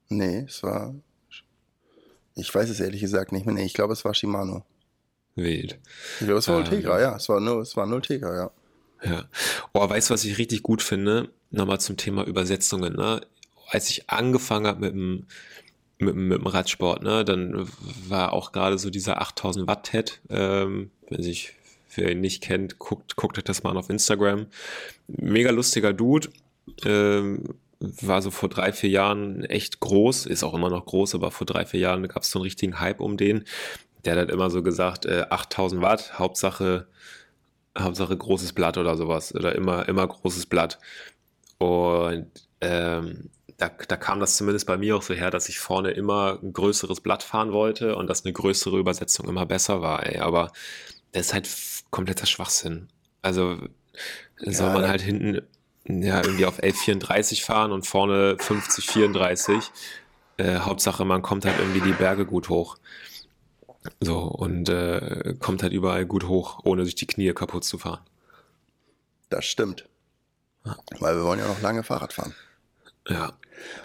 Nee, 0.09 0.45
es 0.49 0.63
war, 0.63 0.95
ich 2.35 2.55
weiß 2.55 2.69
es 2.71 2.81
ehrlich 2.81 3.01
gesagt 3.01 3.33
nicht 3.33 3.47
mehr. 3.47 3.55
Nee, 3.55 3.65
ich 3.65 3.75
glaube, 3.75 3.93
es 3.93 4.05
war 4.05 4.15
Shimano. 4.15 4.65
Wild. 5.35 5.79
Ich 6.21 6.27
glaube, 6.27 6.39
es 6.39 6.49
war 6.49 6.57
ähm, 6.57 6.65
Ultegra, 6.65 7.01
ja. 7.01 7.17
Es 7.17 7.29
war 7.29 7.41
nur, 7.41 7.61
es 7.61 7.77
war 7.77 7.87
ein 7.87 7.93
Ultegra, 7.93 8.35
ja. 8.35 8.51
Ja. 9.05 9.25
Oh, 9.73 9.89
weißt 9.89 10.11
du, 10.11 10.15
was 10.15 10.25
ich 10.25 10.39
richtig 10.39 10.63
gut 10.63 10.83
finde? 10.83 11.31
Nochmal 11.51 11.81
zum 11.81 11.97
Thema 11.97 12.25
Übersetzungen, 12.25 12.95
ne? 12.95 13.21
Als 13.69 13.89
ich 13.89 14.11
angefangen 14.11 14.67
habe 14.67 14.81
mit 14.81 14.93
dem, 14.93 15.27
mit, 15.99 16.15
mit 16.15 16.39
dem 16.39 16.47
Radsport, 16.47 17.03
ne, 17.03 17.25
dann 17.25 17.69
war 18.07 18.33
auch 18.33 18.53
gerade 18.53 18.79
so 18.79 18.91
dieser 18.91 19.23
8000 19.23 19.67
Watt 19.67 19.91
Head, 19.91 20.21
ähm, 20.29 20.91
wenn 21.09 21.23
sich 21.23 21.55
wer 21.95 22.11
ihn 22.11 22.21
nicht 22.21 22.43
kennt, 22.43 22.79
guckt, 22.79 23.17
guckt 23.17 23.39
euch 23.39 23.45
das 23.45 23.63
mal 23.63 23.71
an 23.71 23.77
auf 23.77 23.91
Instagram. 23.91 24.47
Mega 25.09 25.51
lustiger 25.51 25.93
Dude, 25.93 26.29
ähm, 26.85 27.55
war 28.01 28.23
so 28.23 28.31
vor 28.31 28.49
drei, 28.49 28.73
vier 28.73 28.91
Jahren 28.91 29.45
echt 29.45 29.81
groß, 29.81 30.27
ist 30.27 30.45
auch 30.45 30.55
immer 30.55 30.71
noch 30.71 30.87
groß, 30.87 31.15
aber 31.15 31.31
vor 31.31 31.47
drei, 31.47 31.65
vier 31.65 31.81
Jahren 31.81 32.07
gab 32.09 32.23
es 32.23 32.31
so 32.31 32.39
einen 32.39 32.45
richtigen 32.45 32.81
Hype 32.81 33.01
um 33.01 33.17
den. 33.17 33.45
Der 34.05 34.17
hat 34.17 34.31
immer 34.31 34.51
so 34.51 34.63
gesagt, 34.63 35.07
äh, 35.07 35.27
8000 35.31 35.83
Watt, 35.83 36.19
Hauptsache, 36.19 36.87
Hauptsache 37.79 38.17
großes 38.17 38.53
Blatt 38.53 38.79
oder 38.79 38.97
sowas, 38.97 39.35
oder 39.35 39.55
immer, 39.55 39.89
immer 39.89 40.07
großes 40.07 40.47
Blatt. 40.47 40.79
Und 41.59 42.31
ähm, 42.61 43.31
da, 43.57 43.71
da 43.89 43.97
kam 43.97 44.21
das 44.21 44.37
zumindest 44.37 44.67
bei 44.67 44.77
mir 44.77 44.97
auch 44.97 45.03
so 45.03 45.15
her, 45.15 45.31
dass 45.31 45.49
ich 45.49 45.61
vorne 45.61 45.93
immer 45.93 46.39
ein 46.43 46.53
größeres 46.53 47.01
Blatt 47.01 47.23
fahren 47.23 47.53
wollte 47.53 47.97
und 47.97 48.09
dass 48.09 48.25
eine 48.25 48.33
größere 48.33 48.79
Übersetzung 48.79 49.29
immer 49.29 49.47
besser 49.47 49.81
war. 49.83 50.05
Ey. 50.07 50.19
Aber 50.19 50.51
das 51.13 51.27
ist 51.27 51.35
halt 51.35 51.49
kompletter 51.91 52.27
Schwachsinn. 52.27 52.89
Also 53.21 53.59
soll 54.39 54.69
ja, 54.69 54.73
man 54.73 54.89
halt 54.89 55.01
hinten 55.01 55.43
ja, 55.85 56.23
irgendwie 56.23 56.47
auf 56.47 56.63
1134 56.63 57.45
fahren 57.45 57.73
und 57.73 57.87
vorne 57.87 58.37
5034. 58.39 59.71
Äh, 60.37 60.59
Hauptsache, 60.59 61.05
man 61.05 61.23
kommt 61.23 61.45
halt 61.45 61.59
irgendwie 61.59 61.81
die 61.81 61.93
Berge 61.93 62.25
gut 62.25 62.49
hoch. 62.49 62.77
So, 64.01 64.21
und 64.21 64.69
äh, 64.69 65.35
kommt 65.41 65.63
halt 65.63 65.73
überall 65.73 66.07
gut 66.07 66.25
hoch, 66.29 66.61
ohne 66.65 66.85
sich 66.85 66.95
die 66.95 67.07
Knie 67.07 67.33
kaputt 67.33 67.65
zu 67.65 67.79
fahren. 67.79 68.01
Das 69.29 69.45
stimmt. 69.45 69.89
Ja. 70.65 70.77
Weil 71.01 71.17
wir 71.17 71.25
wollen 71.25 71.41
ja 71.41 71.49
noch 71.49 71.61
lange 71.61 71.83
Fahrrad 71.83 72.13
fahren. 72.13 72.35
Ja. 73.09 73.33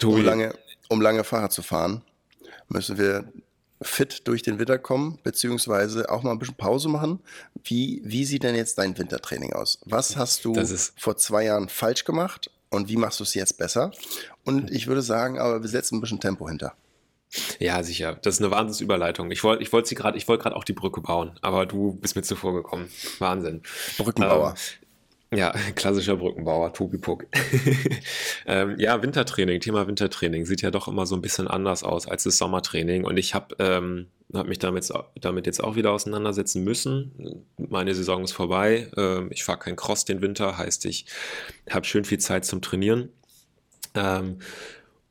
Um 0.04 0.22
lange, 0.22 0.54
um 0.88 1.00
lange 1.00 1.24
Fahrrad 1.24 1.52
zu 1.52 1.62
fahren, 1.62 2.02
müssen 2.68 2.98
wir 2.98 3.24
fit 3.80 4.26
durch 4.26 4.42
den 4.42 4.58
Winter 4.58 4.78
kommen, 4.78 5.18
beziehungsweise 5.22 6.10
auch 6.10 6.22
mal 6.22 6.32
ein 6.32 6.38
bisschen 6.38 6.56
Pause 6.56 6.88
machen. 6.88 7.20
Wie, 7.64 8.02
wie 8.04 8.24
sieht 8.24 8.42
denn 8.42 8.54
jetzt 8.54 8.78
dein 8.78 8.96
Wintertraining 8.98 9.52
aus? 9.52 9.78
Was 9.84 10.16
hast 10.16 10.44
du 10.44 10.54
vor 10.96 11.16
zwei 11.16 11.44
Jahren 11.44 11.68
falsch 11.68 12.04
gemacht 12.04 12.50
und 12.70 12.88
wie 12.88 12.96
machst 12.96 13.20
du 13.20 13.24
es 13.24 13.34
jetzt 13.34 13.58
besser? 13.58 13.92
Und 14.44 14.70
ich 14.70 14.86
würde 14.86 15.02
sagen, 15.02 15.38
aber 15.38 15.62
wir 15.62 15.68
setzen 15.68 15.96
ein 15.96 16.00
bisschen 16.00 16.20
Tempo 16.20 16.48
hinter. 16.48 16.74
Ja, 17.58 17.82
sicher. 17.82 18.18
Das 18.22 18.36
ist 18.36 18.40
eine 18.40 18.50
Wahnsinnsüberleitung. 18.50 19.30
Ich 19.30 19.44
wollte 19.44 19.62
ich 19.62 19.72
wollte 19.72 19.88
sie 19.88 19.94
gerade, 19.94 20.16
ich 20.16 20.26
wollte 20.28 20.44
gerade 20.44 20.56
auch 20.56 20.64
die 20.64 20.72
Brücke 20.72 21.00
bauen, 21.00 21.38
aber 21.42 21.66
du 21.66 21.94
bist 21.94 22.16
mir 22.16 22.22
zuvor 22.22 22.54
gekommen. 22.54 22.90
Wahnsinn. 23.18 23.62
Brückenbauer. 23.98 24.50
Ähm, 24.50 24.87
ja, 25.34 25.52
klassischer 25.74 26.16
Brückenbauer, 26.16 26.72
Tobi 26.72 26.98
Puck. 26.98 27.26
ähm, 28.46 28.76
ja, 28.78 29.02
Wintertraining, 29.02 29.60
Thema 29.60 29.86
Wintertraining 29.86 30.46
sieht 30.46 30.62
ja 30.62 30.70
doch 30.70 30.88
immer 30.88 31.06
so 31.06 31.14
ein 31.14 31.22
bisschen 31.22 31.48
anders 31.48 31.82
aus 31.82 32.08
als 32.08 32.24
das 32.24 32.38
Sommertraining. 32.38 33.04
Und 33.04 33.18
ich 33.18 33.34
habe 33.34 33.54
ähm, 33.58 34.06
hab 34.32 34.46
mich 34.46 34.58
damit, 34.58 34.90
damit 35.20 35.46
jetzt 35.46 35.62
auch 35.62 35.76
wieder 35.76 35.92
auseinandersetzen 35.92 36.64
müssen. 36.64 37.44
Meine 37.56 37.94
Saison 37.94 38.24
ist 38.24 38.32
vorbei. 38.32 38.90
Ähm, 38.96 39.28
ich 39.30 39.44
fahre 39.44 39.58
kein 39.58 39.76
Cross 39.76 40.04
den 40.06 40.22
Winter, 40.22 40.56
heißt 40.56 40.86
ich 40.86 41.06
habe 41.68 41.84
schön 41.84 42.04
viel 42.04 42.18
Zeit 42.18 42.44
zum 42.44 42.62
Trainieren. 42.62 43.10
Ähm, 43.94 44.38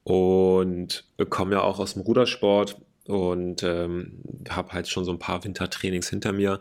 und 0.03 1.03
komme 1.29 1.55
ja 1.55 1.61
auch 1.61 1.79
aus 1.79 1.93
dem 1.93 2.03
Rudersport 2.03 2.77
und 3.07 3.63
ähm, 3.63 4.21
habe 4.49 4.73
halt 4.73 4.87
schon 4.87 5.05
so 5.05 5.11
ein 5.11 5.19
paar 5.19 5.43
Wintertrainings 5.43 6.09
hinter 6.09 6.33
mir. 6.33 6.59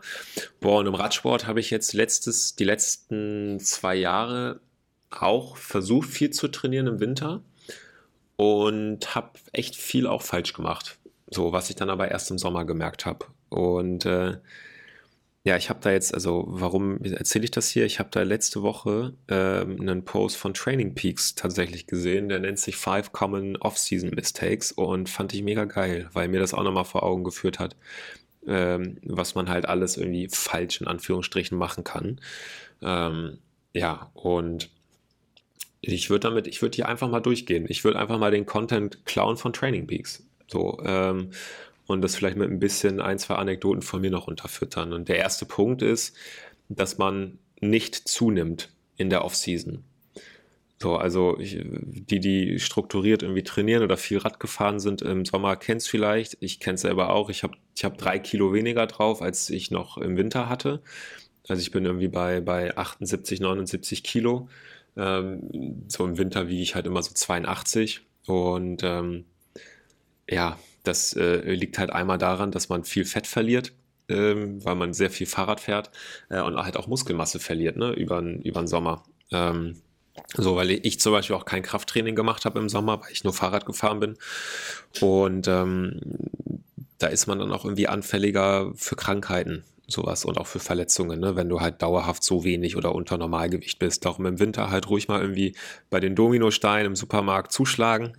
Boah, 0.59 0.79
und 0.79 0.87
im 0.87 0.95
Radsport 0.95 1.45
habe 1.45 1.59
ich 1.59 1.69
jetzt 1.69 1.93
letztes, 1.93 2.55
die 2.55 2.63
letzten 2.63 3.59
zwei 3.59 3.95
Jahre 3.95 4.61
auch 5.09 5.57
versucht, 5.57 6.09
viel 6.09 6.29
zu 6.31 6.47
trainieren 6.47 6.87
im 6.87 6.99
Winter 6.99 7.41
und 8.37 9.15
habe 9.15 9.31
echt 9.51 9.75
viel 9.75 10.07
auch 10.07 10.21
falsch 10.21 10.53
gemacht. 10.53 10.97
So, 11.29 11.51
was 11.51 11.69
ich 11.69 11.75
dann 11.75 11.89
aber 11.89 12.09
erst 12.09 12.31
im 12.31 12.37
Sommer 12.37 12.63
gemerkt 12.63 13.05
habe. 13.05 13.25
Und 13.49 14.05
äh, 14.05 14.37
ja, 15.47 15.55
ich 15.55 15.69
habe 15.69 15.79
da 15.81 15.91
jetzt, 15.91 16.13
also 16.13 16.43
warum 16.49 17.01
erzähle 17.05 17.45
ich 17.45 17.51
das 17.51 17.69
hier? 17.69 17.85
Ich 17.85 17.99
habe 17.99 18.09
da 18.11 18.21
letzte 18.23 18.63
Woche 18.63 19.13
ähm, 19.29 19.79
einen 19.79 20.03
Post 20.03 20.35
von 20.35 20.53
Training 20.53 20.93
Peaks 20.93 21.35
tatsächlich 21.35 21.87
gesehen, 21.87 22.27
der 22.27 22.39
nennt 22.39 22.59
sich 22.59 22.75
Five 22.75 23.13
Common 23.13 23.55
Off-Season 23.55 24.09
Mistakes 24.09 24.73
und 24.73 25.07
fand 25.07 25.33
ich 25.33 25.43
mega 25.43 25.63
geil, 25.63 26.09
weil 26.11 26.27
mir 26.27 26.41
das 26.41 26.53
auch 26.53 26.63
nochmal 26.63 26.83
vor 26.83 27.03
Augen 27.03 27.23
geführt 27.23 27.59
hat, 27.59 27.77
ähm, 28.45 28.97
was 29.03 29.35
man 29.35 29.47
halt 29.47 29.69
alles 29.69 29.95
irgendwie 29.95 30.27
falsch 30.29 30.81
in 30.81 30.87
Anführungsstrichen 30.87 31.57
machen 31.57 31.85
kann. 31.85 32.19
Ähm, 32.81 33.37
ja, 33.71 34.11
und 34.15 34.69
ich 35.79 36.09
würde 36.09 36.27
damit, 36.27 36.47
ich 36.47 36.61
würde 36.61 36.75
hier 36.75 36.89
einfach 36.89 37.07
mal 37.07 37.21
durchgehen. 37.21 37.67
Ich 37.69 37.85
würde 37.85 37.99
einfach 37.99 38.19
mal 38.19 38.31
den 38.31 38.45
Content 38.45 39.05
klauen 39.05 39.37
von 39.37 39.53
Training 39.53 39.87
Peaks. 39.87 40.27
So, 40.47 40.77
ähm, 40.83 41.31
und 41.87 42.01
das 42.01 42.15
vielleicht 42.15 42.37
mit 42.37 42.49
ein 42.49 42.59
bisschen 42.59 43.01
ein, 43.01 43.17
zwei 43.17 43.35
Anekdoten 43.35 43.81
von 43.81 44.01
mir 44.01 44.11
noch 44.11 44.27
unterfüttern. 44.27 44.93
Und 44.93 45.09
der 45.09 45.17
erste 45.17 45.45
Punkt 45.45 45.81
ist, 45.81 46.15
dass 46.69 46.97
man 46.97 47.39
nicht 47.59 47.95
zunimmt 47.95 48.69
in 48.97 49.09
der 49.09 49.23
Offseason. 49.23 49.83
So, 50.79 50.95
also 50.95 51.39
ich, 51.39 51.57
die, 51.59 52.19
die 52.19 52.59
strukturiert 52.59 53.23
irgendwie 53.23 53.43
trainieren 53.43 53.83
oder 53.83 53.97
viel 53.97 54.19
Rad 54.19 54.39
gefahren 54.39 54.79
sind 54.79 55.01
im 55.01 55.25
Sommer, 55.25 55.55
kennst 55.55 55.89
vielleicht. 55.89 56.37
Ich 56.39 56.59
kenne 56.59 56.75
es 56.75 56.81
selber 56.81 57.09
auch. 57.11 57.29
Ich 57.29 57.41
habe 57.41 57.57
ich 57.75 57.83
hab 57.83 57.97
drei 57.97 58.19
Kilo 58.19 58.53
weniger 58.53 58.85
drauf, 58.85 59.21
als 59.21 59.49
ich 59.49 59.71
noch 59.71 59.97
im 59.97 60.17
Winter 60.17 60.49
hatte. 60.49 60.81
Also 61.47 61.61
ich 61.61 61.71
bin 61.71 61.85
irgendwie 61.85 62.09
bei, 62.09 62.41
bei 62.41 62.77
78, 62.77 63.39
79 63.39 64.03
Kilo. 64.03 64.49
Ähm, 64.95 65.85
so 65.87 66.05
im 66.05 66.17
Winter 66.17 66.47
wiege 66.47 66.61
ich 66.61 66.75
halt 66.75 66.85
immer 66.85 67.01
so 67.01 67.13
82. 67.13 68.01
Und 68.27 68.83
ähm, 68.83 69.25
ja, 70.29 70.59
das 70.87 71.13
äh, 71.13 71.53
liegt 71.53 71.77
halt 71.77 71.91
einmal 71.91 72.17
daran, 72.17 72.51
dass 72.51 72.69
man 72.69 72.83
viel 72.83 73.05
Fett 73.05 73.27
verliert, 73.27 73.73
ähm, 74.09 74.63
weil 74.63 74.75
man 74.75 74.93
sehr 74.93 75.09
viel 75.09 75.27
Fahrrad 75.27 75.59
fährt 75.59 75.91
äh, 76.29 76.41
und 76.41 76.57
halt 76.57 76.77
auch 76.77 76.87
Muskelmasse 76.87 77.39
verliert, 77.39 77.77
ne, 77.77 77.91
über, 77.91 78.21
über 78.21 78.61
den 78.61 78.67
Sommer. 78.67 79.03
Ähm, 79.31 79.81
so, 80.35 80.55
weil 80.55 80.71
ich 80.71 80.99
zum 80.99 81.11
Beispiel 81.11 81.35
auch 81.35 81.45
kein 81.45 81.61
Krafttraining 81.61 82.15
gemacht 82.15 82.45
habe 82.45 82.59
im 82.59 82.69
Sommer, 82.69 83.01
weil 83.01 83.11
ich 83.11 83.23
nur 83.23 83.33
Fahrrad 83.33 83.65
gefahren 83.65 83.99
bin. 83.99 84.17
Und 84.99 85.47
ähm, 85.47 86.01
da 86.97 87.07
ist 87.07 87.27
man 87.27 87.39
dann 87.39 87.51
auch 87.51 87.65
irgendwie 87.65 87.87
anfälliger 87.87 88.73
für 88.75 88.95
Krankheiten 88.95 89.63
sowas 89.87 90.25
und 90.25 90.37
auch 90.37 90.47
für 90.47 90.59
Verletzungen, 90.59 91.19
ne? 91.19 91.35
wenn 91.35 91.47
du 91.47 91.61
halt 91.61 91.81
dauerhaft 91.81 92.21
so 92.23 92.43
wenig 92.43 92.75
oder 92.75 92.93
unter 92.93 93.17
Normalgewicht 93.17 93.79
bist. 93.79 94.03
Darum 94.03 94.25
im 94.25 94.39
Winter 94.39 94.69
halt 94.69 94.89
ruhig 94.89 95.07
mal 95.07 95.21
irgendwie 95.21 95.55
bei 95.89 96.01
den 96.01 96.13
Dominosteinen 96.13 96.87
im 96.87 96.95
Supermarkt 96.95 97.53
zuschlagen, 97.53 98.17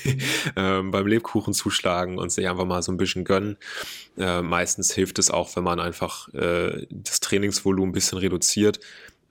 ähm, 0.56 0.90
beim 0.90 1.06
Lebkuchen 1.06 1.54
zuschlagen 1.54 2.18
und 2.18 2.32
sich 2.32 2.48
einfach 2.48 2.64
mal 2.64 2.82
so 2.82 2.90
ein 2.90 2.96
bisschen 2.96 3.24
gönnen. 3.24 3.56
Äh, 4.18 4.42
meistens 4.42 4.92
hilft 4.92 5.20
es 5.20 5.30
auch, 5.30 5.54
wenn 5.54 5.64
man 5.64 5.78
einfach 5.78 6.32
äh, 6.34 6.86
das 6.90 7.20
Trainingsvolumen 7.20 7.90
ein 7.90 7.92
bisschen 7.92 8.18
reduziert, 8.18 8.80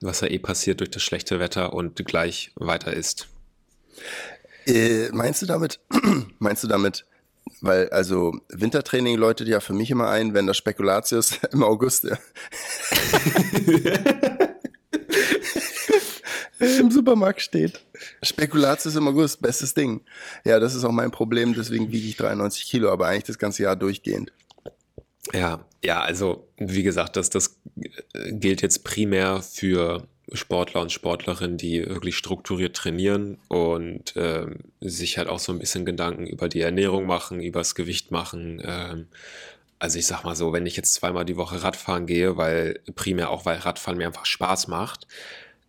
was 0.00 0.22
ja 0.22 0.28
eh 0.28 0.38
passiert 0.38 0.80
durch 0.80 0.90
das 0.90 1.02
schlechte 1.02 1.38
Wetter 1.38 1.74
und 1.74 2.02
gleich 2.06 2.52
weiter 2.54 2.94
ist. 2.94 3.28
Äh, 4.66 5.10
meinst 5.12 5.42
du 5.42 5.46
damit, 5.46 5.80
meinst 6.38 6.64
du 6.64 6.68
damit, 6.68 7.04
weil, 7.60 7.88
also, 7.90 8.38
Wintertraining 8.48 9.16
läutet 9.16 9.48
ja 9.48 9.60
für 9.60 9.72
mich 9.72 9.90
immer 9.90 10.08
ein, 10.08 10.34
wenn 10.34 10.46
das 10.46 10.56
Spekulatius 10.56 11.38
im 11.52 11.62
August 11.62 12.06
im 16.58 16.90
Supermarkt 16.90 17.40
steht. 17.40 17.80
Spekulatius 18.22 18.96
im 18.96 19.08
August, 19.08 19.42
bestes 19.42 19.74
Ding. 19.74 20.00
Ja, 20.44 20.58
das 20.60 20.74
ist 20.74 20.84
auch 20.84 20.92
mein 20.92 21.10
Problem, 21.10 21.54
deswegen 21.54 21.92
wiege 21.92 22.08
ich 22.08 22.16
93 22.16 22.64
Kilo, 22.64 22.90
aber 22.90 23.06
eigentlich 23.06 23.24
das 23.24 23.38
ganze 23.38 23.64
Jahr 23.64 23.76
durchgehend. 23.76 24.32
Ja, 25.32 25.64
ja, 25.82 26.00
also, 26.02 26.48
wie 26.58 26.82
gesagt, 26.82 27.16
das, 27.16 27.30
das 27.30 27.60
gilt 28.30 28.62
jetzt 28.62 28.84
primär 28.84 29.42
für 29.42 30.06
Sportler 30.32 30.80
und 30.80 30.92
Sportlerinnen, 30.92 31.56
die 31.56 31.86
wirklich 31.86 32.16
strukturiert 32.16 32.76
trainieren 32.76 33.38
und 33.48 34.14
ähm, 34.16 34.58
sich 34.80 35.18
halt 35.18 35.28
auch 35.28 35.38
so 35.38 35.52
ein 35.52 35.58
bisschen 35.58 35.84
Gedanken 35.84 36.26
über 36.26 36.48
die 36.48 36.60
Ernährung 36.60 37.06
machen, 37.06 37.40
über 37.40 37.60
das 37.60 37.74
Gewicht 37.74 38.10
machen. 38.10 38.62
Ähm, 38.64 39.06
also 39.78 39.98
ich 39.98 40.06
sag 40.06 40.24
mal 40.24 40.36
so, 40.36 40.52
wenn 40.52 40.66
ich 40.66 40.76
jetzt 40.76 40.94
zweimal 40.94 41.24
die 41.24 41.36
Woche 41.36 41.62
Radfahren 41.62 42.06
gehe, 42.06 42.36
weil 42.36 42.80
primär 42.94 43.30
auch 43.30 43.44
weil 43.44 43.58
Radfahren 43.58 43.98
mir 43.98 44.06
einfach 44.06 44.26
Spaß 44.26 44.68
macht, 44.68 45.06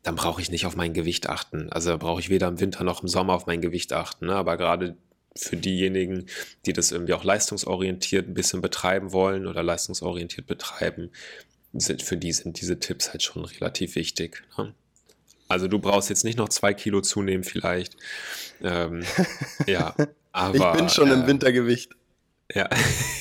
dann 0.03 0.15
brauche 0.15 0.41
ich 0.41 0.51
nicht 0.51 0.65
auf 0.65 0.75
mein 0.75 0.93
Gewicht 0.93 1.27
achten. 1.27 1.69
Also 1.71 1.97
brauche 1.97 2.21
ich 2.21 2.29
weder 2.29 2.47
im 2.47 2.59
Winter 2.59 2.83
noch 2.83 3.01
im 3.01 3.09
Sommer 3.09 3.33
auf 3.33 3.47
mein 3.47 3.61
Gewicht 3.61 3.91
achten. 3.91 4.27
Ne? 4.27 4.35
Aber 4.35 4.55
gerade 4.55 4.95
für 5.35 5.57
diejenigen, 5.57 6.27
die 6.65 6.73
das 6.73 6.91
irgendwie 6.91 7.13
auch 7.13 7.23
leistungsorientiert 7.23 8.27
ein 8.27 8.33
bisschen 8.33 8.61
betreiben 8.61 9.11
wollen 9.11 9.47
oder 9.47 9.63
leistungsorientiert 9.63 10.47
betreiben, 10.47 11.11
sind 11.79 12.01
für 12.01 12.17
die 12.17 12.31
sind 12.31 12.61
diese 12.61 12.79
Tipps 12.79 13.11
halt 13.11 13.23
schon 13.23 13.45
relativ 13.45 13.95
wichtig. 13.95 14.43
Ne? 14.57 14.73
Also 15.47 15.67
du 15.67 15.79
brauchst 15.79 16.09
jetzt 16.09 16.23
nicht 16.23 16.37
noch 16.37 16.49
zwei 16.49 16.73
Kilo 16.73 17.01
zunehmen 17.01 17.43
vielleicht. 17.43 17.95
Ähm, 18.61 19.03
ja, 19.67 19.95
aber 20.31 20.55
ich 20.55 20.79
bin 20.79 20.89
schon 20.89 21.09
äh, 21.09 21.13
im 21.13 21.27
Wintergewicht. 21.27 21.91
Ja, 22.53 22.69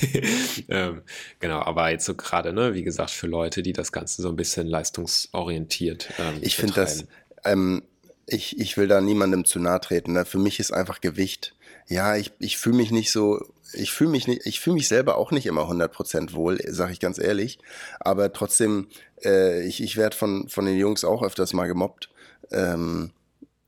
ähm, 0.68 1.02
genau, 1.40 1.60
aber 1.60 1.90
jetzt 1.90 2.04
so 2.04 2.14
gerade, 2.14 2.52
ne, 2.52 2.74
wie 2.74 2.82
gesagt, 2.82 3.10
für 3.10 3.26
Leute, 3.26 3.62
die 3.62 3.72
das 3.72 3.90
Ganze 3.90 4.20
so 4.20 4.28
ein 4.28 4.36
bisschen 4.36 4.66
leistungsorientiert. 4.66 6.10
Ähm, 6.18 6.38
ich 6.42 6.56
finde 6.56 6.74
das, 6.74 7.06
ähm, 7.44 7.82
ich, 8.26 8.58
ich 8.58 8.76
will 8.76 8.86
da 8.86 9.00
niemandem 9.00 9.44
zu 9.44 9.58
nahe 9.58 9.80
treten. 9.80 10.12
Ne? 10.12 10.24
Für 10.24 10.38
mich 10.38 10.60
ist 10.60 10.72
einfach 10.72 11.00
Gewicht. 11.00 11.54
Ja, 11.86 12.16
ich, 12.16 12.32
ich 12.38 12.56
fühle 12.56 12.76
mich 12.76 12.90
nicht 12.90 13.12
so, 13.12 13.44
ich 13.72 13.92
fühle 13.92 14.10
mich 14.10 14.26
nicht, 14.26 14.46
ich 14.46 14.60
fühle 14.60 14.74
mich 14.74 14.88
selber 14.88 15.18
auch 15.18 15.30
nicht 15.30 15.46
immer 15.46 15.62
100% 15.62 16.32
wohl, 16.32 16.58
sage 16.68 16.92
ich 16.92 17.00
ganz 17.00 17.18
ehrlich. 17.18 17.58
Aber 18.00 18.32
trotzdem, 18.32 18.88
äh, 19.22 19.66
ich, 19.66 19.82
ich 19.82 19.96
werde 19.96 20.16
von, 20.16 20.48
von 20.48 20.64
den 20.64 20.78
Jungs 20.78 21.04
auch 21.04 21.22
öfters 21.22 21.52
mal 21.52 21.66
gemobbt 21.66 22.10
ähm, 22.50 23.10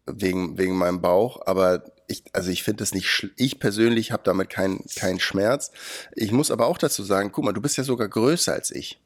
wegen, 0.07 0.57
wegen 0.59 0.77
meinem 0.77 1.03
Bauch, 1.03 1.47
aber 1.47 1.85
ich, 2.09 2.23
also 2.33 2.51
ich 2.51 2.63
finde 2.63 2.85
es 2.85 2.95
nicht, 2.95 3.33
ich 3.37 3.59
persönlich 3.59 4.13
habe 4.13 4.23
damit 4.25 4.49
keinen 4.49 4.85
keinen 4.95 5.21
Schmerz. 5.21 5.73
Ich 6.15 6.31
muss 6.31 6.51
aber 6.51 6.67
auch 6.67 6.79
dazu 6.79 7.03
sagen, 7.03 7.33
guck 7.33 7.45
mal, 7.45 7.53
du 7.53 7.61
bist 7.61 7.77
ja 7.77 7.85
sogar 7.85 8.09
größer 8.09 8.53
als 8.53 8.71
ich. 8.71 9.01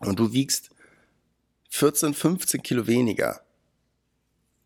Und 0.00 0.18
du 0.18 0.32
wiegst 0.32 0.70
14, 1.70 2.12
15 2.12 2.62
Kilo 2.62 2.86
weniger, 2.86 3.40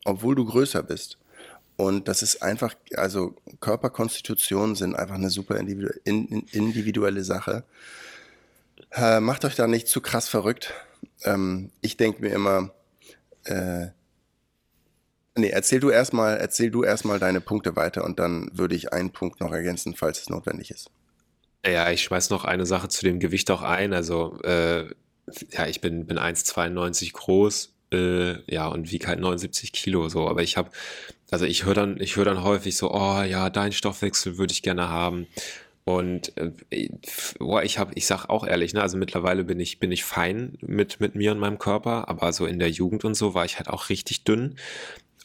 obwohl 0.04 0.34
du 0.34 0.44
größer 0.44 0.82
bist. 0.82 1.18
Und 1.76 2.08
das 2.08 2.22
ist 2.22 2.42
einfach, 2.42 2.74
also 2.94 3.36
Körperkonstitutionen 3.60 4.76
sind 4.76 4.94
einfach 4.94 5.16
eine 5.16 5.30
super 5.30 5.56
individuelle 5.58 7.22
Sache. 7.22 7.64
Äh, 8.92 9.20
macht 9.20 9.44
euch 9.44 9.56
da 9.56 9.66
nicht 9.66 9.88
zu 9.88 10.00
krass 10.00 10.28
verrückt. 10.28 10.72
Ähm, 11.22 11.70
ich 11.82 11.96
denke 11.96 12.22
mir 12.22 12.32
immer, 12.32 12.70
äh, 13.44 13.88
nee, 15.34 15.50
erzähl 15.50 15.80
du 15.80 15.90
erstmal, 15.90 16.38
erzähl 16.38 16.70
du 16.70 16.82
erstmal 16.82 17.18
deine 17.18 17.42
Punkte 17.42 17.76
weiter 17.76 18.04
und 18.04 18.18
dann 18.18 18.50
würde 18.52 18.74
ich 18.74 18.92
einen 18.92 19.10
Punkt 19.10 19.40
noch 19.40 19.52
ergänzen, 19.52 19.94
falls 19.94 20.20
es 20.20 20.30
notwendig 20.30 20.70
ist. 20.70 20.90
Ja, 21.64 21.90
ich 21.90 22.02
schmeiß 22.02 22.30
noch 22.30 22.44
eine 22.44 22.64
Sache 22.64 22.88
zu 22.88 23.04
dem 23.04 23.18
Gewicht 23.18 23.50
auch 23.50 23.62
ein. 23.62 23.92
Also, 23.92 24.38
äh, 24.42 24.86
ja, 25.50 25.66
ich 25.66 25.80
bin, 25.80 26.06
bin 26.06 26.18
1,92 26.18 27.12
groß, 27.12 27.74
äh, 27.92 28.52
ja, 28.52 28.68
und 28.68 28.90
wiege 28.90 29.06
halt 29.08 29.20
79 29.20 29.72
Kilo 29.72 30.08
so. 30.08 30.28
Aber 30.28 30.42
ich 30.42 30.56
habe, 30.56 30.70
also 31.30 31.44
ich 31.44 31.64
höre 31.64 31.74
dann, 31.74 32.00
ich 32.00 32.16
höre 32.16 32.24
dann 32.24 32.42
häufig 32.42 32.76
so, 32.76 32.92
oh 32.92 33.22
ja, 33.22 33.50
dein 33.50 33.72
Stoffwechsel 33.72 34.38
würde 34.38 34.52
ich 34.52 34.62
gerne 34.62 34.88
haben. 34.88 35.26
Und 35.84 36.36
äh, 36.36 36.88
boah, 37.38 37.62
ich 37.62 37.78
habe, 37.78 37.92
ich 37.94 38.06
sag 38.06 38.28
auch 38.28 38.44
ehrlich, 38.44 38.74
ne, 38.74 38.82
also 38.82 38.98
mittlerweile 38.98 39.44
bin 39.44 39.60
ich, 39.60 39.78
bin 39.78 39.92
ich 39.92 40.04
fein 40.04 40.58
mit, 40.60 41.00
mit 41.00 41.14
mir 41.14 41.30
und 41.30 41.38
meinem 41.38 41.58
Körper, 41.58 42.08
aber 42.08 42.32
so 42.32 42.44
in 42.46 42.58
der 42.58 42.70
Jugend 42.70 43.04
und 43.04 43.14
so 43.14 43.34
war 43.34 43.44
ich 43.44 43.58
halt 43.58 43.68
auch 43.68 43.88
richtig 43.88 44.24
dünn. 44.24 44.56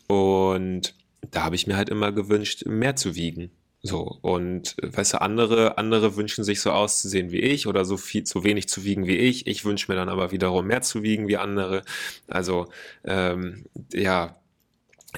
Und 0.07 0.93
da 1.31 1.43
habe 1.43 1.55
ich 1.55 1.65
mir 1.65 1.77
halt 1.77 1.89
immer 1.89 2.11
gewünscht, 2.11 2.65
mehr 2.67 2.95
zu 2.95 3.15
wiegen. 3.15 3.51
So, 3.83 4.19
und 4.21 4.75
weißt 4.83 5.13
du, 5.13 5.21
andere, 5.21 5.79
andere 5.79 6.15
wünschen 6.15 6.43
sich 6.43 6.61
so 6.61 6.71
auszusehen 6.71 7.31
wie 7.31 7.39
ich 7.39 7.65
oder 7.65 7.83
so 7.83 7.97
viel, 7.97 8.27
so 8.27 8.43
wenig 8.43 8.69
zu 8.69 8.83
wiegen 8.83 9.07
wie 9.07 9.17
ich. 9.17 9.47
Ich 9.47 9.65
wünsche 9.65 9.91
mir 9.91 9.95
dann 9.95 10.09
aber 10.09 10.31
wiederum 10.31 10.67
mehr 10.67 10.83
zu 10.83 11.01
wiegen 11.01 11.27
wie 11.27 11.37
andere. 11.37 11.81
Also, 12.27 12.67
ähm, 13.03 13.65
ja, 13.91 14.40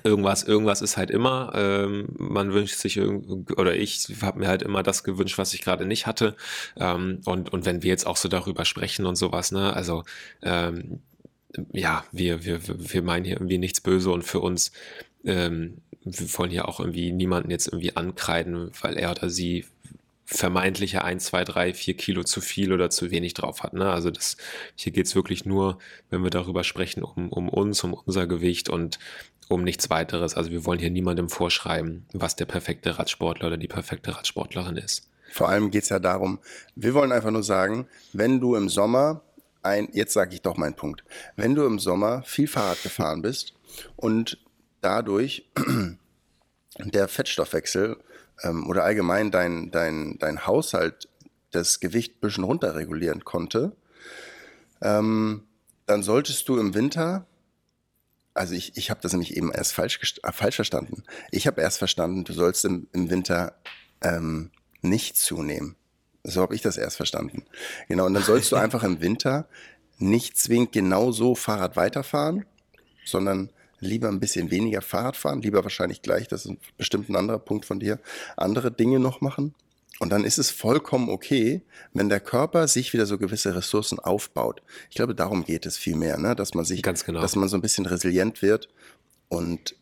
irgendwas, 0.03 0.43
irgendwas 0.43 0.81
ist 0.81 0.97
halt 0.97 1.11
immer. 1.11 1.51
Ähm, 1.55 2.07
man 2.17 2.53
wünscht 2.53 2.77
sich 2.77 2.99
oder 2.99 3.75
ich 3.75 4.07
habe 4.21 4.39
mir 4.39 4.47
halt 4.47 4.61
immer 4.63 4.83
das 4.83 5.03
gewünscht, 5.03 5.37
was 5.37 5.53
ich 5.53 5.61
gerade 5.61 5.85
nicht 5.85 6.07
hatte. 6.07 6.35
Ähm, 6.77 7.21
und 7.25 7.51
und 7.53 7.65
wenn 7.65 7.83
wir 7.83 7.89
jetzt 7.89 8.07
auch 8.07 8.17
so 8.17 8.29
darüber 8.29 8.65
sprechen 8.65 9.05
und 9.05 9.15
sowas, 9.15 9.51
ne, 9.51 9.73
also 9.73 10.03
ähm, 10.41 11.01
ja, 11.71 12.03
wir 12.11 12.45
wir 12.45 12.59
wir 12.65 13.03
meinen 13.03 13.25
hier 13.25 13.35
irgendwie 13.35 13.59
nichts 13.59 13.81
böse 13.81 14.11
und 14.11 14.23
für 14.23 14.39
uns 14.39 14.71
ähm, 15.25 15.77
wir 16.03 16.27
wollen 16.37 16.51
hier 16.51 16.67
auch 16.67 16.79
irgendwie 16.79 17.11
niemanden 17.11 17.51
jetzt 17.51 17.67
irgendwie 17.67 17.95
ankreiden, 17.95 18.71
weil 18.81 18.97
er 18.97 19.11
oder 19.11 19.29
sie 19.29 19.65
vermeintliche 20.25 21.03
1, 21.03 21.25
2, 21.25 21.43
3, 21.43 21.73
4 21.73 21.93
Kilo 21.95 22.23
zu 22.23 22.41
viel 22.41 22.73
oder 22.73 22.89
zu 22.89 23.11
wenig 23.11 23.33
drauf 23.33 23.63
hat. 23.63 23.73
Ne? 23.73 23.89
Also 23.91 24.09
das, 24.09 24.37
hier 24.75 24.91
geht's 24.91 25.15
wirklich 25.15 25.45
nur, 25.45 25.79
wenn 26.09 26.23
wir 26.23 26.29
darüber 26.29 26.63
sprechen, 26.63 27.03
um, 27.03 27.29
um 27.29 27.49
uns, 27.49 27.83
um 27.83 27.93
unser 27.93 28.25
Gewicht 28.25 28.69
und 28.69 28.99
um 29.49 29.63
nichts 29.63 29.89
weiteres. 29.89 30.35
Also 30.35 30.51
wir 30.51 30.65
wollen 30.65 30.79
hier 30.79 30.89
niemandem 30.89 31.29
vorschreiben, 31.29 32.05
was 32.13 32.35
der 32.35 32.45
perfekte 32.45 32.97
Radsportler 32.97 33.47
oder 33.47 33.57
die 33.57 33.67
perfekte 33.67 34.15
Radsportlerin 34.15 34.77
ist. 34.77 35.09
Vor 35.31 35.49
allem 35.49 35.71
geht 35.71 35.83
es 35.83 35.89
ja 35.89 35.99
darum, 35.99 36.39
wir 36.75 36.93
wollen 36.93 37.11
einfach 37.11 37.31
nur 37.31 37.43
sagen, 37.43 37.87
wenn 38.13 38.39
du 38.39 38.55
im 38.55 38.69
Sommer 38.69 39.21
ein, 39.63 39.87
jetzt 39.93 40.13
sage 40.13 40.35
ich 40.35 40.41
doch 40.41 40.57
meinen 40.57 40.75
Punkt, 40.75 41.03
wenn 41.35 41.55
du 41.55 41.65
im 41.65 41.79
Sommer 41.79 42.21
viel 42.23 42.47
Fahrrad 42.47 42.83
gefahren 42.83 43.21
bist 43.21 43.53
und 43.95 44.37
dadurch 44.81 45.49
der 46.77 47.07
Fettstoffwechsel 47.07 47.97
ähm, 48.43 48.67
oder 48.67 48.83
allgemein 48.83 49.31
dein, 49.31 49.71
dein, 49.71 50.17
dein 50.19 50.45
Haushalt 50.45 51.07
das 51.51 51.79
Gewicht 51.79 52.15
ein 52.15 52.19
bisschen 52.19 52.43
runterregulieren 52.43 53.23
konnte, 53.23 53.75
ähm, 54.81 55.43
dann 55.85 56.03
solltest 56.03 56.47
du 56.49 56.57
im 56.57 56.73
Winter 56.73 57.25
also 58.33 58.53
ich, 58.55 58.75
ich 58.75 58.89
habe 58.89 59.01
das 59.01 59.13
nämlich 59.13 59.35
eben 59.37 59.51
erst 59.51 59.73
falsch, 59.73 59.99
äh, 60.23 60.31
falsch 60.31 60.55
verstanden. 60.55 61.03
Ich 61.31 61.47
habe 61.47 61.61
erst 61.61 61.77
verstanden, 61.77 62.23
du 62.23 62.33
sollst 62.33 62.65
im, 62.65 62.87
im 62.93 63.09
Winter 63.09 63.55
ähm, 64.01 64.51
nicht 64.81 65.17
zunehmen. 65.17 65.75
So 66.23 66.41
habe 66.41 66.55
ich 66.55 66.61
das 66.61 66.77
erst 66.77 66.97
verstanden. 66.97 67.43
Genau, 67.87 68.05
und 68.05 68.13
dann 68.13 68.23
sollst 68.23 68.51
du 68.51 68.55
einfach 68.57 68.83
im 68.83 69.01
Winter 69.01 69.47
nicht 69.97 70.37
zwingend 70.37 70.71
genau 70.71 71.11
so 71.11 71.35
Fahrrad 71.35 71.75
weiterfahren, 71.75 72.45
sondern 73.05 73.49
lieber 73.79 74.07
ein 74.07 74.19
bisschen 74.19 74.49
weniger 74.49 74.81
Fahrrad 74.81 75.17
fahren, 75.17 75.41
lieber 75.41 75.63
wahrscheinlich 75.63 76.01
gleich, 76.01 76.27
das 76.27 76.45
ist 76.45 76.55
bestimmt 76.77 77.09
ein 77.09 77.15
anderer 77.15 77.39
Punkt 77.39 77.65
von 77.65 77.79
dir, 77.79 77.99
andere 78.37 78.71
Dinge 78.71 78.99
noch 78.99 79.21
machen 79.21 79.53
und 80.03 80.09
dann 80.09 80.25
ist 80.25 80.37
es 80.37 80.51
vollkommen 80.51 81.07
okay, 81.07 81.61
wenn 81.93 82.09
der 82.09 82.19
Körper 82.19 82.67
sich 82.67 82.91
wieder 82.91 83.05
so 83.05 83.17
gewisse 83.17 83.55
Ressourcen 83.55 83.99
aufbaut. 83.99 84.61
Ich 84.89 84.97
glaube, 84.97 85.15
darum 85.15 85.45
geht 85.45 85.65
es 85.65 85.77
viel 85.77 85.95
mehr, 85.95 86.17
ne? 86.17 86.35
dass 86.35 86.53
man 86.53 86.65
sich, 86.65 86.81
genau. 86.83 87.21
dass 87.21 87.37
man 87.37 87.47
so 87.47 87.55
ein 87.55 87.61
bisschen 87.61 87.85
resilient 87.85 88.41
wird 88.41 88.67
und 89.29 89.77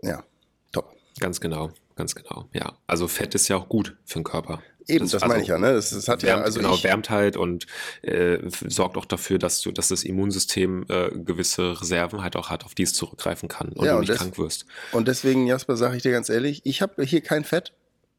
ja, 0.00 0.22
top. 0.70 0.94
Ganz 1.18 1.40
genau, 1.40 1.72
ganz 1.96 2.14
genau. 2.14 2.48
Ja, 2.52 2.78
also 2.86 3.08
Fett 3.08 3.34
ist 3.34 3.48
ja 3.48 3.56
auch 3.56 3.68
gut 3.68 3.96
für 4.04 4.20
den 4.20 4.24
Körper. 4.24 4.62
Eben, 4.86 5.06
das, 5.06 5.10
das 5.10 5.22
meine 5.22 5.34
also 5.34 5.42
ich 5.42 5.48
ja. 5.48 5.58
Ne? 5.58 5.72
Das, 5.72 5.90
das 5.90 6.06
hat 6.06 6.22
wärmt, 6.22 6.38
ja 6.38 6.44
also 6.44 6.60
genau 6.60 6.74
ich, 6.76 6.84
wärmt 6.84 7.10
halt 7.10 7.36
und 7.36 7.66
äh, 8.02 8.38
sorgt 8.48 8.96
auch 8.96 9.06
dafür, 9.06 9.40
dass 9.40 9.60
du, 9.60 9.72
dass 9.72 9.88
das 9.88 10.04
Immunsystem 10.04 10.86
äh, 10.88 11.10
gewisse 11.10 11.80
Reserven 11.80 12.22
halt 12.22 12.36
auch 12.36 12.48
hat, 12.48 12.64
auf 12.64 12.76
die 12.76 12.84
es 12.84 12.94
zurückgreifen 12.94 13.48
kann 13.48 13.70
und 13.70 13.86
ja, 13.86 13.92
du 13.94 13.96
und 13.96 14.00
nicht 14.02 14.12
des, 14.12 14.18
krank 14.18 14.38
wirst. 14.38 14.66
Und 14.92 15.08
deswegen, 15.08 15.48
Jasper, 15.48 15.76
sage 15.76 15.96
ich 15.96 16.04
dir 16.04 16.12
ganz 16.12 16.28
ehrlich, 16.28 16.60
ich 16.62 16.80
habe 16.80 17.02
hier 17.02 17.22
kein 17.22 17.42
Fett. 17.42 17.72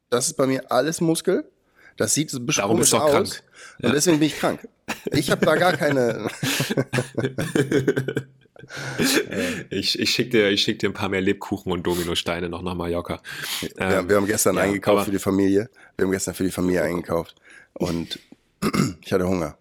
Das 0.10 0.28
ist 0.28 0.38
bei 0.38 0.48
mir 0.48 0.72
alles 0.72 1.02
Muskel. 1.02 1.50
Das 1.98 2.14
sieht 2.14 2.34
ein 2.34 2.46
bisschen 2.46 2.62
Darum 2.62 2.78
komisch 2.78 2.94
aus. 2.94 3.12
Krank. 3.12 3.44
Und 3.82 3.94
deswegen 3.94 4.20
bin 4.20 4.28
ich 4.28 4.38
krank. 4.38 4.68
Ich 5.12 5.32
habe 5.32 5.46
da 5.46 5.56
gar 5.56 5.74
keine. 5.74 6.28
ich 9.70 10.00
ich 10.00 10.10
schicke 10.10 10.30
dir, 10.30 10.58
schick 10.58 10.80
dir 10.80 10.90
ein 10.90 10.94
paar 10.94 11.10
mehr 11.10 11.22
Lebkuchen 11.22 11.72
und 11.72 11.84
Dominosteine 11.84 12.50
noch 12.50 12.62
nach 12.62 12.76
Mallorca. 12.76 13.22
Ja, 13.78 14.00
ähm, 14.00 14.10
wir 14.10 14.18
haben 14.18 14.28
gestern 14.28 14.56
ja, 14.56 14.64
eingekauft 14.64 15.06
für 15.06 15.12
die 15.12 15.20
Familie. 15.20 15.70
Wir 15.98 16.06
haben 16.06 16.12
gestern 16.12 16.34
für 16.34 16.44
die 16.44 16.52
Familie 16.52 16.84
eingekauft. 16.84 17.36
Und 17.74 18.20
ich 19.02 19.14
hatte 19.14 19.28
Hunger. 19.28 19.58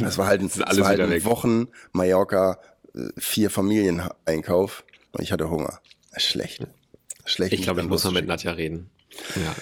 Das 0.00 0.18
war 0.18 0.26
halt 0.26 0.42
ein, 0.42 0.50
das 0.54 0.78
war 0.78 0.88
halt 0.88 1.00
ein 1.00 1.24
Wochen 1.24 1.68
Mallorca, 1.92 2.58
äh, 2.94 3.08
vier 3.16 3.48
Familien 3.48 4.02
Einkauf 4.26 4.84
und 5.12 5.22
ich 5.22 5.32
hatte 5.32 5.48
Hunger. 5.48 5.80
Schlecht. 6.16 6.66
Schlecht. 7.24 7.52
Ich 7.52 7.62
glaube, 7.62 7.80
ich 7.80 7.88
muss 7.88 8.04
mal 8.04 8.12
mit 8.12 8.26
Nadja 8.26 8.52
reden. 8.52 8.90
Ja. 9.36 9.54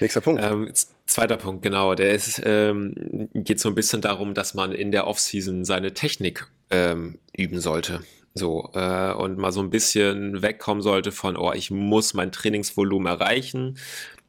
Nächster 0.00 0.20
Punkt. 0.20 0.42
Ähm, 0.42 0.70
zweiter 1.06 1.36
Punkt, 1.36 1.62
genau. 1.62 1.94
Der 1.94 2.12
ist, 2.12 2.40
ähm, 2.44 3.28
geht 3.34 3.60
so 3.60 3.68
ein 3.68 3.74
bisschen 3.74 4.00
darum, 4.00 4.34
dass 4.34 4.54
man 4.54 4.72
in 4.72 4.90
der 4.90 5.06
Offseason 5.06 5.64
seine 5.64 5.94
Technik 5.94 6.46
ähm, 6.70 7.18
üben 7.36 7.60
sollte. 7.60 8.00
So, 8.34 8.70
äh, 8.74 9.12
und 9.12 9.38
mal 9.38 9.50
so 9.50 9.60
ein 9.60 9.70
bisschen 9.70 10.42
wegkommen 10.42 10.82
sollte 10.82 11.10
von, 11.10 11.38
oh, 11.38 11.52
ich 11.52 11.70
muss 11.70 12.12
mein 12.12 12.32
Trainingsvolumen 12.32 13.06
erreichen 13.06 13.78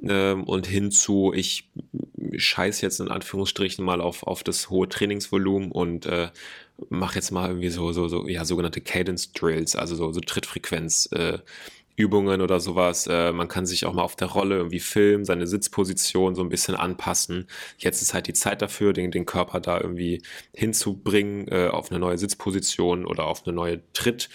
ähm, 0.02 0.46
und 0.46 0.66
hinzu, 0.66 1.34
ich 1.36 1.70
scheiß 2.38 2.80
jetzt 2.80 3.02
in 3.02 3.10
Anführungsstrichen 3.10 3.84
mal 3.84 4.00
auf, 4.00 4.24
auf 4.24 4.44
das 4.44 4.70
hohe 4.70 4.88
Trainingsvolumen 4.88 5.74
und 5.74 6.06
äh, 6.06 6.30
mache 6.90 7.16
jetzt 7.16 7.32
mal 7.32 7.50
irgendwie 7.50 7.70
so, 7.70 7.92
so, 7.92 8.08
so, 8.08 8.28
ja, 8.28 8.46
sogenannte 8.46 8.80
Cadence 8.80 9.34
Drills, 9.34 9.76
also 9.76 9.96
so, 9.96 10.14
so 10.14 10.22
Trittfrequenz, 10.22 11.10
äh, 11.12 11.40
Übungen 11.98 12.42
oder 12.42 12.60
sowas. 12.60 13.08
Äh, 13.08 13.34
man 13.34 13.48
kann 13.48 13.66
sich 13.66 13.86
auch 13.86 13.94
mal 13.94 14.04
auf 14.04 14.16
der 14.16 14.28
Rolle 14.28 14.56
irgendwie 14.58 14.80
filmen, 14.80 15.26
seine 15.26 15.48
Sitzposition 15.48 16.36
so 16.36 16.44
ein 16.44 16.50
bisschen 16.50 16.76
anpassen. 16.76 17.48
Jetzt 17.78 18.02
ist 18.02 18.14
halt 18.14 18.28
die 18.28 18.34
Zeit 18.34 18.62
dafür, 18.62 18.94
den, 18.94 19.12
den 19.12 19.26
Körper 19.26 19.60
da 19.60 19.82
irgendwie 19.82 20.22
hinzubringen 20.54 21.48
äh, 21.50 21.68
auf 21.68 21.92
eine 21.92 22.00
neue 22.00 22.18
Sitzposition 22.18 23.06
oder 23.06 23.26
auf 23.26 23.46
eine 23.46 23.56
neue 23.56 23.82
Tritt, 23.94 24.30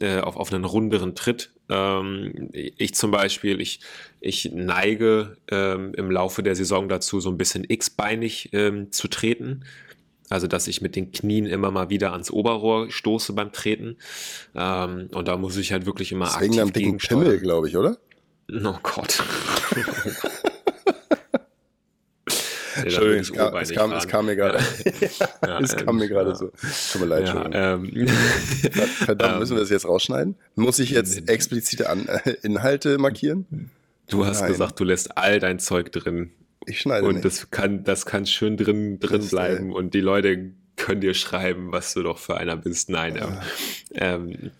äh, 0.00 0.20
auf, 0.20 0.36
auf 0.36 0.52
einen 0.52 0.64
runderen 0.64 1.16
Tritt. 1.16 1.50
Ähm, 1.68 2.50
ich 2.52 2.94
zum 2.94 3.10
Beispiel, 3.10 3.60
ich, 3.60 3.80
ich 4.20 4.50
neige 4.52 5.36
ähm, 5.50 5.92
im 5.96 6.12
Laufe 6.12 6.44
der 6.44 6.54
Saison 6.54 6.88
dazu, 6.88 7.18
so 7.18 7.30
ein 7.30 7.36
bisschen 7.36 7.64
x-beinig 7.68 8.50
ähm, 8.52 8.92
zu 8.92 9.08
treten. 9.08 9.64
Also, 10.30 10.46
dass 10.46 10.68
ich 10.68 10.82
mit 10.82 10.96
den 10.96 11.12
Knien 11.12 11.46
immer 11.46 11.70
mal 11.70 11.90
wieder 11.90 12.12
ans 12.12 12.30
Oberrohr 12.30 12.90
stoße 12.90 13.32
beim 13.32 13.52
Treten. 13.52 13.96
Ähm, 14.54 15.08
und 15.12 15.28
da 15.28 15.36
muss 15.36 15.56
ich 15.56 15.72
halt 15.72 15.86
wirklich 15.86 16.12
immer 16.12 16.26
Deswegen 16.26 16.52
aktiv 16.52 16.62
am 16.62 16.72
dicken 16.72 16.98
Pimmel, 16.98 17.38
glaube 17.38 17.68
ich, 17.68 17.76
oder? 17.76 17.98
Oh 18.52 18.76
Gott. 18.82 19.22
Entschuldigung, 22.84 23.20
es 23.20 23.32
kam, 23.32 23.56
es, 23.56 23.72
kam, 23.72 23.92
es 23.92 24.08
kam, 24.08 24.26
mir 24.26 24.36
gerade. 24.36 24.58
ja, 25.44 25.58
es 25.60 25.76
kam 25.76 25.96
mir 25.96 26.04
ähm, 26.04 26.08
gerade 26.08 26.30
ja. 26.30 26.34
so. 26.36 26.52
Tut 26.92 27.00
mir 27.00 27.06
leid, 27.06 27.26
ja, 27.26 27.74
ähm, 27.74 28.08
Verdammt, 29.04 29.40
müssen 29.40 29.56
wir 29.56 29.60
das 29.60 29.70
jetzt 29.70 29.86
rausschneiden? 29.86 30.36
Muss 30.54 30.78
ich 30.78 30.90
jetzt 30.90 31.28
explizite 31.28 31.90
An 31.90 32.06
äh, 32.06 32.34
Inhalte 32.42 32.98
markieren? 32.98 33.70
Du 34.08 34.24
hast 34.24 34.40
Nein. 34.40 34.52
gesagt, 34.52 34.80
du 34.80 34.84
lässt 34.84 35.16
all 35.18 35.38
dein 35.40 35.58
Zeug 35.58 35.92
drin. 35.92 36.30
Ich 36.66 36.80
schneide 36.80 37.06
Und 37.06 37.14
nicht. 37.14 37.24
das 37.24 37.50
kann, 37.50 37.84
das 37.84 38.06
kann 38.06 38.26
schön 38.26 38.56
drin, 38.56 38.98
drin 39.00 39.20
das 39.20 39.30
bleiben. 39.30 39.72
Und 39.72 39.94
die 39.94 40.00
Leute 40.00 40.52
können 40.76 41.00
dir 41.00 41.14
schreiben, 41.14 41.72
was 41.72 41.94
du 41.94 42.02
doch 42.02 42.18
für 42.18 42.36
einer 42.36 42.56
bist. 42.56 42.88
Nein, 42.90 43.16
ähm, 43.16 43.38
ähm, 43.94 44.50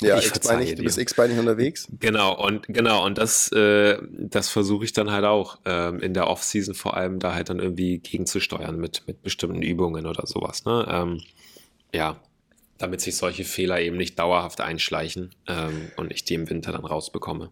ja, 0.00 0.16
X-beinig, 0.18 0.76
du 0.76 0.84
bist 0.84 0.98
X-beinig 0.98 1.38
unterwegs. 1.38 1.88
Genau, 1.98 2.34
und 2.46 2.66
genau, 2.68 3.04
und 3.04 3.18
das, 3.18 3.50
äh, 3.50 3.98
das 4.12 4.48
versuche 4.48 4.84
ich 4.84 4.92
dann 4.92 5.10
halt 5.10 5.24
auch 5.24 5.58
ähm, 5.64 5.98
in 6.00 6.14
der 6.14 6.28
Off-Season 6.28 6.74
vor 6.74 6.96
allem 6.96 7.18
da 7.18 7.34
halt 7.34 7.48
dann 7.48 7.58
irgendwie 7.58 7.98
gegenzusteuern 7.98 8.78
mit, 8.78 9.02
mit 9.08 9.22
bestimmten 9.22 9.62
Übungen 9.62 10.06
oder 10.06 10.26
sowas. 10.26 10.64
Ne? 10.64 10.86
Ähm, 10.88 11.20
ja, 11.92 12.20
damit 12.78 13.00
sich 13.00 13.16
solche 13.16 13.44
Fehler 13.44 13.80
eben 13.80 13.96
nicht 13.96 14.18
dauerhaft 14.18 14.60
einschleichen 14.60 15.34
ähm, 15.48 15.90
und 15.96 16.12
ich 16.12 16.24
die 16.24 16.34
im 16.34 16.48
Winter 16.48 16.70
dann 16.70 16.84
rausbekomme. 16.84 17.50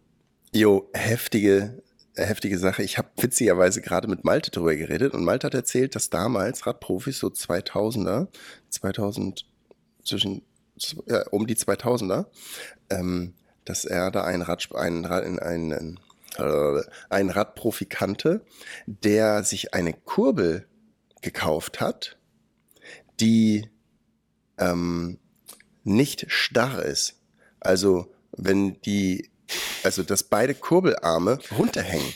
Jo, 0.52 0.88
heftige, 0.94 1.82
heftige 2.16 2.58
Sache. 2.58 2.82
Ich 2.82 2.98
habe 2.98 3.08
witzigerweise 3.16 3.80
gerade 3.80 4.08
mit 4.08 4.24
Malte 4.24 4.50
drüber 4.50 4.74
geredet 4.74 5.12
und 5.12 5.24
Malte 5.24 5.46
hat 5.46 5.54
erzählt, 5.54 5.94
dass 5.94 6.10
damals 6.10 6.66
Radprofis 6.66 7.18
so 7.18 7.28
2000er, 7.28 8.28
2000 8.70 9.46
zwischen 10.04 10.42
ja, 11.06 11.26
um 11.30 11.46
die 11.46 11.56
2000er, 11.56 12.26
ähm, 12.90 13.34
dass 13.64 13.84
er 13.84 14.10
da 14.10 14.24
einen 14.24 14.42
Rad, 14.42 14.74
einen, 14.74 15.06
einen, 15.06 15.38
einen, 15.40 16.00
äh, 16.38 16.82
einen 17.08 17.30
Radprofi 17.30 17.86
kannte, 17.86 18.44
der 18.86 19.42
sich 19.42 19.74
eine 19.74 19.92
Kurbel 19.92 20.66
gekauft 21.22 21.80
hat, 21.80 22.18
die 23.20 23.70
ähm, 24.58 25.18
nicht 25.82 26.26
starr 26.28 26.82
ist. 26.82 27.20
Also 27.60 28.12
wenn 28.32 28.80
die 28.82 29.30
also 29.82 30.02
dass 30.02 30.22
beide 30.22 30.54
Kurbelarme 30.54 31.38
runterhängen. 31.56 32.14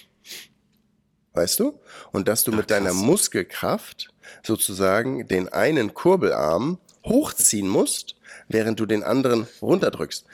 Weißt 1.33 1.61
du? 1.61 1.79
Und 2.11 2.29
dass 2.29 2.45
du 2.45 2.53
Ach, 2.53 2.57
mit 2.57 2.71
deiner 2.71 2.93
Muskelkraft 2.93 4.13
sozusagen 4.43 5.29
den 5.29 5.49
einen 5.49 5.95
Kurbelarm 5.95 6.79
hochziehen 7.05 7.69
musst, 7.69 8.17
während 8.49 8.81
du 8.81 8.87
den 8.87 9.05
anderen 9.05 9.47
runterdrückst. 9.63 10.25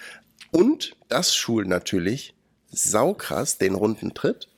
Und 0.51 0.97
das 1.09 1.35
schult 1.35 1.69
natürlich 1.69 2.35
saukrass 2.71 3.59
den 3.59 3.75
runden 3.75 4.15
Tritt. 4.15 4.49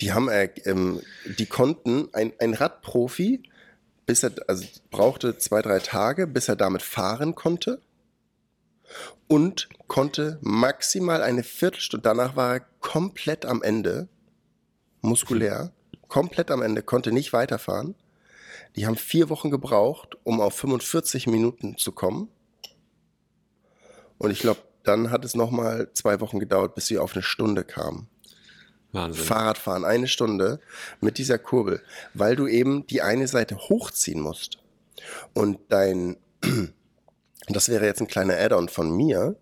Die 0.00 0.12
haben, 0.12 0.28
äh, 0.28 0.50
ähm, 0.64 1.02
die 1.38 1.46
konnten, 1.46 2.08
ein, 2.12 2.32
ein 2.38 2.54
Radprofi, 2.54 3.42
bis 4.06 4.22
er, 4.22 4.32
also 4.46 4.64
brauchte 4.90 5.36
zwei, 5.38 5.62
drei 5.62 5.80
Tage, 5.80 6.26
bis 6.26 6.48
er 6.48 6.56
damit 6.56 6.82
fahren 6.82 7.34
konnte 7.34 7.80
und 9.28 9.68
konnte 9.90 10.38
maximal 10.40 11.20
eine 11.20 11.42
Viertelstunde, 11.42 12.04
danach 12.04 12.36
war 12.36 12.54
er 12.54 12.60
komplett 12.78 13.44
am 13.44 13.60
Ende, 13.60 14.08
muskulär, 15.00 15.72
komplett 16.06 16.52
am 16.52 16.62
Ende, 16.62 16.84
konnte 16.84 17.10
nicht 17.10 17.32
weiterfahren. 17.32 17.96
Die 18.76 18.86
haben 18.86 18.94
vier 18.94 19.28
Wochen 19.30 19.50
gebraucht, 19.50 20.16
um 20.22 20.40
auf 20.40 20.54
45 20.54 21.26
Minuten 21.26 21.76
zu 21.76 21.90
kommen. 21.90 22.28
Und 24.18 24.30
ich 24.30 24.38
glaube, 24.38 24.60
dann 24.84 25.10
hat 25.10 25.24
es 25.24 25.34
nochmal 25.34 25.90
zwei 25.92 26.20
Wochen 26.20 26.38
gedauert, 26.38 26.76
bis 26.76 26.86
sie 26.86 26.98
auf 26.98 27.14
eine 27.14 27.24
Stunde 27.24 27.64
kamen. 27.64 28.06
Wahnsinn. 28.92 29.24
Fahrradfahren, 29.24 29.84
eine 29.84 30.06
Stunde 30.06 30.60
mit 31.00 31.18
dieser 31.18 31.38
Kurbel, 31.38 31.82
weil 32.14 32.36
du 32.36 32.46
eben 32.46 32.86
die 32.86 33.02
eine 33.02 33.26
Seite 33.26 33.56
hochziehen 33.56 34.20
musst. 34.20 34.58
Und 35.34 35.58
dein 35.68 36.16
das 37.56 37.68
wäre 37.68 37.86
jetzt 37.86 38.00
ein 38.00 38.08
kleiner 38.08 38.38
Add-on 38.38 38.68
von 38.68 38.90
mir. 38.90 39.36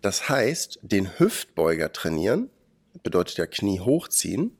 Das 0.00 0.28
heißt, 0.28 0.80
den 0.82 1.18
Hüftbeuger 1.18 1.92
trainieren, 1.92 2.50
bedeutet 3.02 3.38
ja 3.38 3.46
Knie 3.46 3.80
hochziehen. 3.80 4.56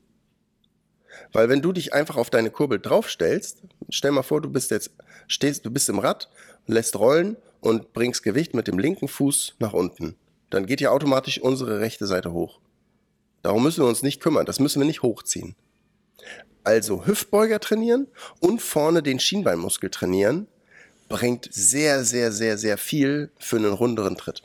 Weil 1.31 1.49
wenn 1.49 1.61
du 1.61 1.71
dich 1.71 1.93
einfach 1.93 2.17
auf 2.17 2.29
deine 2.29 2.51
Kurbel 2.51 2.79
draufstellst, 2.79 3.61
stell 3.89 4.11
mal 4.11 4.23
vor, 4.23 4.41
du 4.41 4.49
bist 4.49 4.71
jetzt, 4.71 4.91
stehst, 5.27 5.65
du 5.65 5.71
bist 5.71 5.89
im 5.89 5.99
Rad, 5.99 6.29
lässt 6.67 6.97
rollen 6.97 7.37
und 7.61 7.93
bringst 7.93 8.23
Gewicht 8.23 8.53
mit 8.53 8.67
dem 8.67 8.79
linken 8.79 9.07
Fuß 9.07 9.55
nach 9.59 9.73
unten. 9.73 10.15
Dann 10.49 10.65
geht 10.65 10.81
ja 10.81 10.91
automatisch 10.91 11.39
unsere 11.39 11.79
rechte 11.79 12.05
Seite 12.05 12.31
hoch. 12.31 12.59
Darum 13.41 13.63
müssen 13.63 13.83
wir 13.83 13.87
uns 13.87 14.03
nicht 14.03 14.21
kümmern, 14.21 14.45
das 14.45 14.59
müssen 14.59 14.79
wir 14.79 14.87
nicht 14.87 15.03
hochziehen. 15.03 15.55
Also 16.63 17.05
Hüftbeuger 17.05 17.59
trainieren 17.59 18.07
und 18.39 18.61
vorne 18.61 19.03
den 19.03 19.19
Schienbeinmuskel 19.19 19.89
trainieren, 19.89 20.47
bringt 21.07 21.47
sehr, 21.51 22.03
sehr, 22.03 22.31
sehr, 22.31 22.57
sehr 22.57 22.77
viel 22.77 23.31
für 23.39 23.57
einen 23.57 23.73
runderen 23.73 24.17
Tritt. 24.17 24.43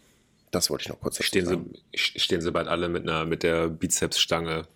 Das 0.51 0.71
wollte 0.71 0.83
ich 0.83 0.89
noch 0.89 1.01
kurz 1.01 1.23
stehen 1.23 1.47
sagen. 1.47 1.73
Sie, 1.93 2.19
stehen 2.19 2.41
sie 2.41 2.51
bald 2.51 2.69
alle 2.69 2.89
mit 2.89 3.03
einer, 3.05 3.25
mit 3.25 3.43
der 3.43 3.69
Bizepsstange 3.69 4.67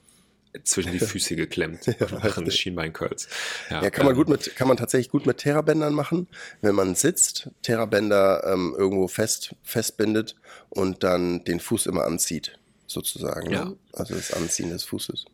zwischen 0.62 0.92
die 0.92 0.98
Füße 1.00 1.34
geklemmt 1.34 1.86
ja, 1.86 2.06
machen 2.18 2.48
Schienbein-Curls. 2.50 3.28
Ja, 3.70 3.82
ja, 3.82 3.90
kann 3.90 4.06
man 4.06 4.14
ähm, 4.14 4.18
gut 4.18 4.28
mit, 4.28 4.54
kann 4.54 4.68
man 4.68 4.76
tatsächlich 4.76 5.10
gut 5.10 5.26
mit 5.26 5.38
Terrabändern 5.38 5.92
machen, 5.92 6.28
wenn 6.60 6.74
man 6.74 6.94
sitzt, 6.94 7.50
Terrabänder 7.62 8.44
ähm, 8.46 8.74
irgendwo 8.78 9.08
fest, 9.08 9.56
festbindet 9.62 10.36
und 10.68 11.02
dann 11.02 11.44
den 11.44 11.58
Fuß 11.58 11.86
immer 11.86 12.04
anzieht, 12.04 12.58
sozusagen. 12.86 13.48
Ne? 13.48 13.54
Ja. 13.54 13.64
Ne? 13.64 13.76
Also 13.92 14.14
das 14.14 14.32
Anziehen 14.32 14.70
des 14.70 14.84
Fußes. 14.84 15.24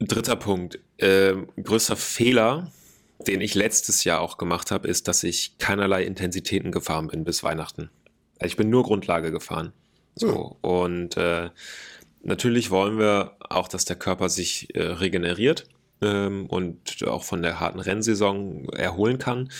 Dritter 0.00 0.36
Punkt. 0.36 0.78
Äh, 0.96 1.34
größter 1.62 1.96
Fehler, 1.96 2.72
den 3.18 3.40
ich 3.40 3.54
letztes 3.54 4.04
Jahr 4.04 4.20
auch 4.20 4.38
gemacht 4.38 4.70
habe, 4.70 4.88
ist, 4.88 5.08
dass 5.08 5.22
ich 5.22 5.58
keinerlei 5.58 6.04
Intensitäten 6.04 6.72
gefahren 6.72 7.08
bin 7.08 7.24
bis 7.24 7.42
Weihnachten. 7.42 7.90
Also 8.38 8.46
ich 8.46 8.56
bin 8.56 8.70
nur 8.70 8.84
Grundlage 8.84 9.30
gefahren. 9.30 9.72
So. 10.14 10.56
Hm. 10.62 10.70
Und 10.70 11.16
äh, 11.16 11.50
natürlich 12.22 12.70
wollen 12.70 12.98
wir 12.98 13.36
auch, 13.40 13.68
dass 13.68 13.84
der 13.84 13.96
Körper 13.96 14.28
sich 14.28 14.74
äh, 14.74 14.82
regeneriert 14.82 15.66
ähm, 16.02 16.46
und 16.46 17.04
auch 17.06 17.24
von 17.24 17.42
der 17.42 17.60
harten 17.60 17.80
Rennsaison 17.80 18.68
erholen 18.70 19.18
kann. 19.18 19.50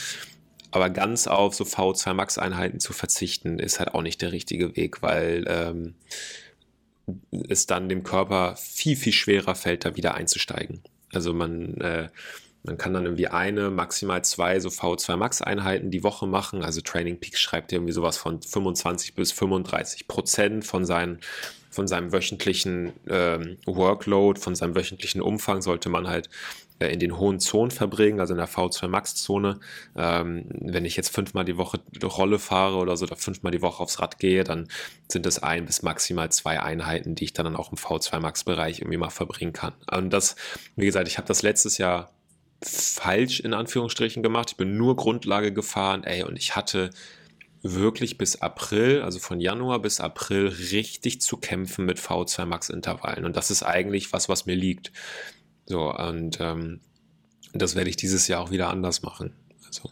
Aber 0.70 0.90
ganz 0.90 1.28
auf 1.28 1.54
so 1.54 1.62
V2 1.62 2.14
Max-Einheiten 2.14 2.80
zu 2.80 2.92
verzichten, 2.92 3.60
ist 3.60 3.78
halt 3.78 3.94
auch 3.94 4.02
nicht 4.02 4.20
der 4.20 4.32
richtige 4.32 4.76
Weg, 4.76 5.02
weil 5.02 5.44
ähm, 5.46 5.94
es 7.48 7.66
dann 7.66 7.88
dem 7.88 8.02
Körper 8.02 8.56
viel, 8.56 8.96
viel 8.96 9.12
schwerer 9.12 9.54
fällt, 9.54 9.84
da 9.84 9.94
wieder 9.94 10.14
einzusteigen. 10.14 10.82
Also 11.12 11.32
man 11.32 11.80
äh, 11.80 12.08
man 12.64 12.78
kann 12.78 12.94
dann 12.94 13.04
irgendwie 13.04 13.28
eine, 13.28 13.70
maximal 13.70 14.24
zwei 14.24 14.58
so 14.58 14.70
V2 14.70 15.16
Max 15.16 15.42
Einheiten 15.42 15.90
die 15.90 16.02
Woche 16.02 16.26
machen. 16.26 16.64
Also 16.64 16.80
Training 16.80 17.20
Peaks 17.20 17.40
schreibt 17.40 17.72
irgendwie 17.72 17.92
sowas 17.92 18.16
von 18.16 18.40
25 18.40 19.14
bis 19.14 19.32
35 19.32 20.08
Prozent 20.08 20.64
von 20.64 20.84
von 21.70 21.88
seinem 21.88 22.12
wöchentlichen 22.12 22.92
ähm, 23.08 23.58
Workload, 23.66 24.40
von 24.40 24.54
seinem 24.54 24.76
wöchentlichen 24.76 25.20
Umfang 25.20 25.60
sollte 25.60 25.88
man 25.88 26.06
halt 26.06 26.30
äh, 26.78 26.86
in 26.92 27.00
den 27.00 27.18
hohen 27.18 27.40
Zonen 27.40 27.70
verbringen, 27.70 28.20
also 28.20 28.32
in 28.32 28.38
der 28.38 28.48
V2 28.48 28.88
Max 28.88 29.16
Zone. 29.16 29.60
Ähm, 29.96 30.46
wenn 30.60 30.84
ich 30.84 30.96
jetzt 30.96 31.12
fünfmal 31.12 31.44
die 31.44 31.58
Woche 31.58 31.80
Rolle 32.02 32.38
fahre 32.38 32.76
oder 32.76 32.96
so 32.96 33.04
oder 33.04 33.16
fünfmal 33.16 33.52
die 33.52 33.60
Woche 33.60 33.82
aufs 33.82 34.00
Rad 34.00 34.18
gehe, 34.18 34.44
dann 34.44 34.68
sind 35.08 35.26
es 35.26 35.42
ein 35.42 35.66
bis 35.66 35.82
maximal 35.82 36.30
zwei 36.30 36.60
Einheiten, 36.60 37.14
die 37.14 37.24
ich 37.24 37.32
dann 37.32 37.56
auch 37.56 37.72
im 37.72 37.78
V2 37.78 38.20
Max 38.20 38.44
Bereich 38.44 38.80
irgendwie 38.80 38.96
mal 38.96 39.10
verbringen 39.10 39.52
kann. 39.52 39.74
Und 39.90 40.10
das, 40.10 40.36
wie 40.76 40.86
gesagt, 40.86 41.08
ich 41.08 41.18
habe 41.18 41.28
das 41.28 41.42
letztes 41.42 41.76
Jahr 41.76 42.13
falsch 42.66 43.40
in 43.40 43.54
Anführungsstrichen 43.54 44.22
gemacht. 44.22 44.50
Ich 44.52 44.56
bin 44.56 44.76
nur 44.76 44.96
Grundlage 44.96 45.52
gefahren, 45.52 46.04
ey, 46.04 46.22
und 46.22 46.36
ich 46.36 46.56
hatte 46.56 46.90
wirklich 47.62 48.18
bis 48.18 48.42
April, 48.42 49.00
also 49.02 49.18
von 49.18 49.40
Januar 49.40 49.80
bis 49.80 49.98
April, 49.98 50.48
richtig 50.48 51.22
zu 51.22 51.38
kämpfen 51.38 51.86
mit 51.86 51.98
V2 51.98 52.44
Max 52.44 52.68
Intervallen. 52.68 53.24
Und 53.24 53.36
das 53.36 53.50
ist 53.50 53.62
eigentlich 53.62 54.12
was, 54.12 54.28
was 54.28 54.44
mir 54.46 54.54
liegt. 54.54 54.92
So, 55.66 55.94
und 55.94 56.38
ähm, 56.40 56.80
das 57.54 57.74
werde 57.74 57.88
ich 57.88 57.96
dieses 57.96 58.28
Jahr 58.28 58.42
auch 58.42 58.50
wieder 58.50 58.68
anders 58.68 59.02
machen. 59.02 59.32
Also, 59.66 59.90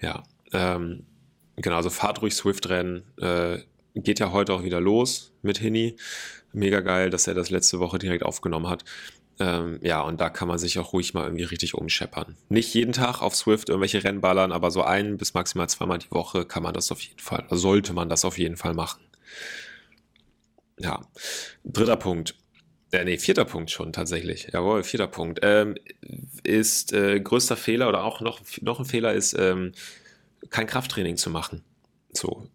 ja, 0.00 0.24
ähm, 0.52 1.06
genau, 1.54 1.76
also 1.76 1.90
fahrt 1.90 2.20
ruhig 2.20 2.34
Swift-Rennen, 2.34 3.04
äh, 3.18 3.58
geht 3.94 4.18
ja 4.18 4.32
heute 4.32 4.52
auch 4.52 4.64
wieder 4.64 4.80
los 4.80 5.32
mit 5.42 5.58
Hini. 5.58 5.96
Mega 6.52 6.80
geil, 6.80 7.10
dass 7.10 7.26
er 7.26 7.34
das 7.34 7.50
letzte 7.50 7.78
Woche 7.78 7.98
direkt 7.98 8.24
aufgenommen 8.24 8.68
hat. 8.68 8.84
Ähm, 9.38 9.78
ja, 9.82 10.00
und 10.00 10.20
da 10.20 10.30
kann 10.30 10.48
man 10.48 10.58
sich 10.58 10.78
auch 10.78 10.92
ruhig 10.92 11.12
mal 11.12 11.24
irgendwie 11.24 11.44
richtig 11.44 11.74
umscheppern. 11.74 12.36
Nicht 12.48 12.72
jeden 12.72 12.92
Tag 12.92 13.20
auf 13.20 13.36
Swift 13.36 13.68
irgendwelche 13.68 14.02
Rennen 14.02 14.20
ballern, 14.20 14.50
aber 14.50 14.70
so 14.70 14.82
ein 14.82 15.18
bis 15.18 15.34
maximal 15.34 15.68
zweimal 15.68 15.98
die 15.98 16.10
Woche 16.10 16.46
kann 16.46 16.62
man 16.62 16.72
das 16.72 16.90
auf 16.90 17.00
jeden 17.00 17.18
Fall, 17.18 17.46
sollte 17.50 17.92
man 17.92 18.08
das 18.08 18.24
auf 18.24 18.38
jeden 18.38 18.56
Fall 18.56 18.72
machen. 18.74 19.02
Ja, 20.78 21.02
dritter 21.64 21.96
Punkt. 21.96 22.34
Äh, 22.92 23.04
nee, 23.04 23.18
vierter 23.18 23.44
Punkt 23.44 23.70
schon 23.70 23.92
tatsächlich. 23.92 24.48
Jawohl, 24.52 24.84
vierter 24.84 25.08
Punkt. 25.08 25.40
Ähm, 25.42 25.74
ist 26.42 26.92
äh, 26.92 27.20
größter 27.20 27.56
Fehler 27.56 27.88
oder 27.88 28.04
auch 28.04 28.20
noch, 28.20 28.40
noch 28.60 28.78
ein 28.78 28.84
Fehler 28.84 29.12
ist, 29.12 29.34
ähm, 29.38 29.72
kein 30.50 30.66
Krafttraining 30.66 31.16
zu 31.16 31.30
machen. 31.30 31.62
So, 32.12 32.48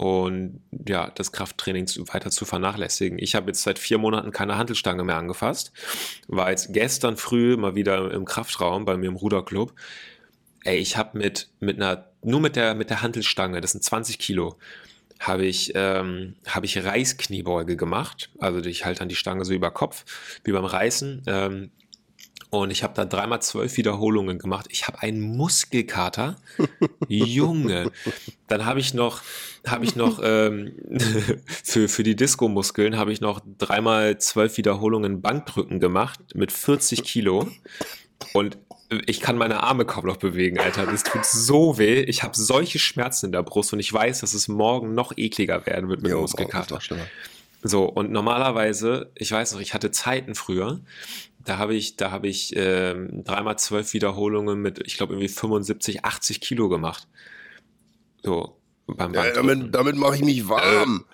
und 0.00 0.62
ja, 0.88 1.10
das 1.10 1.30
Krafttraining 1.30 1.86
weiter 2.10 2.30
zu 2.30 2.46
vernachlässigen. 2.46 3.18
Ich 3.18 3.34
habe 3.34 3.48
jetzt 3.48 3.60
seit 3.60 3.78
vier 3.78 3.98
Monaten 3.98 4.30
keine 4.30 4.56
Handelstange 4.56 5.04
mehr 5.04 5.16
angefasst, 5.16 5.72
war 6.26 6.48
jetzt 6.48 6.72
gestern 6.72 7.18
früh 7.18 7.58
mal 7.58 7.74
wieder 7.74 8.10
im 8.10 8.24
Kraftraum 8.24 8.86
bei 8.86 8.96
mir 8.96 9.08
im 9.08 9.16
Ruderclub. 9.16 9.74
Ey, 10.64 10.78
ich 10.78 10.96
habe 10.96 11.18
mit, 11.18 11.50
mit 11.60 11.76
einer, 11.76 12.06
nur 12.22 12.40
mit 12.40 12.56
der, 12.56 12.74
mit 12.74 12.88
der 12.88 13.02
Handelstange, 13.02 13.60
das 13.60 13.72
sind 13.72 13.84
20 13.84 14.18
Kilo, 14.18 14.56
habe 15.18 15.44
ich, 15.44 15.72
ähm, 15.74 16.36
habe 16.46 16.64
ich 16.64 16.82
Reißkniebeuge 16.82 17.76
gemacht. 17.76 18.30
Also 18.38 18.60
ich 18.60 18.86
halte 18.86 19.00
dann 19.00 19.10
die 19.10 19.16
Stange 19.16 19.44
so 19.44 19.52
über 19.52 19.70
Kopf, 19.70 20.06
wie 20.44 20.52
beim 20.52 20.64
Reißen. 20.64 21.24
Ähm, 21.26 21.70
und 22.50 22.72
ich 22.72 22.82
habe 22.82 22.94
da 22.94 23.04
dreimal 23.04 23.40
zwölf 23.40 23.76
Wiederholungen 23.76 24.38
gemacht. 24.38 24.66
Ich 24.70 24.88
habe 24.88 25.00
einen 25.00 25.36
Muskelkater. 25.36 26.36
Junge. 27.08 27.92
Dann 28.48 28.66
habe 28.66 28.80
ich 28.80 28.92
noch, 28.92 29.22
habe 29.64 29.84
ich 29.84 29.94
noch 29.94 30.20
ähm, 30.22 30.72
für, 31.46 31.88
für 31.88 32.02
die 32.02 32.16
Disco-Muskeln 32.16 32.96
habe 32.96 33.12
ich 33.12 33.20
noch 33.20 33.40
dreimal 33.58 34.18
zwölf 34.18 34.56
Wiederholungen 34.56 35.22
Bankdrücken 35.22 35.78
gemacht 35.78 36.20
mit 36.34 36.50
40 36.50 37.04
Kilo. 37.04 37.48
Und 38.32 38.58
ich 39.06 39.20
kann 39.20 39.38
meine 39.38 39.62
Arme 39.62 39.84
kaum 39.84 40.06
noch 40.06 40.16
bewegen, 40.16 40.58
Alter. 40.58 40.86
Das 40.86 41.04
tut 41.04 41.24
so 41.24 41.78
weh. 41.78 42.00
Ich 42.02 42.24
habe 42.24 42.36
solche 42.36 42.80
Schmerzen 42.80 43.26
in 43.26 43.32
der 43.32 43.44
Brust 43.44 43.72
und 43.72 43.78
ich 43.78 43.92
weiß, 43.92 44.20
dass 44.20 44.34
es 44.34 44.48
morgen 44.48 44.94
noch 44.94 45.12
ekliger 45.16 45.64
werden 45.66 45.88
wird 45.88 46.02
mit 46.02 46.10
jo, 46.10 46.22
Muskelkater. 46.22 46.80
So, 47.62 47.84
und 47.84 48.10
normalerweise, 48.10 49.12
ich 49.14 49.30
weiß 49.30 49.52
noch, 49.52 49.60
ich 49.60 49.74
hatte 49.74 49.90
Zeiten 49.90 50.34
früher, 50.34 50.80
da 51.44 51.58
habe 51.58 51.74
ich, 51.74 51.96
da 51.96 52.10
habe 52.10 52.28
ich 52.28 52.54
ähm, 52.56 53.24
dreimal 53.24 53.58
zwölf 53.58 53.92
Wiederholungen 53.92 54.60
mit, 54.60 54.86
ich 54.86 54.96
glaube, 54.96 55.14
irgendwie 55.14 55.28
75, 55.28 56.04
80 56.04 56.40
Kilo 56.40 56.68
gemacht. 56.68 57.08
So, 58.22 58.60
beim 58.86 59.14
ja, 59.14 59.30
damit, 59.32 59.74
damit 59.74 59.96
mache 59.96 60.16
ich 60.16 60.22
mich 60.22 60.48
warm. 60.48 61.04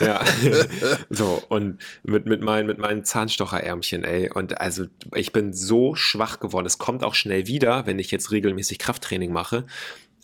Äh, 0.00 0.06
ja. 0.06 0.24
so, 1.10 1.42
und 1.48 1.80
mit, 2.02 2.26
mit, 2.26 2.42
mein, 2.42 2.66
mit 2.66 2.78
meinen 2.78 3.04
Zahnstocherärmchen, 3.04 4.04
ey. 4.04 4.30
Und 4.32 4.60
also 4.60 4.86
ich 5.14 5.32
bin 5.32 5.52
so 5.52 5.94
schwach 5.94 6.40
geworden. 6.40 6.66
Es 6.66 6.78
kommt 6.78 7.04
auch 7.04 7.14
schnell 7.14 7.46
wieder, 7.46 7.86
wenn 7.86 7.98
ich 7.98 8.10
jetzt 8.10 8.30
regelmäßig 8.30 8.78
Krafttraining 8.78 9.32
mache. 9.32 9.66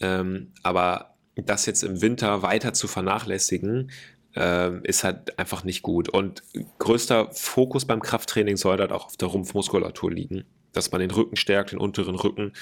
Ähm, 0.01 0.53
aber 0.63 1.15
das 1.37 1.67
jetzt 1.67 1.83
im 1.83 2.03
Winter 2.03 2.43
weiter 2.43 2.73
zu 2.73 2.89
vernachlässigen, 2.89 3.91
äh, 4.37 4.78
ist 4.87 5.05
halt 5.05 5.39
einfach 5.39 5.64
nicht 5.64 5.83
gut. 5.83 6.09
Und 6.09 6.43
größter 6.78 7.30
Fokus 7.33 7.85
beim 7.85 8.03
Krafttraining 8.03 8.57
soll 8.57 8.78
halt 8.78 8.93
auch 8.93 9.07
auf 9.07 9.16
der 9.16 9.28
Rumpfmuskulatur 9.28 10.11
liegen. 10.11 10.45
Dass 10.72 10.91
man 10.91 11.01
den 11.01 11.11
Rücken 11.11 11.37
stärkt, 11.37 11.72
den 11.72 11.78
unteren 11.78 12.14
Rücken 12.14 12.53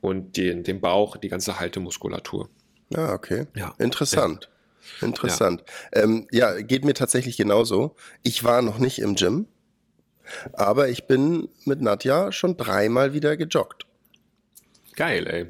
und 0.00 0.36
den, 0.36 0.62
den 0.62 0.80
Bauch, 0.80 1.16
die 1.16 1.28
ganze 1.28 1.58
Haltemuskulatur. 1.58 2.48
Ja, 2.90 3.12
okay. 3.12 3.46
Ja. 3.56 3.74
Interessant. 3.78 4.48
Ja. 5.00 5.06
Interessant. 5.08 5.64
Ja. 5.94 6.02
Ähm, 6.02 6.26
ja, 6.30 6.60
geht 6.60 6.84
mir 6.84 6.94
tatsächlich 6.94 7.36
genauso. 7.36 7.94
Ich 8.22 8.44
war 8.44 8.62
noch 8.62 8.78
nicht 8.78 9.00
im 9.00 9.16
Gym, 9.16 9.46
aber 10.52 10.88
ich 10.88 11.06
bin 11.06 11.48
mit 11.64 11.82
Nadja 11.82 12.32
schon 12.32 12.56
dreimal 12.56 13.12
wieder 13.12 13.36
gejoggt. 13.36 13.86
Geil, 14.94 15.26
ey. 15.26 15.46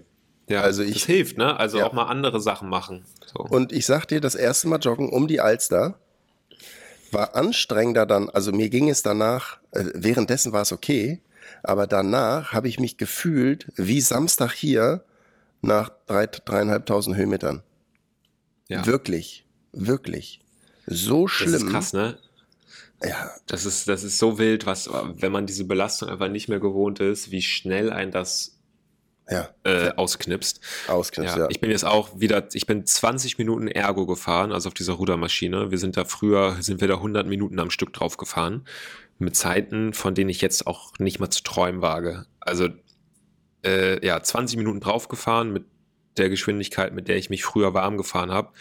Ja, 0.49 0.63
also 0.63 0.83
ich, 0.83 0.95
das 0.95 1.05
hilft, 1.05 1.39
ne? 1.39 1.59
Also 1.59 1.79
ja. 1.79 1.87
auch 1.87 1.93
mal 1.93 2.05
andere 2.05 2.41
Sachen 2.41 2.69
machen. 2.69 3.05
So. 3.27 3.41
Und 3.41 3.73
ich 3.73 3.87
sag 3.87 4.07
dir, 4.07 4.21
das 4.21 4.35
erste 4.35 4.69
Mal 4.69 4.79
joggen 4.79 5.11
um 5.11 5.29
die 5.29 5.41
Alster 5.41 5.99
war 7.11 7.35
anstrengender 7.35 8.07
dann, 8.07 8.29
also 8.31 8.53
mir 8.53 8.69
ging 8.69 8.89
es 8.89 9.03
danach, 9.03 9.59
äh, 9.73 9.85
währenddessen 9.95 10.53
war 10.53 10.63
es 10.63 10.73
okay, 10.73 11.21
aber 11.63 11.87
danach 11.87 12.53
habe 12.53 12.69
ich 12.69 12.79
mich 12.79 12.97
gefühlt 12.97 13.67
wie 13.77 14.01
Samstag 14.01 14.53
hier 14.53 15.05
nach 15.61 15.91
drei, 16.07 16.27
dreieinhalbtausend 16.27 17.17
Höhenmetern. 17.17 17.63
Ja. 18.69 18.87
Wirklich, 18.87 19.47
wirklich. 19.73 20.41
So 20.87 21.29
schlimm. 21.29 21.53
Das 21.53 21.63
ist 21.63 21.71
krass, 21.71 21.93
ne? 21.93 22.19
Ja. 23.03 23.31
Das 23.47 23.65
ist, 23.65 23.89
das 23.89 24.03
ist 24.03 24.19
so 24.19 24.39
wild, 24.39 24.67
was, 24.67 24.91
wenn 24.93 25.33
man 25.33 25.47
diese 25.47 25.65
Belastung 25.65 26.09
einfach 26.09 26.29
nicht 26.29 26.49
mehr 26.49 26.61
gewohnt 26.61 27.01
ist, 27.01 27.31
wie 27.31 27.43
schnell 27.43 27.91
ein 27.91 28.11
das 28.11 28.58
ja. 29.31 29.49
äh, 29.65 29.91
ausknipst. 29.95 30.61
Ausknipst, 30.89 31.37
ja. 31.37 31.43
ja. 31.43 31.47
Ich 31.51 31.61
bin 31.61 31.71
jetzt 31.71 31.85
auch 31.85 32.19
wieder, 32.19 32.49
ich 32.53 32.67
bin 32.67 32.87
20 32.87 33.39
Minuten 33.39 33.69
Ergo 33.69 34.07
gefahren, 34.07 34.53
also 34.53 34.69
auf 34.69 34.75
dieser 34.75 34.95
Rudermaschine. 34.95 35.71
Wir 35.71 35.79
sind 35.79 35.97
da 35.97 36.05
früher, 36.05 36.57
sind 36.61 36.81
wir 36.81 36.89
da 36.89 36.95
100 36.95 37.27
Minuten 37.27 37.59
am 37.59 37.71
Stück 37.71 37.93
drauf 37.93 38.17
gefahren. 38.17 38.65
Mit 39.19 39.37
Zeiten, 39.37 39.95
von 39.95 40.15
denen 40.15 40.31
ich 40.31 40.41
jetzt 40.41 40.67
auch 40.67 40.93
nicht 40.99 41.19
mal 41.19 41.31
zu 41.31 41.43
träumen 41.43 41.83
wage. 41.83 42.27
Also, 42.41 42.69
äh, 43.65 44.05
ja, 44.07 44.23
20 44.23 44.57
Minuten 44.57 44.81
drauf 44.81 45.09
gefahren 45.09 45.53
mit 45.53 45.65
der 46.17 46.29
Geschwindigkeit, 46.29 46.95
mit 46.95 47.09
der 47.09 47.17
ich 47.17 47.31
mich 47.31 47.45
früher 47.45 47.75
warm 47.75 47.97
gefahren 47.97 48.31
habe. 48.31 48.53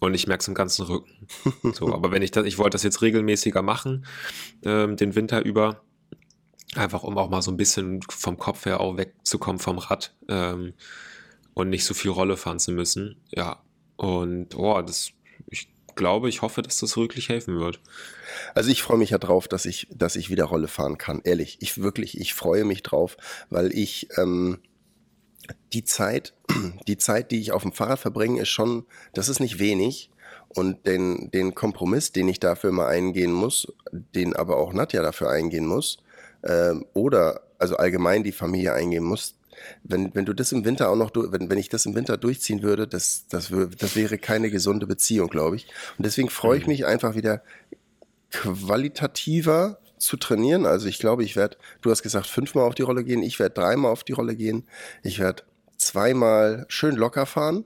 Und 0.00 0.12
ich 0.14 0.26
merke 0.26 0.42
es 0.42 0.48
im 0.48 0.54
ganzen 0.54 0.84
Rücken. 0.84 1.26
so, 1.72 1.92
aber 1.92 2.10
wenn 2.10 2.22
ich 2.22 2.30
das, 2.30 2.44
ich 2.44 2.58
wollte 2.58 2.74
das 2.74 2.82
jetzt 2.82 3.00
regelmäßiger 3.00 3.62
machen, 3.62 4.04
ähm, 4.62 4.96
den 4.96 5.14
Winter 5.14 5.42
über, 5.42 5.82
Einfach 6.76 7.02
um 7.02 7.16
auch 7.18 7.30
mal 7.30 7.42
so 7.42 7.50
ein 7.50 7.56
bisschen 7.56 8.00
vom 8.08 8.38
Kopf 8.38 8.66
her 8.66 8.80
auch 8.80 8.96
wegzukommen 8.96 9.58
vom 9.58 9.78
Rad 9.78 10.14
ähm, 10.28 10.74
und 11.54 11.70
nicht 11.70 11.84
so 11.84 11.94
viel 11.94 12.10
Rolle 12.10 12.36
fahren 12.36 12.58
zu 12.58 12.72
müssen. 12.72 13.16
Ja. 13.30 13.62
Und 13.96 14.54
oh, 14.56 14.80
das, 14.82 15.12
ich 15.48 15.68
glaube, 15.96 16.28
ich 16.28 16.42
hoffe, 16.42 16.62
dass 16.62 16.78
das 16.78 16.96
wirklich 16.96 17.28
helfen 17.28 17.58
wird. 17.58 17.80
Also 18.54 18.70
ich 18.70 18.82
freue 18.82 18.98
mich 18.98 19.10
ja 19.10 19.18
drauf, 19.18 19.48
dass 19.48 19.64
ich, 19.64 19.88
dass 19.90 20.16
ich 20.16 20.30
wieder 20.30 20.44
Rolle 20.44 20.68
fahren 20.68 20.98
kann. 20.98 21.22
Ehrlich, 21.24 21.58
ich 21.60 21.78
wirklich, 21.78 22.20
ich 22.20 22.34
freue 22.34 22.64
mich 22.64 22.82
drauf, 22.82 23.16
weil 23.50 23.72
ich 23.72 24.08
ähm, 24.18 24.58
die 25.72 25.84
Zeit, 25.84 26.34
die 26.86 26.98
Zeit, 26.98 27.30
die 27.30 27.40
ich 27.40 27.52
auf 27.52 27.62
dem 27.62 27.72
Fahrrad 27.72 27.98
verbringe, 27.98 28.42
ist 28.42 28.50
schon, 28.50 28.86
das 29.14 29.28
ist 29.28 29.40
nicht 29.40 29.58
wenig. 29.58 30.10
Und 30.48 30.86
den, 30.86 31.30
den 31.32 31.54
Kompromiss, 31.54 32.12
den 32.12 32.28
ich 32.28 32.40
dafür 32.40 32.70
mal 32.70 32.86
eingehen 32.86 33.32
muss, 33.32 33.66
den 33.92 34.34
aber 34.36 34.56
auch 34.56 34.72
Nadja 34.72 35.02
dafür 35.02 35.30
eingehen 35.30 35.66
muss, 35.66 35.98
ähm, 36.46 36.86
oder 36.94 37.42
also 37.58 37.76
allgemein 37.76 38.22
die 38.22 38.32
Familie 38.32 38.74
eingehen 38.74 39.04
muss, 39.04 39.34
wenn, 39.82 40.14
wenn 40.14 40.24
du 40.24 40.34
das 40.34 40.52
im 40.52 40.64
Winter 40.64 40.90
auch 40.90 40.96
noch, 40.96 41.10
wenn, 41.14 41.50
wenn 41.50 41.58
ich 41.58 41.68
das 41.68 41.86
im 41.86 41.94
Winter 41.94 42.16
durchziehen 42.16 42.62
würde, 42.62 42.86
das, 42.86 43.26
das, 43.28 43.50
das 43.78 43.96
wäre 43.96 44.18
keine 44.18 44.50
gesunde 44.50 44.86
Beziehung, 44.86 45.28
glaube 45.28 45.56
ich. 45.56 45.66
Und 45.96 46.04
deswegen 46.06 46.28
freue 46.28 46.58
ich 46.58 46.66
mhm. 46.66 46.72
mich 46.72 46.86
einfach 46.86 47.14
wieder 47.14 47.42
qualitativer 48.30 49.78
zu 49.98 50.16
trainieren. 50.16 50.66
Also 50.66 50.88
ich 50.88 50.98
glaube, 50.98 51.24
ich 51.24 51.36
werde, 51.36 51.56
du 51.80 51.90
hast 51.90 52.02
gesagt, 52.02 52.26
fünfmal 52.26 52.64
auf 52.64 52.74
die 52.74 52.82
Rolle 52.82 53.04
gehen, 53.04 53.22
ich 53.22 53.38
werde 53.38 53.54
dreimal 53.54 53.90
auf 53.90 54.04
die 54.04 54.12
Rolle 54.12 54.36
gehen, 54.36 54.64
ich 55.02 55.18
werde 55.18 55.42
zweimal 55.78 56.66
schön 56.68 56.96
locker 56.96 57.26
fahren 57.26 57.64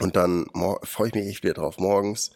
und 0.00 0.16
dann 0.16 0.46
freue 0.84 1.08
ich 1.08 1.14
mich 1.14 1.26
echt 1.26 1.42
wieder 1.42 1.54
drauf. 1.54 1.78
Morgens 1.78 2.30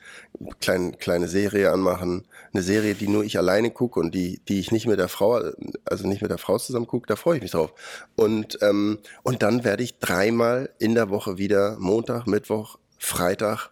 klein, 0.61 0.98
kleine 0.98 1.26
Serie 1.26 1.72
anmachen. 1.72 2.26
Eine 2.52 2.62
Serie, 2.62 2.94
die 2.94 3.09
nur 3.09 3.24
ich 3.24 3.38
alleine 3.38 3.70
gucke 3.70 3.98
und 3.98 4.14
die, 4.14 4.40
die 4.46 4.61
ich 4.61 4.72
nicht 4.72 4.86
mit 4.86 4.98
der 4.98 5.09
Frau, 5.09 5.40
also 5.86 6.07
nicht 6.07 6.20
mit 6.20 6.30
der 6.30 6.38
Frau 6.38 6.59
zusammen 6.59 6.86
gucke, 6.86 7.07
da 7.07 7.16
freue 7.16 7.36
ich 7.36 7.42
mich 7.42 7.52
drauf. 7.52 7.72
Und, 8.14 8.59
ähm, 8.61 8.98
und 9.22 9.42
dann 9.42 9.64
werde 9.64 9.82
ich 9.82 9.98
dreimal 9.98 10.70
in 10.78 10.94
der 10.94 11.09
Woche 11.09 11.38
wieder 11.38 11.76
Montag, 11.78 12.26
Mittwoch, 12.26 12.78
Freitag 12.98 13.70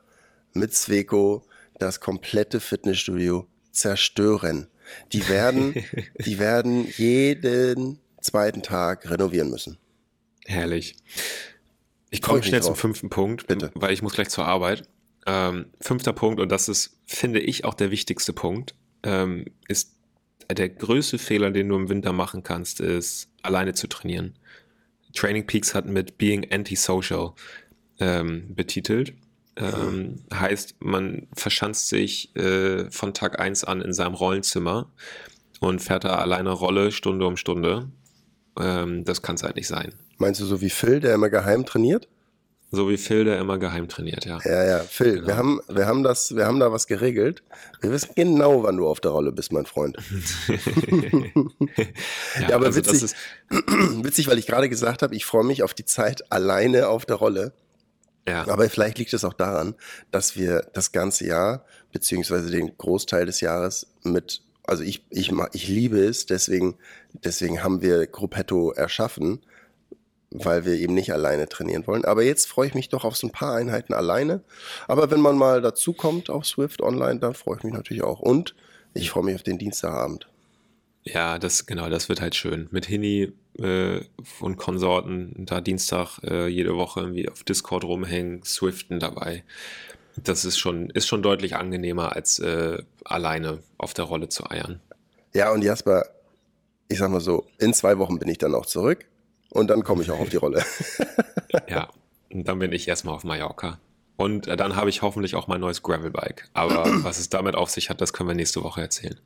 mit 0.54 0.72
Zweko 0.74 1.44
das 1.78 2.00
komplette 2.00 2.60
Fitnessstudio 2.60 3.46
zerstören. 3.70 4.68
Die 5.12 5.28
werden, 5.28 5.74
die 6.24 6.38
werden 6.38 6.88
jeden 6.96 7.98
zweiten 8.22 8.62
Tag 8.62 9.10
renovieren 9.10 9.50
müssen. 9.50 9.76
Herrlich. 10.46 10.96
Ich 12.14 12.22
komme 12.22 12.42
schnell 12.42 12.62
zum 12.62 12.76
fünften 12.76 13.10
Punkt, 13.10 13.48
Bitte. 13.48 13.70
weil 13.74 13.92
ich 13.92 14.00
muss 14.00 14.14
gleich 14.14 14.28
zur 14.28 14.46
Arbeit. 14.46 14.88
Ähm, 15.26 15.66
fünfter 15.80 16.12
Punkt, 16.12 16.40
und 16.40 16.50
das 16.50 16.68
ist, 16.68 16.98
finde 17.06 17.40
ich, 17.40 17.64
auch 17.64 17.74
der 17.74 17.90
wichtigste 17.90 18.32
Punkt, 18.32 18.74
ähm, 19.02 19.46
ist 19.68 19.96
der 20.50 20.68
größte 20.68 21.18
Fehler, 21.18 21.50
den 21.50 21.68
du 21.68 21.76
im 21.76 21.88
Winter 21.88 22.12
machen 22.12 22.42
kannst, 22.42 22.80
ist 22.80 23.30
alleine 23.42 23.74
zu 23.74 23.88
trainieren. 23.88 24.34
Training 25.14 25.46
Peaks 25.46 25.74
hat 25.74 25.86
mit 25.86 26.18
Being 26.18 26.50
Antisocial 26.52 27.32
ähm, 27.98 28.54
betitelt. 28.54 29.14
Ähm, 29.56 30.20
mhm. 30.30 30.38
Heißt, 30.38 30.76
man 30.80 31.28
verschanzt 31.34 31.88
sich 31.88 32.34
äh, 32.36 32.90
von 32.90 33.14
Tag 33.14 33.40
1 33.40 33.64
an 33.64 33.80
in 33.80 33.92
seinem 33.92 34.14
Rollenzimmer 34.14 34.90
und 35.60 35.80
fährt 35.80 36.04
da 36.04 36.16
alleine 36.16 36.50
Rolle 36.50 36.92
Stunde 36.92 37.26
um 37.26 37.36
Stunde. 37.36 37.88
Ähm, 38.58 39.04
das 39.04 39.22
kann 39.22 39.36
es 39.36 39.42
halt 39.42 39.56
nicht 39.56 39.68
sein. 39.68 39.94
Meinst 40.18 40.40
du 40.40 40.44
so 40.44 40.60
wie 40.60 40.70
Phil, 40.70 41.00
der 41.00 41.14
immer 41.14 41.30
geheim 41.30 41.66
trainiert? 41.66 42.08
So 42.74 42.88
wie 42.88 42.96
Phil, 42.96 43.24
der 43.24 43.38
immer 43.38 43.58
geheim 43.58 43.88
trainiert, 43.88 44.24
ja. 44.24 44.38
Ja, 44.44 44.64
ja, 44.64 44.78
Phil, 44.80 45.16
genau. 45.16 45.26
wir, 45.28 45.36
haben, 45.36 45.60
wir, 45.68 45.86
haben 45.86 46.02
das, 46.02 46.34
wir 46.34 46.46
haben 46.46 46.58
da 46.58 46.72
was 46.72 46.86
geregelt. 46.86 47.42
Wir 47.80 47.92
wissen 47.92 48.10
genau, 48.16 48.64
wann 48.64 48.76
du 48.76 48.88
auf 48.88 49.00
der 49.00 49.12
Rolle 49.12 49.32
bist, 49.32 49.52
mein 49.52 49.66
Freund. 49.66 49.96
ja, 50.48 52.48
ja, 52.48 52.54
aber 52.54 52.66
also 52.66 52.78
witzig, 52.78 53.14
witzig, 53.50 54.28
weil 54.28 54.38
ich 54.38 54.46
gerade 54.46 54.68
gesagt 54.68 55.02
habe, 55.02 55.14
ich 55.14 55.24
freue 55.24 55.44
mich 55.44 55.62
auf 55.62 55.74
die 55.74 55.84
Zeit 55.84 56.32
alleine 56.32 56.88
auf 56.88 57.06
der 57.06 57.16
Rolle. 57.16 57.52
Ja. 58.26 58.48
Aber 58.48 58.68
vielleicht 58.68 58.98
liegt 58.98 59.12
es 59.12 59.24
auch 59.24 59.34
daran, 59.34 59.74
dass 60.10 60.36
wir 60.36 60.66
das 60.72 60.92
ganze 60.92 61.26
Jahr, 61.26 61.64
beziehungsweise 61.92 62.50
den 62.50 62.76
Großteil 62.76 63.26
des 63.26 63.40
Jahres 63.40 63.86
mit, 64.02 64.42
also 64.66 64.82
ich, 64.82 65.04
ich, 65.10 65.32
ich 65.52 65.68
liebe 65.68 65.98
es, 65.98 66.26
deswegen, 66.26 66.76
deswegen 67.12 67.62
haben 67.62 67.82
wir 67.82 68.06
Gruppetto 68.06 68.72
erschaffen, 68.72 69.40
weil 70.30 70.64
wir 70.64 70.74
eben 70.74 70.94
nicht 70.94 71.12
alleine 71.12 71.48
trainieren 71.48 71.86
wollen. 71.86 72.04
Aber 72.04 72.22
jetzt 72.22 72.48
freue 72.48 72.66
ich 72.66 72.74
mich 72.74 72.88
doch 72.88 73.04
auf 73.04 73.16
so 73.16 73.28
ein 73.28 73.32
paar 73.32 73.54
Einheiten 73.54 73.94
alleine. 73.94 74.42
Aber 74.88 75.10
wenn 75.10 75.20
man 75.20 75.36
mal 75.36 75.62
dazu 75.62 75.92
kommt 75.92 76.28
auf 76.30 76.44
Swift 76.46 76.82
Online, 76.82 77.20
dann 77.20 77.34
freue 77.34 77.58
ich 77.58 77.62
mich 77.64 77.72
natürlich 77.72 78.02
auch. 78.02 78.20
Und 78.20 78.54
ich 78.94 79.10
freue 79.10 79.24
mich 79.24 79.34
auf 79.36 79.42
den 79.42 79.58
Dienstagabend. 79.58 80.28
Ja, 81.04 81.38
das 81.38 81.66
genau, 81.66 81.90
das 81.90 82.08
wird 82.08 82.20
halt 82.20 82.34
schön. 82.34 82.68
Mit 82.70 82.86
Hini 82.86 83.32
äh, 83.58 84.00
und 84.40 84.56
Konsorten 84.56 85.44
da 85.44 85.60
Dienstag 85.60 86.18
äh, 86.24 86.48
jede 86.48 86.76
Woche 86.76 87.00
irgendwie 87.00 87.28
auf 87.28 87.44
Discord 87.44 87.84
rumhängen, 87.84 88.42
Swiften 88.42 88.98
dabei. 88.98 89.44
Das 90.16 90.44
ist 90.44 90.58
schon, 90.58 90.90
ist 90.90 91.06
schon 91.08 91.22
deutlich 91.22 91.56
angenehmer, 91.56 92.14
als 92.14 92.38
äh, 92.38 92.82
alleine 93.04 93.60
auf 93.78 93.94
der 93.94 94.04
Rolle 94.04 94.28
zu 94.28 94.48
eiern. 94.48 94.80
Ja, 95.34 95.50
und 95.50 95.62
Jasper, 95.62 96.04
ich 96.88 96.98
sag 96.98 97.10
mal 97.10 97.20
so, 97.20 97.46
in 97.58 97.74
zwei 97.74 97.98
Wochen 97.98 98.18
bin 98.18 98.28
ich 98.28 98.38
dann 98.38 98.54
auch 98.54 98.66
zurück 98.66 99.04
und 99.50 99.68
dann 99.70 99.82
komme 99.82 100.02
ich 100.02 100.10
auch 100.10 100.20
auf 100.20 100.28
die 100.28 100.36
Rolle. 100.36 100.64
ja, 101.68 101.88
und 102.30 102.46
dann 102.46 102.58
bin 102.58 102.72
ich 102.72 102.86
erstmal 102.86 103.14
auf 103.14 103.24
Mallorca. 103.24 103.78
Und 104.16 104.46
äh, 104.46 104.56
dann 104.56 104.76
habe 104.76 104.90
ich 104.90 105.02
hoffentlich 105.02 105.34
auch 105.34 105.48
mein 105.48 105.60
neues 105.60 105.82
Gravelbike. 105.82 106.48
Aber 106.52 106.84
was 107.04 107.18
es 107.18 107.30
damit 107.30 107.56
auf 107.56 107.70
sich 107.70 107.90
hat, 107.90 108.00
das 108.00 108.12
können 108.12 108.28
wir 108.28 108.34
nächste 108.34 108.62
Woche 108.62 108.80
erzählen. 108.80 109.18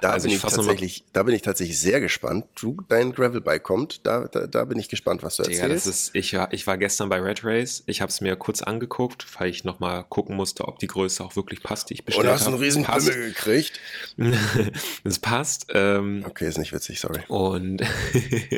Da, 0.00 0.10
also 0.10 0.26
bin, 0.26 0.36
ich 0.36 0.42
tatsächlich, 0.42 1.04
da 1.12 1.22
bin 1.22 1.34
ich 1.34 1.42
tatsächlich 1.42 1.78
sehr 1.78 2.00
gespannt. 2.00 2.46
Du, 2.60 2.76
dein 2.88 3.12
Gravelbike 3.12 3.62
kommt, 3.62 4.04
da, 4.06 4.26
da, 4.26 4.46
da 4.46 4.64
bin 4.64 4.78
ich 4.78 4.88
gespannt, 4.88 5.22
was 5.22 5.36
du 5.36 5.44
erzählst. 5.44 5.62
Ja, 5.62 5.68
das 5.68 5.86
ist, 5.86 6.10
ich, 6.14 6.34
war, 6.34 6.52
ich 6.52 6.66
war 6.66 6.76
gestern 6.76 7.08
bei 7.08 7.20
Red 7.20 7.44
Race. 7.44 7.84
Ich 7.86 8.00
habe 8.00 8.10
es 8.10 8.20
mir 8.20 8.36
kurz 8.36 8.62
angeguckt, 8.62 9.26
weil 9.38 9.48
ich 9.48 9.64
nochmal 9.64 10.04
gucken 10.04 10.36
musste, 10.36 10.66
ob 10.66 10.80
die 10.80 10.88
Größe 10.88 11.24
auch 11.24 11.36
wirklich 11.36 11.62
passt, 11.62 11.90
die 11.90 11.94
ich 11.94 12.04
bestellt 12.04 12.26
habe. 12.26 12.34
Und 12.34 12.40
hast 12.40 12.46
einen 12.48 12.58
riesen 12.58 12.84
Pimmel 12.84 13.28
gekriegt? 13.28 13.80
Es 15.04 15.18
passt. 15.18 15.66
Ähm, 15.72 16.24
okay, 16.26 16.48
ist 16.48 16.58
nicht 16.58 16.72
witzig, 16.72 17.00
sorry. 17.00 17.20
Und 17.28 17.82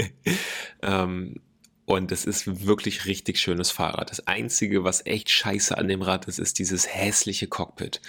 ähm, 0.83 1.41
und 1.89 2.13
es 2.13 2.27
ist 2.27 2.67
wirklich 2.67 3.07
richtig 3.07 3.41
schönes 3.41 3.71
Fahrrad. 3.71 4.11
Das 4.11 4.27
Einzige, 4.27 4.85
was 4.85 5.07
echt 5.07 5.31
scheiße 5.31 5.79
an 5.79 5.89
dem 5.89 6.03
Rad 6.03 6.27
ist, 6.27 6.39
ist 6.39 6.59
dieses 6.59 6.87
hässliche 6.87 7.47
Cockpit. 7.47 8.03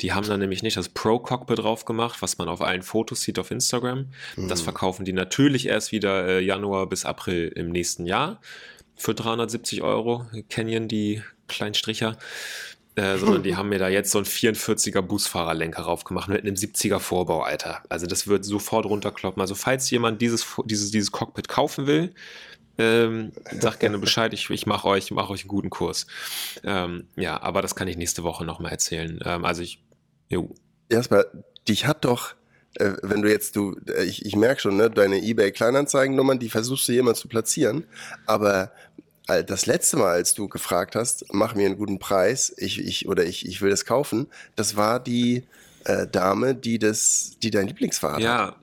Die 0.00 0.12
haben 0.12 0.24
da 0.24 0.36
nämlich 0.36 0.62
nicht 0.62 0.76
das 0.76 0.88
Pro-Cockpit 0.88 1.58
drauf 1.58 1.84
gemacht, 1.84 2.22
was 2.22 2.38
man 2.38 2.48
auf 2.48 2.60
allen 2.60 2.82
Fotos 2.82 3.22
sieht 3.22 3.40
auf 3.40 3.50
Instagram. 3.50 4.06
Mhm. 4.36 4.48
Das 4.48 4.60
verkaufen 4.60 5.04
die 5.04 5.12
natürlich 5.12 5.66
erst 5.66 5.90
wieder 5.90 6.28
äh, 6.28 6.44
Januar 6.44 6.88
bis 6.88 7.04
April 7.04 7.48
im 7.48 7.70
nächsten 7.70 8.06
Jahr 8.06 8.40
für 8.94 9.16
370 9.16 9.82
Euro. 9.82 10.26
Canyon, 10.48 10.86
die 10.86 11.20
Kleinstricher. 11.48 12.16
Äh, 12.94 13.18
sondern 13.18 13.42
die 13.42 13.56
haben 13.56 13.68
mir 13.68 13.80
da 13.80 13.88
jetzt 13.88 14.12
so 14.12 14.18
ein 14.18 14.24
44er 14.24 15.02
Busfahrerlenker 15.02 15.82
raufgemacht 15.82 16.28
mit 16.28 16.42
einem 16.42 16.54
70er 16.54 17.00
Vorbau, 17.00 17.42
Alter. 17.42 17.82
Also 17.88 18.06
das 18.06 18.28
wird 18.28 18.44
sofort 18.44 18.86
runterkloppen. 18.86 19.40
Also 19.40 19.56
falls 19.56 19.90
jemand 19.90 20.22
dieses, 20.22 20.46
dieses, 20.66 20.92
dieses 20.92 21.10
Cockpit 21.10 21.48
kaufen 21.48 21.88
will, 21.88 22.14
ähm, 22.78 23.32
sag 23.60 23.80
gerne 23.80 23.98
Bescheid, 23.98 24.32
ich, 24.32 24.50
ich 24.50 24.66
mache 24.66 24.88
euch, 24.88 25.10
mach 25.10 25.30
euch 25.30 25.42
einen 25.42 25.48
guten 25.48 25.70
Kurs. 25.70 26.06
Ähm, 26.64 27.06
ja, 27.16 27.40
aber 27.40 27.62
das 27.62 27.74
kann 27.74 27.88
ich 27.88 27.96
nächste 27.96 28.22
Woche 28.22 28.44
nochmal 28.44 28.72
erzählen. 28.72 29.20
Ähm, 29.24 29.44
also 29.44 29.62
ich, 29.62 29.82
jo. 30.28 30.54
Erstmal, 30.88 31.26
dich 31.68 31.86
hat 31.86 32.04
doch, 32.04 32.34
äh, 32.74 32.92
wenn 33.02 33.22
du 33.22 33.30
jetzt, 33.30 33.56
du, 33.56 33.76
äh, 33.88 34.04
ich, 34.04 34.26
ich 34.26 34.36
merke 34.36 34.60
schon, 34.60 34.76
ne, 34.76 34.90
deine 34.90 35.18
Ebay-Kleinanzeigennummern, 35.18 36.38
die 36.38 36.50
versuchst 36.50 36.88
du 36.88 36.92
jemand 36.92 37.16
zu 37.16 37.28
platzieren, 37.28 37.84
aber 38.26 38.72
äh, 39.28 39.44
das 39.44 39.66
letzte 39.66 39.96
Mal, 39.96 40.12
als 40.12 40.34
du 40.34 40.48
gefragt 40.48 40.96
hast, 40.96 41.26
mach 41.32 41.54
mir 41.54 41.66
einen 41.66 41.78
guten 41.78 41.98
Preis, 41.98 42.52
ich, 42.56 42.80
ich, 42.80 43.08
oder 43.08 43.24
ich, 43.24 43.46
ich 43.46 43.62
will 43.62 43.70
das 43.70 43.84
kaufen, 43.84 44.26
das 44.56 44.76
war 44.76 45.00
die 45.00 45.44
äh, 45.84 46.06
Dame, 46.06 46.54
die 46.54 46.78
das, 46.78 47.36
die 47.42 47.50
dein 47.50 47.68
Lieblingsfahrrad 47.68 48.20
ja, 48.20 48.46
hat. 48.46 48.56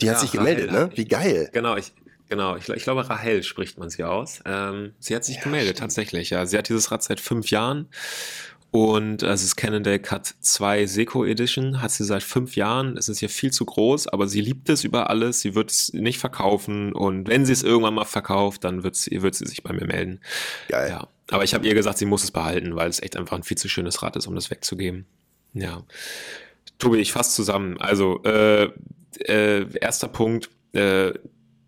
Die 0.00 0.06
ja, 0.06 0.12
hat 0.12 0.20
sich 0.20 0.30
gemeldet, 0.30 0.70
Rahel, 0.70 0.86
ne? 0.86 0.90
Wie 0.94 1.04
geil. 1.04 1.50
Genau, 1.52 1.76
ich, 1.76 1.92
Genau, 2.28 2.56
ich, 2.56 2.68
ich, 2.68 2.82
glaube, 2.82 3.08
Rahel 3.08 3.42
spricht 3.42 3.78
man 3.78 3.88
sie 3.88 4.04
aus. 4.04 4.40
Ähm, 4.44 4.92
sie 4.98 5.16
hat 5.16 5.24
sich 5.24 5.36
ja, 5.36 5.42
gemeldet, 5.42 5.76
stimmt. 5.76 5.80
tatsächlich. 5.80 6.30
Ja, 6.30 6.44
sie 6.44 6.58
hat 6.58 6.68
dieses 6.68 6.90
Rad 6.90 7.02
seit 7.02 7.20
fünf 7.20 7.50
Jahren. 7.50 7.88
Und 8.70 9.24
also 9.24 9.46
das 9.46 9.56
Cannondale 9.56 9.98
Cut 9.98 10.34
2 10.40 10.86
Seco 10.86 11.24
Edition 11.24 11.80
hat 11.80 11.90
sie 11.90 12.04
seit 12.04 12.22
fünf 12.22 12.54
Jahren. 12.54 12.98
Es 12.98 13.08
ist 13.08 13.22
ja 13.22 13.28
viel 13.28 13.50
zu 13.50 13.64
groß, 13.64 14.08
aber 14.08 14.28
sie 14.28 14.42
liebt 14.42 14.68
es 14.68 14.84
über 14.84 15.08
alles. 15.08 15.40
Sie 15.40 15.54
wird 15.54 15.70
es 15.70 15.92
nicht 15.94 16.18
verkaufen. 16.18 16.92
Und 16.92 17.28
wenn 17.28 17.46
sie 17.46 17.54
es 17.54 17.62
irgendwann 17.62 17.94
mal 17.94 18.04
verkauft, 18.04 18.64
dann 18.64 18.82
wird 18.82 18.94
sie, 18.94 19.22
wird 19.22 19.34
sie 19.34 19.46
sich 19.46 19.62
bei 19.62 19.72
mir 19.72 19.86
melden. 19.86 20.20
Geil. 20.68 20.90
Ja. 20.90 21.08
Aber 21.30 21.44
ich 21.44 21.54
habe 21.54 21.66
ihr 21.66 21.74
gesagt, 21.74 21.96
sie 21.96 22.04
muss 22.04 22.24
es 22.24 22.30
behalten, 22.30 22.76
weil 22.76 22.90
es 22.90 23.02
echt 23.02 23.16
einfach 23.16 23.36
ein 23.36 23.42
viel 23.42 23.56
zu 23.56 23.70
schönes 23.70 24.02
Rad 24.02 24.16
ist, 24.16 24.26
um 24.26 24.34
das 24.34 24.50
wegzugeben. 24.50 25.06
Ja. 25.54 25.82
Tobi, 26.78 26.98
ich 26.98 27.12
fasse 27.12 27.34
zusammen. 27.34 27.78
Also, 27.78 28.22
äh, 28.24 28.70
äh, 29.20 29.66
erster 29.80 30.08
Punkt, 30.08 30.50
äh, 30.72 31.12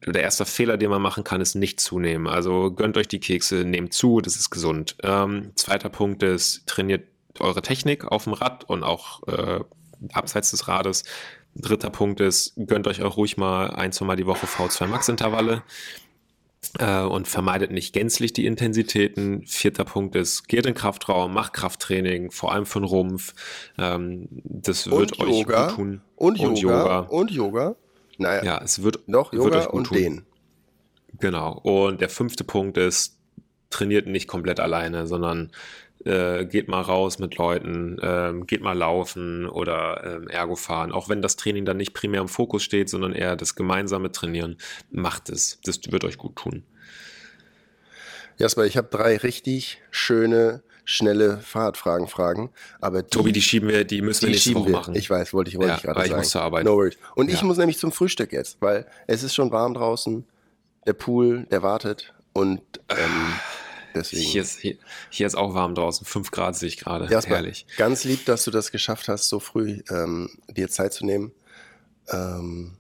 der 0.07 0.23
erste 0.23 0.47
Fehler, 0.47 0.77
den 0.77 0.91
man 0.91 1.03
machen 1.03 1.25
kann, 1.25 1.41
ist 1.41 1.55
nicht 1.55 1.81
zunehmen. 1.81 2.27
Also 2.27 2.73
gönnt 2.73 2.97
euch 2.97 3.09
die 3.09 3.21
Kekse, 3.21 3.65
nehmt 3.65 3.93
zu, 3.93 4.21
das 4.21 4.37
ist 4.37 4.51
gesund. 4.51 4.97
Ähm, 5.03 5.53
zweiter 5.57 5.89
Punkt 5.91 6.23
ist, 6.23 6.67
trainiert 6.67 7.07
eure 7.39 7.63
Technik 7.63 8.05
auf 8.05 8.25
dem 8.25 8.33
Rad 8.33 8.65
und 8.65 8.83
auch 8.83 9.27
äh, 9.29 9.61
abseits 10.13 10.51
des 10.51 10.69
Rades. 10.69 11.05
Dritter 11.55 11.91
Punkt 11.91 12.21
ist, 12.21 12.55
gönnt 12.57 12.87
euch 12.87 13.03
auch 13.03 13.17
ruhig 13.17 13.37
mal 13.37 13.71
ein, 13.71 13.93
zwei 13.93 14.07
Mal 14.07 14.17
die 14.17 14.27
Woche 14.27 14.47
V2 14.47 14.87
Max 14.87 15.09
Intervalle 15.09 15.63
äh, 16.79 17.01
und 17.01 17.27
vermeidet 17.27 17.71
nicht 17.71 17.93
gänzlich 17.93 18.33
die 18.33 18.47
Intensitäten. 18.47 19.45
Vierter 19.47 19.85
Punkt 19.85 20.15
ist, 20.15 20.49
geht 20.49 20.67
in 20.67 20.75
Kraftraum, 20.75 21.35
macht 21.35 21.53
Krafttraining, 21.53 22.31
vor 22.31 22.53
allem 22.53 22.67
für 22.67 22.81
den 22.81 22.85
Rumpf. 22.85 23.35
Ähm, 23.79 24.29
das 24.31 24.91
wird 24.91 25.19
und 25.19 25.21
euch 25.21 25.41
Yoga. 25.41 25.67
gut 25.67 25.77
tun. 25.77 26.01
Und, 26.17 26.41
und 26.41 26.59
Yoga. 26.59 26.79
Yoga. 26.79 26.99
Und 27.01 27.31
Yoga. 27.31 27.77
Naja, 28.21 28.45
ja, 28.45 28.61
es 28.63 28.83
wird 28.83 29.09
noch 29.09 29.33
Yoga 29.33 29.45
wird 29.45 29.57
euch 29.57 29.69
gut 29.69 29.91
und 29.91 29.97
tun. 29.97 30.27
Genau. 31.19 31.53
Und 31.63 32.01
der 32.01 32.11
fünfte 32.11 32.45
Punkt 32.45 32.77
ist, 32.77 33.19
trainiert 33.71 34.07
nicht 34.07 34.29
komplett 34.29 34.61
alleine, 34.61 35.07
sondern 35.07 35.51
äh, 36.05 36.45
geht 36.45 36.69
mal 36.69 36.83
raus 36.83 37.19
mit 37.19 37.39
Leuten, 37.39 37.97
ähm, 38.03 38.47
geht 38.47 38.61
mal 38.61 38.77
laufen 38.77 39.49
oder 39.49 40.03
ähm, 40.05 40.29
Ergo 40.29 40.55
fahren. 40.55 40.93
Auch 40.93 41.09
wenn 41.09 41.23
das 41.23 41.37
Training 41.37 41.65
dann 41.65 41.79
nicht 41.79 41.95
primär 41.95 42.21
im 42.21 42.29
Fokus 42.29 42.63
steht, 42.63 42.91
sondern 42.91 43.13
eher 43.13 43.37
das 43.37 43.55
gemeinsame 43.55 44.13
Trainieren, 44.13 44.59
macht 44.91 45.31
es. 45.31 45.61
Das 45.65 45.81
wird 45.91 46.05
euch 46.05 46.19
gut 46.19 46.37
tun. 46.37 46.65
Jasper, 48.37 48.65
ich 48.67 48.77
habe 48.77 48.89
drei 48.91 49.17
richtig 49.17 49.83
schöne 49.91 50.63
schnelle 50.91 51.39
Fahrradfragen 51.39 52.09
fragen. 52.09 52.51
Aber 52.81 53.03
die, 53.03 53.11
Tobi, 53.11 53.31
die 53.31 53.43
schieben 53.43 53.69
wir, 53.69 53.85
die 53.85 54.03
müssen 54.03 54.23
die 54.23 54.27
wir 54.27 54.33
nächste 54.33 54.55
Woche 54.55 54.67
wir. 54.67 54.73
machen. 54.73 54.95
Ich 54.97 55.09
weiß, 55.09 55.33
wollte 55.33 55.51
ich, 55.51 55.57
wollte 55.57 55.69
ja, 55.69 55.77
ich 55.77 55.83
gerade 55.83 56.01
sagen. 56.01 56.11
Ich 56.11 56.17
muss 56.17 56.31
zur 56.31 56.43
Arbeit. 56.43 56.65
No 56.65 56.75
worries. 56.75 56.99
Und 57.15 57.29
ja. 57.29 57.35
ich 57.35 57.43
muss 57.43 57.59
nämlich 57.59 57.79
zum 57.79 57.93
Frühstück 57.93 58.33
jetzt, 58.33 58.61
weil 58.61 58.87
es 59.07 59.23
ist 59.23 59.35
schon 59.35 59.53
warm 59.53 59.75
draußen. 59.75 60.25
Der 60.87 60.95
Pool, 60.95 61.47
der 61.51 61.63
wartet 61.63 62.15
und 62.33 62.61
ähm, 62.89 63.33
deswegen. 63.95 64.23
Hier 64.23 64.43
ist, 64.43 64.59
hier, 64.59 64.77
hier 65.11 65.27
ist 65.27 65.37
auch 65.37 65.55
warm 65.55 65.75
draußen. 65.75 66.07
Fünf 66.07 66.31
Grad 66.33 66.57
sehe 66.57 66.69
ich 66.69 66.79
gerade. 66.79 67.07
Ja, 67.13 67.23
Herrlich. 67.23 67.67
Ganz 67.77 68.05
lieb, 68.05 68.25
dass 68.25 68.45
du 68.45 68.51
das 68.51 68.73
geschafft 68.73 69.09
hast, 69.09 69.29
so 69.29 69.39
früh 69.39 69.83
ähm, 69.91 70.31
dir 70.49 70.69
Zeit 70.69 70.93
zu 70.93 71.05
nehmen. 71.07 71.33
Ähm, 72.09 72.79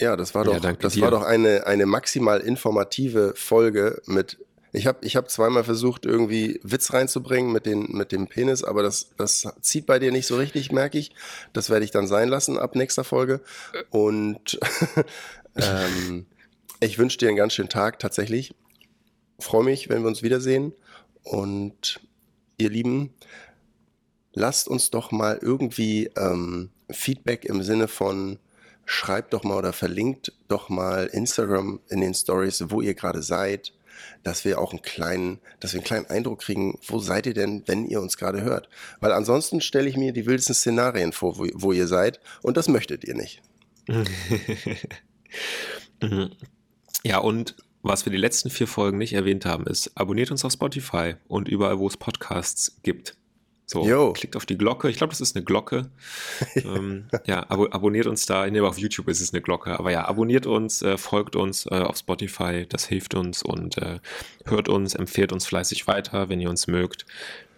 ja, 0.00 0.16
das 0.16 0.34
war 0.34 0.44
doch, 0.44 0.62
ja, 0.62 0.72
das 0.72 0.94
dir. 0.94 1.02
war 1.02 1.10
doch 1.10 1.24
eine, 1.24 1.66
eine 1.66 1.84
maximal 1.84 2.40
informative 2.40 3.34
Folge 3.36 4.00
mit 4.06 4.38
ich 4.72 4.86
habe 4.86 5.04
ich 5.04 5.16
hab 5.16 5.30
zweimal 5.30 5.64
versucht, 5.64 6.06
irgendwie 6.06 6.58
Witz 6.62 6.94
reinzubringen 6.94 7.52
mit, 7.52 7.66
den, 7.66 7.92
mit 7.92 8.10
dem 8.10 8.26
Penis, 8.26 8.64
aber 8.64 8.82
das, 8.82 9.10
das 9.18 9.46
zieht 9.60 9.84
bei 9.84 9.98
dir 9.98 10.10
nicht 10.12 10.26
so 10.26 10.36
richtig, 10.36 10.72
merke 10.72 10.98
ich. 10.98 11.12
Das 11.52 11.68
werde 11.68 11.84
ich 11.84 11.90
dann 11.90 12.06
sein 12.06 12.28
lassen 12.28 12.58
ab 12.58 12.74
nächster 12.74 13.04
Folge. 13.04 13.42
Und 13.90 14.58
ähm, 15.56 16.26
ich 16.80 16.98
wünsche 16.98 17.18
dir 17.18 17.28
einen 17.28 17.36
ganz 17.36 17.52
schönen 17.52 17.68
Tag 17.68 17.98
tatsächlich. 17.98 18.54
Freue 19.38 19.64
mich, 19.64 19.90
wenn 19.90 20.02
wir 20.02 20.08
uns 20.08 20.22
wiedersehen. 20.22 20.72
Und 21.22 22.00
ihr 22.56 22.70
Lieben, 22.70 23.12
lasst 24.32 24.68
uns 24.68 24.90
doch 24.90 25.12
mal 25.12 25.38
irgendwie 25.42 26.10
ähm, 26.16 26.70
Feedback 26.90 27.44
im 27.44 27.62
Sinne 27.62 27.88
von 27.88 28.38
schreibt 28.84 29.32
doch 29.32 29.44
mal 29.44 29.58
oder 29.58 29.72
verlinkt 29.72 30.32
doch 30.48 30.68
mal 30.68 31.06
Instagram 31.06 31.80
in 31.88 32.00
den 32.00 32.14
Stories, 32.14 32.64
wo 32.68 32.80
ihr 32.80 32.94
gerade 32.94 33.22
seid 33.22 33.72
dass 34.22 34.44
wir 34.44 34.60
auch 34.60 34.72
einen 34.72 34.82
kleinen, 34.82 35.40
dass 35.60 35.72
wir 35.72 35.78
einen 35.80 35.86
kleinen 35.86 36.06
Eindruck 36.06 36.40
kriegen, 36.40 36.78
wo 36.86 36.98
seid 36.98 37.26
ihr 37.26 37.34
denn, 37.34 37.62
wenn 37.66 37.86
ihr 37.86 38.00
uns 38.00 38.16
gerade 38.16 38.42
hört? 38.42 38.68
Weil 39.00 39.12
ansonsten 39.12 39.60
stelle 39.60 39.88
ich 39.88 39.96
mir 39.96 40.12
die 40.12 40.26
wildesten 40.26 40.54
Szenarien 40.54 41.12
vor, 41.12 41.38
wo, 41.38 41.46
wo 41.54 41.72
ihr 41.72 41.86
seid 41.86 42.20
und 42.42 42.56
das 42.56 42.68
möchtet 42.68 43.04
ihr 43.04 43.14
nicht. 43.14 43.42
ja, 47.02 47.18
und 47.18 47.56
was 47.82 48.06
wir 48.06 48.12
die 48.12 48.18
letzten 48.18 48.50
vier 48.50 48.68
Folgen 48.68 48.98
nicht 48.98 49.12
erwähnt 49.12 49.44
haben, 49.44 49.66
ist, 49.66 49.90
abonniert 49.96 50.30
uns 50.30 50.44
auf 50.44 50.52
Spotify 50.52 51.16
und 51.26 51.48
überall, 51.48 51.78
wo 51.80 51.88
es 51.88 51.96
Podcasts 51.96 52.78
gibt. 52.82 53.16
So, 53.72 53.86
Yo. 53.86 54.12
klickt 54.12 54.36
auf 54.36 54.44
die 54.44 54.58
Glocke. 54.58 54.90
Ich 54.90 54.98
glaube, 54.98 55.12
das 55.12 55.22
ist 55.22 55.34
eine 55.34 55.46
Glocke. 55.46 55.90
ähm, 56.56 57.08
ja, 57.24 57.48
abo 57.48 57.68
abonniert 57.70 58.06
uns 58.06 58.26
da. 58.26 58.46
Nee, 58.46 58.60
auf 58.60 58.78
YouTube 58.78 59.08
ist 59.08 59.22
es 59.22 59.32
eine 59.32 59.40
Glocke. 59.40 59.78
Aber 59.78 59.90
ja, 59.90 60.06
abonniert 60.06 60.46
uns, 60.46 60.82
äh, 60.82 60.98
folgt 60.98 61.36
uns 61.36 61.64
äh, 61.64 61.76
auf 61.76 61.96
Spotify. 61.96 62.66
Das 62.68 62.84
hilft 62.84 63.14
uns 63.14 63.42
und 63.42 63.78
äh, 63.78 64.00
hört 64.44 64.68
uns, 64.68 64.94
empfehlt 64.94 65.32
uns 65.32 65.46
fleißig 65.46 65.86
weiter, 65.86 66.28
wenn 66.28 66.38
ihr 66.38 66.50
uns 66.50 66.66
mögt. 66.66 67.06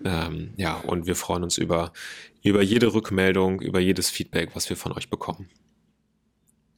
Ähm, 0.05 0.53
ja, 0.57 0.75
und 0.87 1.07
wir 1.07 1.17
freuen 1.17 1.43
uns 1.43 1.59
über, 1.59 1.93
über 2.45 2.63
jede 2.63 2.95
Rückmeldung, 2.95 3.61
über 3.61 3.81
jedes 3.81 4.09
Feedback, 4.09 4.51
was 4.55 4.71
wir 4.71 4.77
von 4.77 4.93
euch 4.93 5.11
bekommen. 5.11 5.49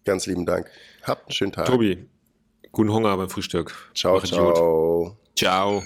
Ganz 0.06 0.24
lieben 0.24 0.46
Dank. 0.46 0.70
Habt 1.02 1.26
einen 1.26 1.32
schönen 1.32 1.52
Tag. 1.52 1.66
Tobi, 1.66 2.06
guten 2.72 2.90
Hunger 2.90 3.14
beim 3.18 3.28
Frühstück. 3.28 3.74
Ciao, 3.94 4.14
Macht 4.14 4.28
ciao. 4.28 5.18
Ciao. 5.36 5.82